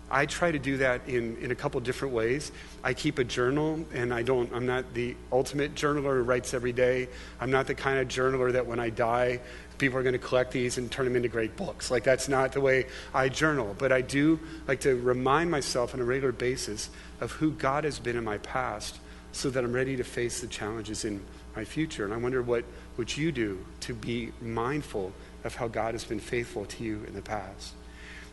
I 0.09 0.27
try 0.27 0.51
to 0.51 0.59
do 0.59 0.77
that 0.77 1.07
in, 1.07 1.37
in 1.37 1.51
a 1.51 1.55
couple 1.55 1.79
different 1.81 2.13
ways. 2.13 2.51
I 2.83 2.93
keep 2.93 3.17
a 3.17 3.23
journal, 3.23 3.83
and 3.93 4.13
I 4.13 4.21
don't, 4.21 4.53
I'm 4.53 4.65
not 4.65 4.93
the 4.93 5.15
ultimate 5.31 5.73
journaler 5.73 6.17
who 6.17 6.21
writes 6.21 6.53
every 6.53 6.73
day. 6.73 7.09
I'm 7.41 7.49
not 7.49 7.65
the 7.65 7.73
kind 7.73 7.97
of 7.97 8.07
journaler 8.07 8.51
that 8.53 8.67
when 8.67 8.79
I 8.79 8.91
die, 8.91 9.39
people 9.77 9.97
are 9.97 10.03
going 10.03 10.13
to 10.13 10.19
collect 10.19 10.51
these 10.51 10.77
and 10.77 10.91
turn 10.91 11.05
them 11.05 11.15
into 11.15 11.27
great 11.27 11.57
books. 11.57 11.89
Like, 11.89 12.03
that's 12.03 12.29
not 12.29 12.51
the 12.51 12.61
way 12.61 12.85
I 13.13 13.29
journal. 13.29 13.75
But 13.77 13.91
I 13.91 14.01
do 14.01 14.39
like 14.67 14.81
to 14.81 14.95
remind 14.95 15.49
myself 15.49 15.93
on 15.93 15.99
a 15.99 16.05
regular 16.05 16.31
basis 16.31 16.89
of 17.19 17.31
who 17.31 17.51
God 17.51 17.83
has 17.83 17.97
been 17.97 18.15
in 18.15 18.23
my 18.23 18.37
past 18.37 18.99
so 19.31 19.49
that 19.49 19.63
I'm 19.63 19.73
ready 19.73 19.97
to 19.97 20.03
face 20.03 20.39
the 20.39 20.47
challenges 20.47 21.03
in 21.03 21.25
my 21.55 21.65
future. 21.65 22.05
And 22.05 22.13
I 22.13 22.17
wonder 22.17 22.41
what 22.41 22.63
would 22.97 23.15
you 23.17 23.31
do 23.31 23.65
to 23.81 23.93
be 23.93 24.31
mindful 24.39 25.11
of 25.43 25.55
how 25.55 25.67
God 25.67 25.93
has 25.93 26.03
been 26.03 26.19
faithful 26.19 26.65
to 26.65 26.83
you 26.83 27.03
in 27.07 27.13
the 27.13 27.21
past. 27.21 27.73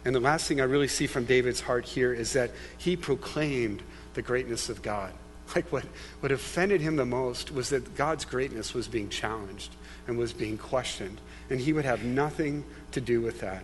And 0.05 0.15
the 0.15 0.21
last 0.21 0.49
thing 0.49 0.61
I 0.61 0.65
really 0.65 0.89
see 0.89 1.07
from 1.07 1.25
David's 1.25 1.61
heart 1.61 1.85
here 1.85 2.13
is 2.13 2.33
that 2.33 2.51
he 2.77 2.97
proclaimed 2.97 3.83
the 4.15 4.23
greatness 4.23 4.69
of 4.69 4.83
God. 4.83 5.13
Like 5.55 5.71
what, 5.71 5.85
what 6.21 6.33
offended 6.33 6.81
him 6.81 6.97
the 6.97 7.05
most 7.05 7.53
was 7.53 7.69
that 7.71 7.95
God's 7.95 8.25
greatness 8.25 8.73
was 8.73 8.89
being 8.89 9.11
challenged 9.11 9.75
and 10.07 10.17
was 10.17 10.33
being 10.33 10.57
questioned. 10.57 11.21
And 11.51 11.61
he 11.61 11.75
would 11.75 11.85
have 11.85 12.05
nothing 12.05 12.65
to 12.93 13.03
do 13.03 13.21
with 13.21 13.41
that. 13.41 13.63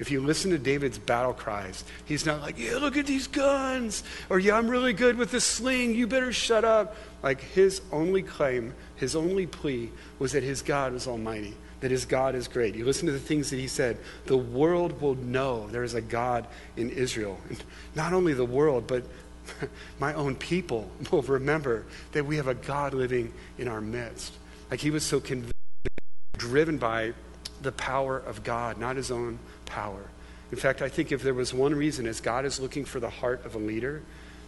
If 0.00 0.10
you 0.10 0.22
listen 0.22 0.50
to 0.50 0.58
David's 0.58 0.98
battle 0.98 1.34
cries, 1.34 1.84
he's 2.04 2.26
not 2.26 2.40
like, 2.40 2.58
yeah, 2.58 2.78
look 2.78 2.96
at 2.96 3.06
these 3.06 3.28
guns, 3.28 4.02
or 4.28 4.40
yeah, 4.40 4.56
I'm 4.56 4.66
really 4.66 4.92
good 4.92 5.16
with 5.16 5.30
the 5.30 5.40
sling, 5.40 5.94
you 5.94 6.08
better 6.08 6.32
shut 6.32 6.64
up. 6.64 6.96
Like 7.22 7.40
his 7.40 7.80
only 7.92 8.22
claim, 8.22 8.74
his 8.96 9.14
only 9.14 9.46
plea 9.46 9.90
was 10.18 10.32
that 10.32 10.42
his 10.42 10.62
God 10.62 10.94
was 10.94 11.06
almighty 11.06 11.54
that 11.80 11.90
his 11.90 12.04
God 12.04 12.34
is 12.34 12.48
great. 12.48 12.74
You 12.74 12.84
listen 12.84 13.06
to 13.06 13.12
the 13.12 13.18
things 13.18 13.50
that 13.50 13.56
he 13.56 13.68
said. 13.68 13.98
The 14.26 14.36
world 14.36 15.00
will 15.00 15.14
know 15.14 15.66
there 15.68 15.82
is 15.82 15.94
a 15.94 16.00
God 16.00 16.46
in 16.76 16.90
Israel. 16.90 17.38
And 17.48 17.62
not 17.94 18.12
only 18.12 18.34
the 18.34 18.44
world, 18.44 18.86
but 18.86 19.04
my 19.98 20.14
own 20.14 20.36
people 20.36 20.90
will 21.10 21.22
remember 21.22 21.86
that 22.12 22.24
we 22.26 22.36
have 22.36 22.48
a 22.48 22.54
God 22.54 22.94
living 22.94 23.32
in 23.58 23.68
our 23.68 23.80
midst. 23.80 24.34
Like 24.70 24.80
he 24.80 24.90
was 24.90 25.04
so 25.04 25.20
convinced, 25.20 25.54
driven 26.36 26.78
by 26.78 27.14
the 27.62 27.72
power 27.72 28.18
of 28.18 28.44
God, 28.44 28.78
not 28.78 28.96
his 28.96 29.10
own 29.10 29.38
power. 29.66 30.02
In 30.52 30.58
fact, 30.58 30.82
I 30.82 30.88
think 30.88 31.12
if 31.12 31.22
there 31.22 31.34
was 31.34 31.54
one 31.54 31.74
reason, 31.74 32.06
as 32.06 32.20
God 32.20 32.44
is 32.44 32.58
looking 32.58 32.84
for 32.84 33.00
the 33.00 33.10
heart 33.10 33.44
of 33.44 33.54
a 33.54 33.58
leader, 33.58 34.02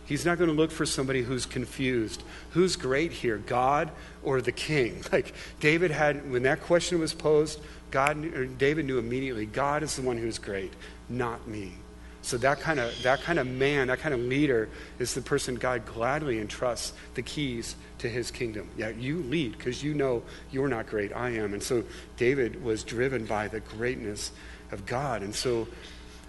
He's 0.04 0.24
not 0.24 0.38
going 0.38 0.50
to 0.50 0.56
look 0.56 0.70
for 0.70 0.84
somebody 0.84 1.22
who's 1.22 1.46
confused. 1.46 2.22
Who's 2.50 2.76
great 2.76 3.12
here, 3.12 3.38
God 3.38 3.90
or 4.22 4.40
the 4.40 4.52
king? 4.52 5.02
Like 5.12 5.34
David 5.60 5.90
had, 5.90 6.30
when 6.30 6.42
that 6.44 6.62
question 6.62 6.98
was 6.98 7.14
posed, 7.14 7.60
God, 7.90 8.58
David 8.58 8.86
knew 8.86 8.98
immediately, 8.98 9.46
God 9.46 9.82
is 9.82 9.96
the 9.96 10.02
one 10.02 10.16
who's 10.16 10.38
great, 10.38 10.72
not 11.08 11.46
me. 11.46 11.74
So 12.22 12.38
that 12.38 12.60
kind 12.60 12.78
of 12.78 12.94
that 13.02 13.20
kind 13.22 13.38
of 13.40 13.48
man, 13.48 13.88
that 13.88 13.98
kind 13.98 14.14
of 14.14 14.20
leader, 14.20 14.68
is 15.00 15.12
the 15.12 15.20
person 15.20 15.56
God 15.56 15.84
gladly 15.84 16.38
entrusts 16.38 16.92
the 17.14 17.22
keys 17.22 17.74
to 17.98 18.08
His 18.08 18.30
kingdom. 18.30 18.70
Yeah, 18.76 18.90
you 18.90 19.18
lead 19.24 19.58
because 19.58 19.82
you 19.82 19.92
know 19.92 20.22
you're 20.52 20.68
not 20.68 20.86
great. 20.86 21.12
I 21.12 21.30
am, 21.30 21.52
and 21.52 21.62
so 21.62 21.82
David 22.16 22.62
was 22.62 22.84
driven 22.84 23.26
by 23.26 23.48
the 23.48 23.58
greatness 23.60 24.30
of 24.70 24.86
God, 24.86 25.22
and 25.22 25.34
so 25.34 25.66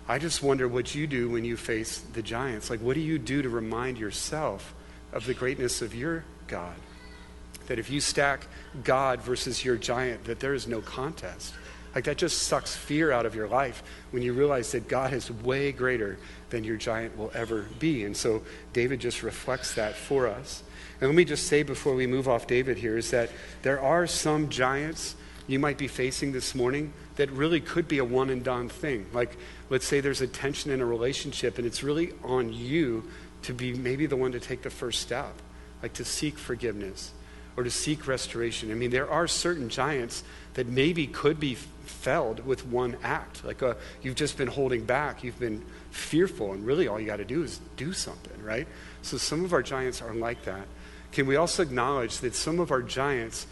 I 0.07 0.19
just 0.19 0.43
wonder 0.43 0.67
what 0.67 0.93
you 0.93 1.07
do 1.07 1.29
when 1.29 1.45
you 1.45 1.55
face 1.55 1.99
the 1.99 2.21
giants. 2.21 2.69
Like, 2.69 2.81
what 2.81 2.95
do 2.95 2.99
you 2.99 3.17
do 3.17 3.41
to 3.41 3.49
remind 3.49 3.97
yourself 3.97 4.73
of 5.13 5.25
the 5.25 5.33
greatness 5.33 5.81
of 5.81 5.95
your 5.95 6.25
God? 6.47 6.75
That 7.67 7.79
if 7.79 7.89
you 7.89 8.01
stack 8.01 8.47
God 8.83 9.21
versus 9.21 9.63
your 9.63 9.77
giant, 9.77 10.25
that 10.25 10.41
there 10.41 10.53
is 10.53 10.67
no 10.67 10.81
contest. 10.81 11.53
Like, 11.95 12.03
that 12.05 12.17
just 12.17 12.43
sucks 12.43 12.75
fear 12.75 13.11
out 13.11 13.25
of 13.25 13.33
your 13.33 13.47
life 13.47 13.81
when 14.11 14.23
you 14.23 14.33
realize 14.33 14.73
that 14.73 14.89
God 14.89 15.13
is 15.13 15.31
way 15.31 15.71
greater 15.71 16.17
than 16.49 16.65
your 16.65 16.75
giant 16.75 17.17
will 17.17 17.31
ever 17.33 17.67
be. 17.79 18.03
And 18.03 18.17
so, 18.17 18.41
David 18.73 18.99
just 18.99 19.23
reflects 19.23 19.75
that 19.75 19.95
for 19.95 20.27
us. 20.27 20.63
And 20.99 21.09
let 21.09 21.15
me 21.15 21.23
just 21.23 21.47
say 21.47 21.63
before 21.63 21.95
we 21.95 22.07
move 22.07 22.27
off 22.27 22.47
David 22.47 22.77
here 22.77 22.97
is 22.97 23.11
that 23.11 23.29
there 23.61 23.79
are 23.79 24.05
some 24.07 24.49
giants 24.49 25.15
you 25.47 25.59
might 25.59 25.77
be 25.77 25.87
facing 25.87 26.31
this 26.31 26.55
morning 26.55 26.93
that 27.15 27.29
really 27.31 27.61
could 27.61 27.87
be 27.87 27.99
a 27.99 28.05
one 28.05 28.29
and 28.29 28.43
done 28.43 28.69
thing. 28.69 29.05
Like, 29.13 29.37
let's 29.69 29.85
say 29.85 29.99
there's 29.99 30.21
a 30.21 30.27
tension 30.27 30.71
in 30.71 30.81
a 30.81 30.85
relationship 30.85 31.57
and 31.57 31.67
it's 31.67 31.83
really 31.83 32.13
on 32.23 32.53
you 32.53 33.09
to 33.43 33.53
be 33.53 33.73
maybe 33.73 34.05
the 34.05 34.15
one 34.15 34.31
to 34.31 34.39
take 34.39 34.61
the 34.61 34.69
first 34.69 35.01
step, 35.01 35.33
like 35.81 35.93
to 35.93 36.05
seek 36.05 36.37
forgiveness 36.37 37.11
or 37.55 37.63
to 37.63 37.69
seek 37.69 38.07
restoration. 38.07 38.71
I 38.71 38.73
mean, 38.73 38.89
there 38.89 39.09
are 39.09 39.27
certain 39.27 39.69
giants 39.69 40.23
that 40.55 40.67
maybe 40.67 41.07
could 41.07 41.39
be 41.39 41.55
felled 41.55 42.45
with 42.45 42.65
one 42.65 42.97
act. 43.03 43.43
Like 43.45 43.61
uh, 43.61 43.75
you've 44.01 44.15
just 44.15 44.37
been 44.37 44.47
holding 44.47 44.85
back, 44.85 45.23
you've 45.23 45.39
been 45.39 45.63
fearful, 45.91 46.53
and 46.53 46.65
really 46.65 46.87
all 46.87 46.99
you 46.99 47.05
got 47.05 47.17
to 47.17 47.25
do 47.25 47.43
is 47.43 47.59
do 47.77 47.93
something, 47.93 48.41
right? 48.43 48.67
So 49.01 49.17
some 49.17 49.45
of 49.45 49.53
our 49.53 49.61
giants 49.61 50.01
are 50.01 50.13
like 50.13 50.43
that. 50.45 50.65
Can 51.11 51.27
we 51.27 51.35
also 51.35 51.61
acknowledge 51.61 52.19
that 52.19 52.33
some 52.33 52.59
of 52.59 52.71
our 52.71 52.81
giants 52.81 53.45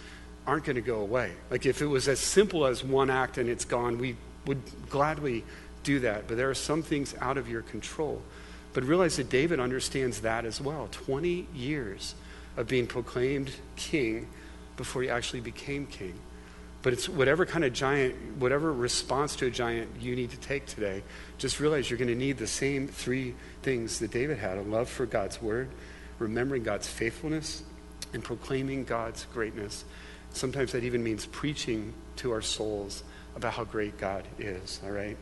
aren't 0.48 0.66
going 0.66 0.76
to 0.76 0.82
go 0.82 1.00
away. 1.00 1.32
Like 1.50 1.66
if 1.66 1.82
it 1.82 1.88
was 1.88 2.08
as 2.08 2.20
simple 2.20 2.66
as 2.66 2.84
one 2.84 3.10
act 3.10 3.38
and 3.38 3.50
it's 3.50 3.66
gone, 3.66 3.98
we 3.98 4.16
would 4.46 4.62
gladly 4.90 5.44
do 5.84 6.00
that. 6.00 6.28
But 6.28 6.38
there 6.38 6.50
are 6.50 6.56
some 6.56 6.82
things 6.82 7.16
out 7.22 7.38
of 7.38 7.50
your 7.50 7.62
control. 7.62 8.22
But 8.74 8.84
realize 8.84 9.18
that 9.18 9.30
David 9.30 9.60
understands 9.60 10.22
that 10.22 10.46
as 10.46 10.62
well. 10.62 10.88
20 10.92 11.48
years 11.54 12.16
of 12.58 12.68
being 12.68 12.88
proclaimed 12.88 13.52
king 13.76 14.28
before 14.78 15.04
he 15.04 15.10
actually 15.10 15.42
became 15.42 15.86
king. 15.86 16.14
But 16.82 16.94
it's 16.94 17.08
whatever 17.08 17.46
kind 17.46 17.64
of 17.64 17.74
giant, 17.74 18.16
whatever 18.40 18.74
response 18.74 19.36
to 19.38 19.48
a 19.48 19.52
giant 19.52 19.90
you 20.00 20.16
need 20.16 20.32
to 20.32 20.38
take 20.38 20.66
today, 20.66 21.04
just 21.38 21.60
realize 21.60 21.90
you're 21.90 22.00
going 22.00 22.08
to 22.08 22.16
need 22.16 22.38
the 22.38 22.48
same 22.48 22.88
three 22.88 23.36
things 23.62 24.00
that 24.00 24.12
David 24.12 24.40
had 24.40 24.58
a 24.58 24.64
love 24.64 24.90
for 24.90 25.06
God's 25.06 25.42
word, 25.42 25.70
remembering 26.18 26.64
God's 26.64 26.88
faithfulness, 26.88 27.62
and 28.14 28.24
proclaiming 28.24 28.84
God's 28.84 29.26
greatness. 29.32 29.86
Sometimes 30.34 30.72
that 30.72 30.84
even 30.84 31.04
means 31.04 31.26
preaching 31.26 31.94
to 32.18 32.32
our 32.32 32.42
souls 32.42 33.04
about 33.36 33.54
how 33.54 33.64
great 33.64 33.98
God 33.98 34.28
is, 34.40 34.80
all 34.84 34.92
right? 34.92 35.18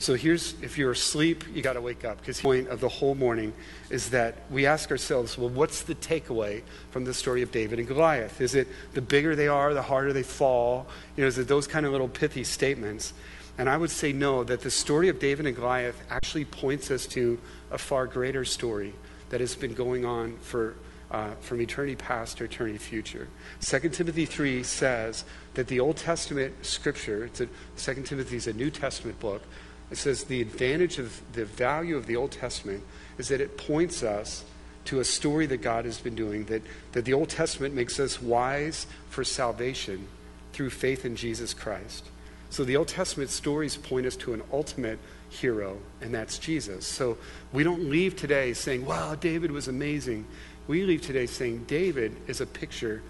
So 0.00 0.14
here's 0.14 0.54
if 0.62 0.78
you're 0.78 0.92
asleep, 0.92 1.44
you 1.52 1.60
got 1.60 1.74
to 1.74 1.82
wake 1.82 2.06
up 2.06 2.20
because 2.20 2.38
the 2.38 2.42
point 2.42 2.68
of 2.68 2.80
the 2.80 2.88
whole 2.88 3.14
morning 3.14 3.52
is 3.90 4.08
that 4.10 4.34
we 4.50 4.64
ask 4.64 4.90
ourselves, 4.90 5.36
well, 5.36 5.50
what's 5.50 5.82
the 5.82 5.94
takeaway 5.94 6.62
from 6.90 7.04
the 7.04 7.12
story 7.12 7.42
of 7.42 7.52
David 7.52 7.78
and 7.78 7.86
Goliath? 7.86 8.40
Is 8.40 8.54
it 8.54 8.66
the 8.94 9.02
bigger 9.02 9.36
they 9.36 9.46
are, 9.46 9.74
the 9.74 9.82
harder 9.82 10.14
they 10.14 10.22
fall? 10.22 10.86
You 11.16 11.24
know, 11.24 11.28
is 11.28 11.36
it 11.36 11.48
those 11.48 11.66
kind 11.66 11.84
of 11.84 11.92
little 11.92 12.08
pithy 12.08 12.44
statements? 12.44 13.12
And 13.58 13.68
I 13.68 13.76
would 13.76 13.90
say 13.90 14.10
no, 14.10 14.42
that 14.44 14.62
the 14.62 14.70
story 14.70 15.10
of 15.10 15.18
David 15.18 15.44
and 15.44 15.54
Goliath 15.54 16.02
actually 16.08 16.46
points 16.46 16.90
us 16.90 17.06
to 17.08 17.38
a 17.70 17.76
far 17.76 18.06
greater 18.06 18.46
story 18.46 18.94
that 19.28 19.40
has 19.40 19.54
been 19.54 19.74
going 19.74 20.06
on 20.06 20.38
for 20.38 20.76
uh, 21.10 21.32
from 21.40 21.60
eternity 21.60 21.96
past 21.96 22.38
to 22.38 22.44
eternity 22.44 22.78
future. 22.78 23.28
2 23.60 23.88
Timothy 23.90 24.26
3 24.26 24.62
says 24.62 25.24
that 25.54 25.66
the 25.66 25.80
Old 25.80 25.96
Testament 25.96 26.54
scripture, 26.64 27.24
it's 27.24 27.40
a, 27.40 27.48
2 27.76 28.02
Timothy 28.02 28.36
is 28.36 28.46
a 28.46 28.52
New 28.52 28.70
Testament 28.70 29.18
book, 29.18 29.42
it 29.90 29.96
says 29.98 30.24
the 30.24 30.40
advantage 30.40 30.98
of 30.98 31.20
the 31.32 31.44
value 31.44 31.96
of 31.96 32.06
the 32.06 32.16
Old 32.16 32.30
Testament 32.30 32.84
is 33.18 33.28
that 33.28 33.40
it 33.40 33.56
points 33.56 34.02
us 34.02 34.44
to 34.84 35.00
a 35.00 35.04
story 35.04 35.46
that 35.46 35.58
God 35.58 35.84
has 35.84 36.00
been 36.00 36.14
doing, 36.14 36.44
that, 36.46 36.62
that 36.92 37.04
the 37.04 37.12
Old 37.12 37.28
Testament 37.28 37.74
makes 37.74 37.98
us 37.98 38.22
wise 38.22 38.86
for 39.08 39.24
salvation 39.24 40.06
through 40.52 40.70
faith 40.70 41.04
in 41.04 41.16
Jesus 41.16 41.52
Christ. 41.52 42.08
So 42.50 42.64
the 42.64 42.76
Old 42.76 42.88
Testament 42.88 43.30
stories 43.30 43.76
point 43.76 44.06
us 44.06 44.16
to 44.16 44.32
an 44.32 44.42
ultimate 44.52 44.98
hero, 45.28 45.78
and 46.00 46.12
that's 46.12 46.38
Jesus. 46.38 46.86
So 46.86 47.16
we 47.52 47.62
don't 47.62 47.88
leave 47.88 48.16
today 48.16 48.52
saying, 48.52 48.84
wow, 48.84 49.14
David 49.14 49.52
was 49.52 49.68
amazing. 49.68 50.26
We 50.70 50.84
leave 50.84 51.02
today 51.02 51.26
saying 51.26 51.64
David 51.66 52.14
is 52.28 52.40
a 52.40 52.46
picture 52.46 53.02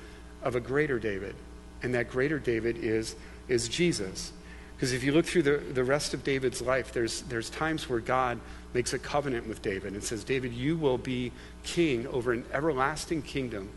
of 0.42 0.54
a 0.54 0.60
greater 0.60 0.98
David, 0.98 1.34
and 1.82 1.94
that 1.94 2.08
greater 2.08 2.38
David 2.38 2.78
is, 2.78 3.16
is 3.48 3.68
Jesus. 3.68 4.32
Because 4.74 4.94
if 4.94 5.04
you 5.04 5.12
look 5.12 5.26
through 5.26 5.42
the, 5.42 5.58
the 5.58 5.84
rest 5.84 6.14
of 6.14 6.24
David's 6.24 6.62
life, 6.62 6.90
there's, 6.94 7.20
there's 7.24 7.50
times 7.50 7.86
where 7.86 8.00
God 8.00 8.40
makes 8.72 8.94
a 8.94 8.98
covenant 8.98 9.46
with 9.46 9.60
David 9.60 9.92
and 9.92 10.02
says, 10.02 10.24
David, 10.24 10.54
you 10.54 10.74
will 10.74 10.96
be 10.96 11.32
king 11.62 12.06
over 12.06 12.32
an 12.32 12.46
everlasting 12.50 13.20
kingdom. 13.20 13.68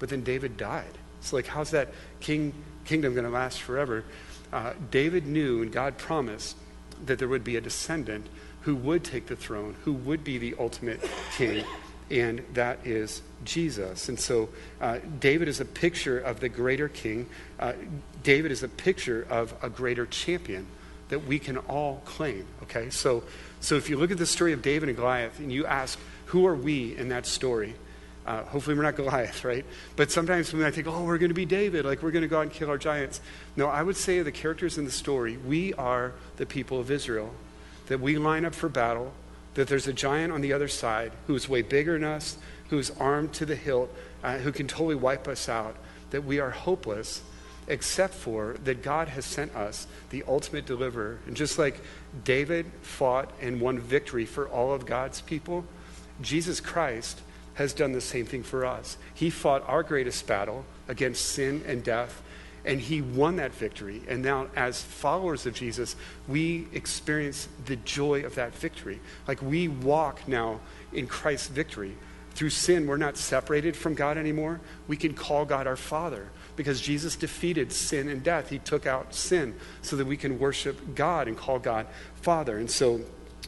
But 0.00 0.08
then 0.08 0.24
David 0.24 0.56
died. 0.56 0.98
So, 1.20 1.36
like, 1.36 1.46
how's 1.46 1.70
that 1.70 1.90
king, 2.18 2.52
kingdom 2.84 3.14
going 3.14 3.26
to 3.26 3.30
last 3.30 3.62
forever? 3.62 4.02
Uh, 4.52 4.72
David 4.90 5.28
knew 5.28 5.62
and 5.62 5.70
God 5.70 5.98
promised 5.98 6.56
that 7.06 7.20
there 7.20 7.28
would 7.28 7.44
be 7.44 7.54
a 7.54 7.60
descendant 7.60 8.26
who 8.62 8.74
would 8.74 9.04
take 9.04 9.28
the 9.28 9.36
throne, 9.36 9.76
who 9.84 9.92
would 9.92 10.24
be 10.24 10.36
the 10.36 10.56
ultimate 10.58 11.00
king 11.36 11.64
and 12.10 12.42
that 12.54 12.86
is 12.86 13.22
Jesus. 13.44 14.08
And 14.08 14.18
so 14.18 14.48
uh, 14.80 14.98
David 15.18 15.48
is 15.48 15.60
a 15.60 15.64
picture 15.64 16.18
of 16.18 16.40
the 16.40 16.48
greater 16.48 16.88
king. 16.88 17.26
Uh, 17.58 17.74
David 18.22 18.52
is 18.52 18.62
a 18.62 18.68
picture 18.68 19.26
of 19.30 19.54
a 19.62 19.70
greater 19.70 20.06
champion 20.06 20.66
that 21.08 21.26
we 21.26 21.38
can 21.38 21.58
all 21.58 22.02
claim. 22.04 22.46
Okay, 22.62 22.90
so 22.90 23.24
so 23.60 23.76
if 23.76 23.90
you 23.90 23.98
look 23.98 24.10
at 24.10 24.18
the 24.18 24.26
story 24.26 24.52
of 24.52 24.62
David 24.62 24.88
and 24.88 24.96
Goliath 24.96 25.38
and 25.38 25.52
you 25.52 25.66
ask, 25.66 25.98
who 26.26 26.46
are 26.46 26.54
we 26.54 26.96
in 26.96 27.10
that 27.10 27.26
story? 27.26 27.74
Uh, 28.26 28.42
hopefully 28.44 28.76
we're 28.76 28.82
not 28.82 28.96
Goliath, 28.96 29.44
right? 29.44 29.64
But 29.96 30.10
sometimes 30.10 30.52
when 30.52 30.62
I 30.62 30.70
think, 30.70 30.86
oh, 30.86 31.04
we're 31.04 31.18
going 31.18 31.30
to 31.30 31.34
be 31.34 31.46
David, 31.46 31.84
like 31.84 32.02
we're 32.02 32.10
going 32.10 32.22
to 32.22 32.28
go 32.28 32.38
out 32.38 32.42
and 32.42 32.52
kill 32.52 32.70
our 32.70 32.78
giants. 32.78 33.20
No, 33.56 33.66
I 33.66 33.82
would 33.82 33.96
say 33.96 34.22
the 34.22 34.32
characters 34.32 34.78
in 34.78 34.84
the 34.84 34.90
story, 34.90 35.36
we 35.36 35.74
are 35.74 36.12
the 36.36 36.46
people 36.46 36.80
of 36.80 36.90
Israel. 36.90 37.32
That 37.88 38.00
we 38.00 38.18
line 38.18 38.44
up 38.44 38.54
for 38.54 38.68
battle 38.68 39.12
that 39.54 39.68
there's 39.68 39.86
a 39.86 39.92
giant 39.92 40.32
on 40.32 40.40
the 40.40 40.52
other 40.52 40.68
side 40.68 41.12
who's 41.26 41.48
way 41.48 41.62
bigger 41.62 41.94
than 41.94 42.04
us, 42.04 42.38
who's 42.68 42.90
armed 42.98 43.32
to 43.34 43.46
the 43.46 43.56
hilt, 43.56 43.92
uh, 44.22 44.38
who 44.38 44.52
can 44.52 44.68
totally 44.68 44.94
wipe 44.94 45.26
us 45.26 45.48
out, 45.48 45.76
that 46.10 46.24
we 46.24 46.38
are 46.38 46.50
hopeless 46.50 47.22
except 47.66 48.14
for 48.14 48.56
that 48.64 48.82
God 48.82 49.08
has 49.08 49.24
sent 49.24 49.54
us 49.54 49.86
the 50.10 50.24
ultimate 50.26 50.66
deliverer. 50.66 51.18
And 51.26 51.36
just 51.36 51.58
like 51.58 51.80
David 52.24 52.66
fought 52.82 53.30
and 53.40 53.60
won 53.60 53.78
victory 53.78 54.24
for 54.24 54.48
all 54.48 54.72
of 54.72 54.86
God's 54.86 55.20
people, 55.20 55.64
Jesus 56.20 56.60
Christ 56.60 57.20
has 57.54 57.72
done 57.72 57.92
the 57.92 58.00
same 58.00 58.26
thing 58.26 58.42
for 58.42 58.64
us. 58.64 58.96
He 59.14 59.30
fought 59.30 59.68
our 59.68 59.82
greatest 59.82 60.26
battle 60.26 60.64
against 60.88 61.26
sin 61.26 61.62
and 61.66 61.84
death, 61.84 62.22
and 62.64 62.80
he 62.80 63.00
won 63.00 63.36
that 63.36 63.54
victory. 63.54 64.02
And 64.08 64.22
now, 64.22 64.48
as 64.54 64.82
followers 64.82 65.46
of 65.46 65.54
Jesus, 65.54 65.96
we 66.28 66.66
experience 66.72 67.48
the 67.66 67.76
joy 67.76 68.24
of 68.24 68.34
that 68.34 68.54
victory. 68.54 69.00
Like 69.26 69.42
we 69.42 69.68
walk 69.68 70.28
now 70.28 70.60
in 70.92 71.06
Christ's 71.06 71.48
victory. 71.48 71.96
Through 72.32 72.50
sin, 72.50 72.86
we're 72.86 72.96
not 72.96 73.16
separated 73.16 73.76
from 73.76 73.94
God 73.94 74.16
anymore. 74.16 74.60
We 74.88 74.96
can 74.96 75.14
call 75.14 75.44
God 75.44 75.66
our 75.66 75.76
Father 75.76 76.28
because 76.56 76.80
Jesus 76.80 77.16
defeated 77.16 77.72
sin 77.72 78.08
and 78.08 78.22
death. 78.22 78.50
He 78.50 78.58
took 78.58 78.86
out 78.86 79.14
sin 79.14 79.54
so 79.82 79.96
that 79.96 80.06
we 80.06 80.16
can 80.16 80.38
worship 80.38 80.94
God 80.94 81.26
and 81.26 81.36
call 81.36 81.58
God 81.58 81.86
Father. 82.22 82.58
And 82.58 82.70
so 82.70 83.00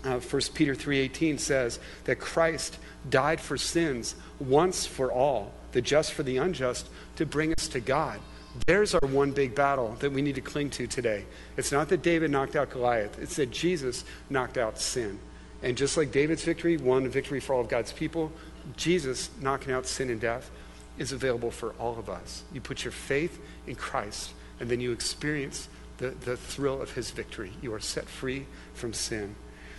uh, 0.04 0.18
1 0.18 0.42
Peter 0.54 0.74
3:18 0.74 1.38
says 1.38 1.78
that 2.04 2.18
Christ 2.18 2.78
died 3.08 3.40
for 3.40 3.56
sins 3.56 4.16
once 4.40 4.84
for 4.84 5.12
all, 5.12 5.52
the 5.72 5.80
just 5.80 6.12
for 6.12 6.22
the 6.22 6.38
unjust, 6.38 6.88
to 7.16 7.26
bring 7.26 7.52
us 7.52 7.68
to 7.68 7.80
God. 7.80 8.18
There's 8.66 8.94
our 8.94 9.08
one 9.08 9.32
big 9.32 9.54
battle 9.54 9.96
that 10.00 10.12
we 10.12 10.22
need 10.22 10.34
to 10.34 10.40
cling 10.40 10.70
to 10.70 10.86
today. 10.86 11.24
It's 11.56 11.72
not 11.72 11.88
that 11.88 12.02
David 12.02 12.30
knocked 12.30 12.54
out 12.54 12.70
Goliath, 12.70 13.18
it's 13.18 13.36
that 13.36 13.50
Jesus 13.50 14.04
knocked 14.28 14.58
out 14.58 14.78
sin. 14.78 15.18
And 15.62 15.76
just 15.76 15.96
like 15.96 16.12
David's 16.12 16.44
victory 16.44 16.76
won 16.76 17.06
a 17.06 17.08
victory 17.08 17.40
for 17.40 17.54
all 17.54 17.60
of 17.60 17.68
God's 17.68 17.92
people, 17.92 18.32
Jesus 18.76 19.30
knocking 19.40 19.72
out 19.72 19.86
sin 19.86 20.10
and 20.10 20.20
death 20.20 20.50
is 20.98 21.12
available 21.12 21.50
for 21.50 21.70
all 21.78 21.98
of 21.98 22.10
us. 22.10 22.42
You 22.52 22.60
put 22.60 22.84
your 22.84 22.92
faith 22.92 23.40
in 23.66 23.74
Christ, 23.74 24.32
and 24.60 24.68
then 24.68 24.80
you 24.80 24.92
experience 24.92 25.68
the, 25.98 26.10
the 26.10 26.36
thrill 26.36 26.82
of 26.82 26.92
his 26.92 27.10
victory. 27.10 27.52
You 27.62 27.72
are 27.74 27.80
set 27.80 28.06
free 28.06 28.46
from 28.74 28.92
sin. 28.92 29.34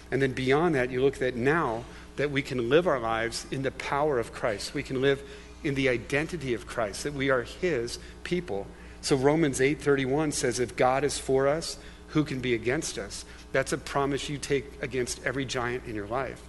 And 0.10 0.22
then 0.22 0.34
beyond 0.34 0.76
that, 0.76 0.90
you 0.90 1.02
look 1.02 1.22
at 1.22 1.36
now 1.36 1.86
that 2.16 2.32
we 2.32 2.42
can 2.42 2.70
live 2.70 2.88
our 2.88 3.00
lives 3.00 3.46
in 3.52 3.64
the 3.64 3.72
power 3.72 4.20
of 4.20 4.32
Christ. 4.32 4.74
We 4.74 4.84
can 4.84 5.02
live 5.02 5.24
in 5.64 5.76
the 5.76 5.90
identity 5.90 6.54
of 6.54 6.68
Christ, 6.68 7.04
that 7.04 7.14
we 7.14 7.30
are 7.30 7.44
his 7.44 8.00
people. 8.24 8.68
So 9.02 9.16
Romans 9.16 9.60
8:31 9.60 10.32
says 10.32 10.60
if 10.60 10.76
God 10.76 11.04
is 11.04 11.18
for 11.18 11.48
us, 11.48 11.78
who 12.10 12.24
can 12.24 12.40
be 12.40 12.54
against 12.54 12.98
us? 12.98 13.26
That's 13.52 13.74
a 13.74 13.78
promise 13.78 14.30
you 14.30 14.38
take 14.38 14.66
against 14.82 15.24
every 15.26 15.46
giant 15.46 15.86
in 15.86 15.96
your 15.96 16.08
life. 16.08 16.42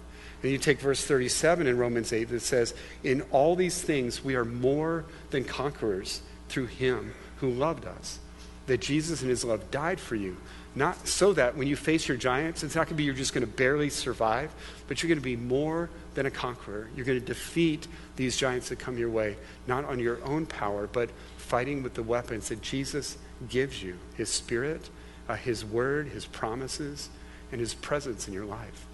And 0.43 0.51
you 0.51 0.57
take 0.57 0.79
verse 0.79 1.03
37 1.03 1.65
in 1.65 1.77
Romans 1.77 2.13
8 2.13 2.25
that 2.25 2.41
says, 2.41 2.75
In 3.03 3.23
all 3.31 3.55
these 3.55 3.81
things 3.81 4.23
we 4.23 4.35
are 4.35 4.45
more 4.45 5.05
than 5.31 5.43
conquerors 5.43 6.21
through 6.49 6.67
him 6.67 7.13
who 7.37 7.49
loved 7.49 7.85
us. 7.85 8.19
That 8.67 8.81
Jesus 8.81 9.23
in 9.23 9.29
his 9.29 9.43
love 9.43 9.71
died 9.71 9.99
for 9.99 10.15
you. 10.15 10.37
Not 10.75 11.07
so 11.07 11.31
that 11.33 11.55
when 11.55 11.67
you 11.67 11.77
face 11.77 12.07
your 12.07 12.17
giants, 12.17 12.61
it's 12.61 12.75
not 12.75 12.87
going 12.87 12.89
to 12.89 12.95
be 12.95 13.05
you're 13.05 13.13
just 13.13 13.33
going 13.33 13.45
to 13.45 13.51
barely 13.51 13.89
survive, 13.89 14.51
but 14.87 15.01
you're 15.01 15.07
going 15.07 15.19
to 15.19 15.23
be 15.23 15.37
more 15.37 15.89
than 16.15 16.25
a 16.25 16.31
conqueror. 16.31 16.89
You're 16.95 17.05
going 17.05 17.19
to 17.19 17.25
defeat 17.25 17.87
these 18.17 18.35
giants 18.35 18.69
that 18.69 18.79
come 18.79 18.97
your 18.97 19.09
way, 19.09 19.37
not 19.67 19.85
on 19.85 19.99
your 19.99 20.23
own 20.25 20.45
power, 20.45 20.87
but 20.87 21.09
fighting 21.37 21.81
with 21.81 21.93
the 21.93 22.03
weapons 22.03 22.49
that 22.49 22.61
Jesus 22.61 23.17
gives 23.47 23.81
you 23.81 23.97
His 24.15 24.29
Spirit, 24.29 24.89
uh, 25.29 25.35
His 25.35 25.63
Word, 25.63 26.09
His 26.09 26.25
promises, 26.25 27.09
and 27.51 27.61
His 27.61 27.73
presence 27.73 28.27
in 28.27 28.33
your 28.33 28.45
life. 28.45 28.85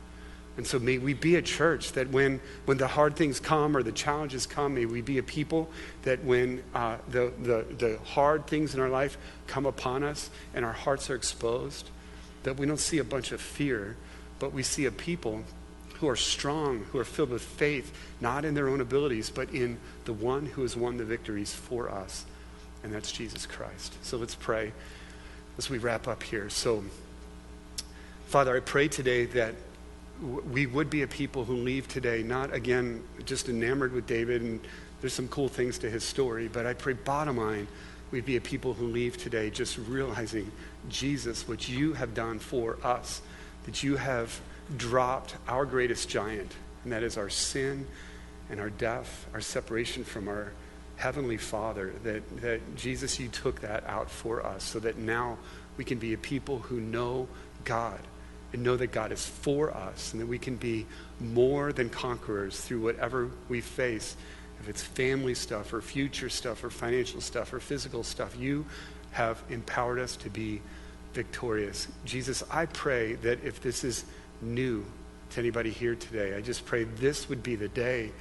And 0.58 0.68
so 0.68 0.80
may 0.80 0.98
we 0.98 1.14
be 1.14 1.38
a 1.38 1.42
church 1.42 1.94
that 1.94 2.10
when, 2.10 2.42
when 2.66 2.78
the 2.78 2.88
hard 2.88 3.16
things 3.16 3.40
come 3.40 3.76
or 3.76 3.84
the 3.84 3.92
challenges 3.92 4.46
come, 4.46 4.76
may 4.76 4.86
we 4.86 5.02
be 5.02 5.18
a 5.18 5.24
people 5.24 5.70
that 6.04 6.24
when 6.24 6.62
uh, 6.76 6.98
the, 7.08 7.32
the, 7.42 7.66
the 7.78 8.00
hard 8.04 8.48
things 8.48 8.76
in 8.76 8.82
our 8.82 8.90
life 8.90 9.18
come 9.48 9.66
upon 9.66 10.04
us 10.04 10.30
and 10.54 10.66
our 10.66 10.74
hearts 10.74 11.10
are 11.10 11.16
exposed, 11.16 11.90
that 12.44 12.58
we 12.58 12.66
don't 12.66 12.80
see 12.80 12.98
a 12.98 13.04
bunch 13.04 13.32
of 13.32 13.40
fear, 13.40 13.96
but 14.40 14.52
we 14.52 14.62
see 14.62 14.86
a 14.86 14.92
people 14.92 15.44
who 16.02 16.10
are 16.10 16.16
strong, 16.16 16.80
who 16.92 16.98
are 16.98 17.06
filled 17.06 17.30
with 17.30 17.44
faith, 17.44 17.96
not 18.20 18.44
in 18.44 18.56
their 18.56 18.68
own 18.68 18.82
abilities, 18.82 19.30
but 19.30 19.54
in 19.54 19.78
the 20.06 20.14
one 20.14 20.48
who 20.48 20.64
has 20.64 20.76
won 20.76 20.98
the 20.98 21.06
victories 21.06 21.54
for 21.54 21.90
us, 21.90 22.26
and 22.84 22.92
that's 22.92 23.12
Jesus 23.12 23.46
Christ. 23.46 23.94
So 24.02 24.18
let's 24.18 24.34
pray 24.34 24.74
as 25.60 25.70
we 25.70 25.78
wrap 25.78 26.08
up 26.08 26.24
here. 26.24 26.50
So, 26.50 26.84
Father, 28.26 28.58
I 28.58 28.62
pray 28.62 28.88
today 28.88 29.26
that 29.26 29.54
we 30.22 30.66
would 30.68 30.90
be 30.90 31.02
a 31.02 31.08
people 31.08 31.46
who 31.46 31.56
leave 31.56 31.88
today 31.88 32.22
not 32.22 32.54
again 32.54 33.04
just 33.26 33.50
enamored 33.50 33.92
with 33.92 34.06
David 34.06 34.42
and 34.42 34.60
there's 35.02 35.14
some 35.14 35.28
cool 35.28 35.50
things 35.50 35.80
to 35.80 35.90
his 35.90 36.04
story, 36.04 36.48
but 36.48 36.68
I 36.68 36.74
pray 36.74 36.94
bottom 36.94 37.38
line 37.38 37.68
we'd 38.12 38.26
be 38.26 38.36
a 38.36 38.42
people 38.42 38.74
who 38.74 38.86
leave 38.86 39.18
today 39.18 39.50
just 39.50 39.78
realizing 39.78 40.52
Jesus, 40.90 41.48
what 41.48 41.68
you 41.68 41.94
have 41.94 42.14
done 42.14 42.40
for 42.40 42.78
us, 42.84 43.22
that 43.66 43.84
you 43.84 43.96
have 43.96 44.40
dropped 44.78 45.36
our 45.48 45.66
greatest 45.66 46.08
giant, 46.08 46.54
and 46.84 46.94
that 46.94 47.04
is 47.04 47.18
our 47.18 47.30
sin 47.30 47.88
and 48.50 48.60
our 48.60 48.70
death, 48.70 49.28
our 49.34 49.42
separation 49.42 50.04
from 50.04 50.28
our 50.28 50.52
Heavenly 50.98 51.38
Father, 51.38 51.94
that, 52.04 52.42
that 52.42 52.76
Jesus, 52.76 53.20
you 53.20 53.28
took 53.28 53.62
that 53.62 53.84
out 53.88 54.12
for 54.12 54.46
us 54.46 54.64
so 54.64 54.80
that 54.80 54.98
now 54.98 55.38
we 55.78 55.84
can 55.84 55.98
be 55.98 56.14
a 56.14 56.18
people 56.18 56.60
who 56.60 56.80
know 56.80 57.28
God 57.64 58.00
and 58.54 58.64
know 58.64 58.76
that 58.78 58.92
God 58.92 59.12
is 59.12 59.26
for 59.26 59.72
us 59.72 60.12
and 60.12 60.22
that 60.22 60.26
we 60.26 60.38
can 60.38 60.56
be 60.56 60.86
more 61.20 61.72
than 61.72 61.90
conquerors 61.90 62.60
through 62.60 62.82
whatever 62.82 63.32
we 63.50 63.62
face. 63.62 64.16
If 64.60 64.70
it's 64.70 64.84
family 64.84 65.34
stuff 65.34 65.74
or 65.74 65.82
future 65.82 66.30
stuff 66.30 66.64
or 66.64 66.70
financial 66.70 67.22
stuff 67.22 67.54
or 67.54 67.60
physical 67.60 68.04
stuff, 68.04 68.38
you 68.38 68.66
have 69.12 69.42
empowered 69.50 70.00
us 70.00 70.16
to 70.18 70.30
be 70.30 70.62
victorious. 71.14 71.88
Jesus, 72.06 72.44
I 72.50 72.66
pray 72.68 73.14
that 73.16 73.44
if 73.44 73.62
this 73.62 73.84
is 73.84 74.06
new 74.42 74.86
to 75.32 75.40
anybody 75.40 75.72
here 75.72 75.96
today, 75.96 76.36
I 76.36 76.42
just 76.42 76.66
pray 76.66 76.84
this 76.84 77.30
would 77.30 77.44
be 77.44 77.56
the 77.56 77.70
day 77.70 78.12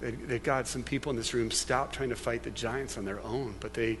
that, 0.00 0.28
that 0.28 0.42
God, 0.42 0.66
some 0.66 0.82
people 0.82 1.10
in 1.10 1.16
this 1.16 1.32
room 1.32 1.50
stop 1.50 1.92
trying 1.92 2.10
to 2.10 2.16
fight 2.16 2.42
the 2.42 2.50
giants 2.50 2.98
on 2.98 3.04
their 3.04 3.22
own, 3.22 3.54
but 3.60 3.74
they 3.74 3.98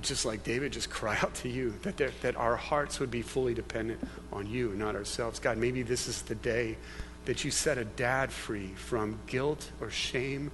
just 0.00 0.24
like 0.24 0.42
David, 0.42 0.72
just 0.72 0.90
cry 0.90 1.16
out 1.22 1.34
to 1.36 1.48
you 1.48 1.74
that, 1.82 1.96
that 1.96 2.36
our 2.36 2.56
hearts 2.56 2.98
would 3.00 3.10
be 3.10 3.22
fully 3.22 3.54
dependent 3.54 4.00
on 4.32 4.46
you, 4.46 4.70
not 4.70 4.96
ourselves. 4.96 5.38
God, 5.38 5.58
maybe 5.58 5.82
this 5.82 6.08
is 6.08 6.22
the 6.22 6.34
day 6.34 6.76
that 7.24 7.44
you 7.44 7.50
set 7.50 7.78
a 7.78 7.84
dad 7.84 8.32
free 8.32 8.68
from 8.74 9.18
guilt 9.26 9.70
or 9.80 9.90
shame 9.90 10.50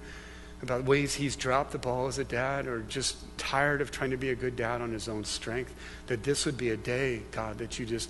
about 0.61 0.83
ways 0.83 1.15
he's 1.15 1.35
dropped 1.35 1.71
the 1.71 1.77
ball 1.77 2.07
as 2.07 2.17
a 2.17 2.23
dad 2.23 2.67
or 2.67 2.81
just 2.81 3.17
tired 3.37 3.81
of 3.81 3.91
trying 3.91 4.11
to 4.11 4.17
be 4.17 4.29
a 4.29 4.35
good 4.35 4.55
dad 4.55 4.81
on 4.81 4.91
his 4.91 5.07
own 5.07 5.23
strength. 5.23 5.73
That 6.07 6.23
this 6.23 6.45
would 6.45 6.57
be 6.57 6.69
a 6.71 6.77
day, 6.77 7.23
God, 7.31 7.57
that 7.59 7.79
you 7.79 7.85
just 7.85 8.09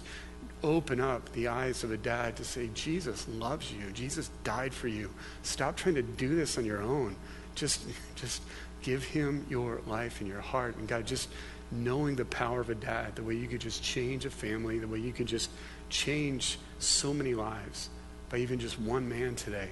open 0.63 0.99
up 0.99 1.31
the 1.33 1.47
eyes 1.47 1.83
of 1.83 1.91
a 1.91 1.97
dad 1.97 2.35
to 2.37 2.43
say, 2.43 2.69
Jesus 2.73 3.27
loves 3.29 3.71
you. 3.71 3.91
Jesus 3.91 4.29
died 4.43 4.73
for 4.73 4.87
you. 4.87 5.09
Stop 5.43 5.77
trying 5.77 5.95
to 5.95 6.01
do 6.01 6.35
this 6.35 6.57
on 6.57 6.65
your 6.65 6.81
own. 6.81 7.15
Just, 7.55 7.81
just 8.15 8.41
Give 8.81 9.03
him 9.03 9.45
your 9.49 9.81
life 9.87 10.21
and 10.21 10.29
your 10.29 10.41
heart. 10.41 10.77
And 10.77 10.87
God, 10.87 11.05
just 11.05 11.29
knowing 11.71 12.15
the 12.15 12.25
power 12.25 12.61
of 12.61 12.69
a 12.69 12.75
dad, 12.75 13.15
the 13.15 13.23
way 13.23 13.35
you 13.35 13.47
could 13.47 13.61
just 13.61 13.83
change 13.83 14.25
a 14.25 14.29
family, 14.29 14.79
the 14.79 14.87
way 14.87 14.99
you 14.99 15.11
could 15.11 15.27
just 15.27 15.49
change 15.89 16.57
so 16.79 17.13
many 17.13 17.33
lives 17.33 17.89
by 18.29 18.37
even 18.37 18.59
just 18.59 18.79
one 18.79 19.07
man 19.07 19.35
today 19.35 19.69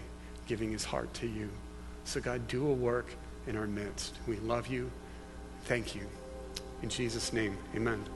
giving 0.48 0.72
his 0.72 0.84
heart 0.84 1.14
to 1.16 1.28
you. 1.28 1.50
So, 2.06 2.22
God, 2.22 2.48
do 2.48 2.68
a 2.68 2.74
work 2.74 3.08
in 3.48 3.58
our 3.58 3.68
midst. 3.68 4.16
We 4.28 4.38
love 4.38 4.68
you. 4.68 4.90
Thank 5.64 5.96
you. 5.96 6.08
In 6.82 6.90
Jesus' 6.90 7.34
name, 7.34 7.58
amen. 7.76 8.08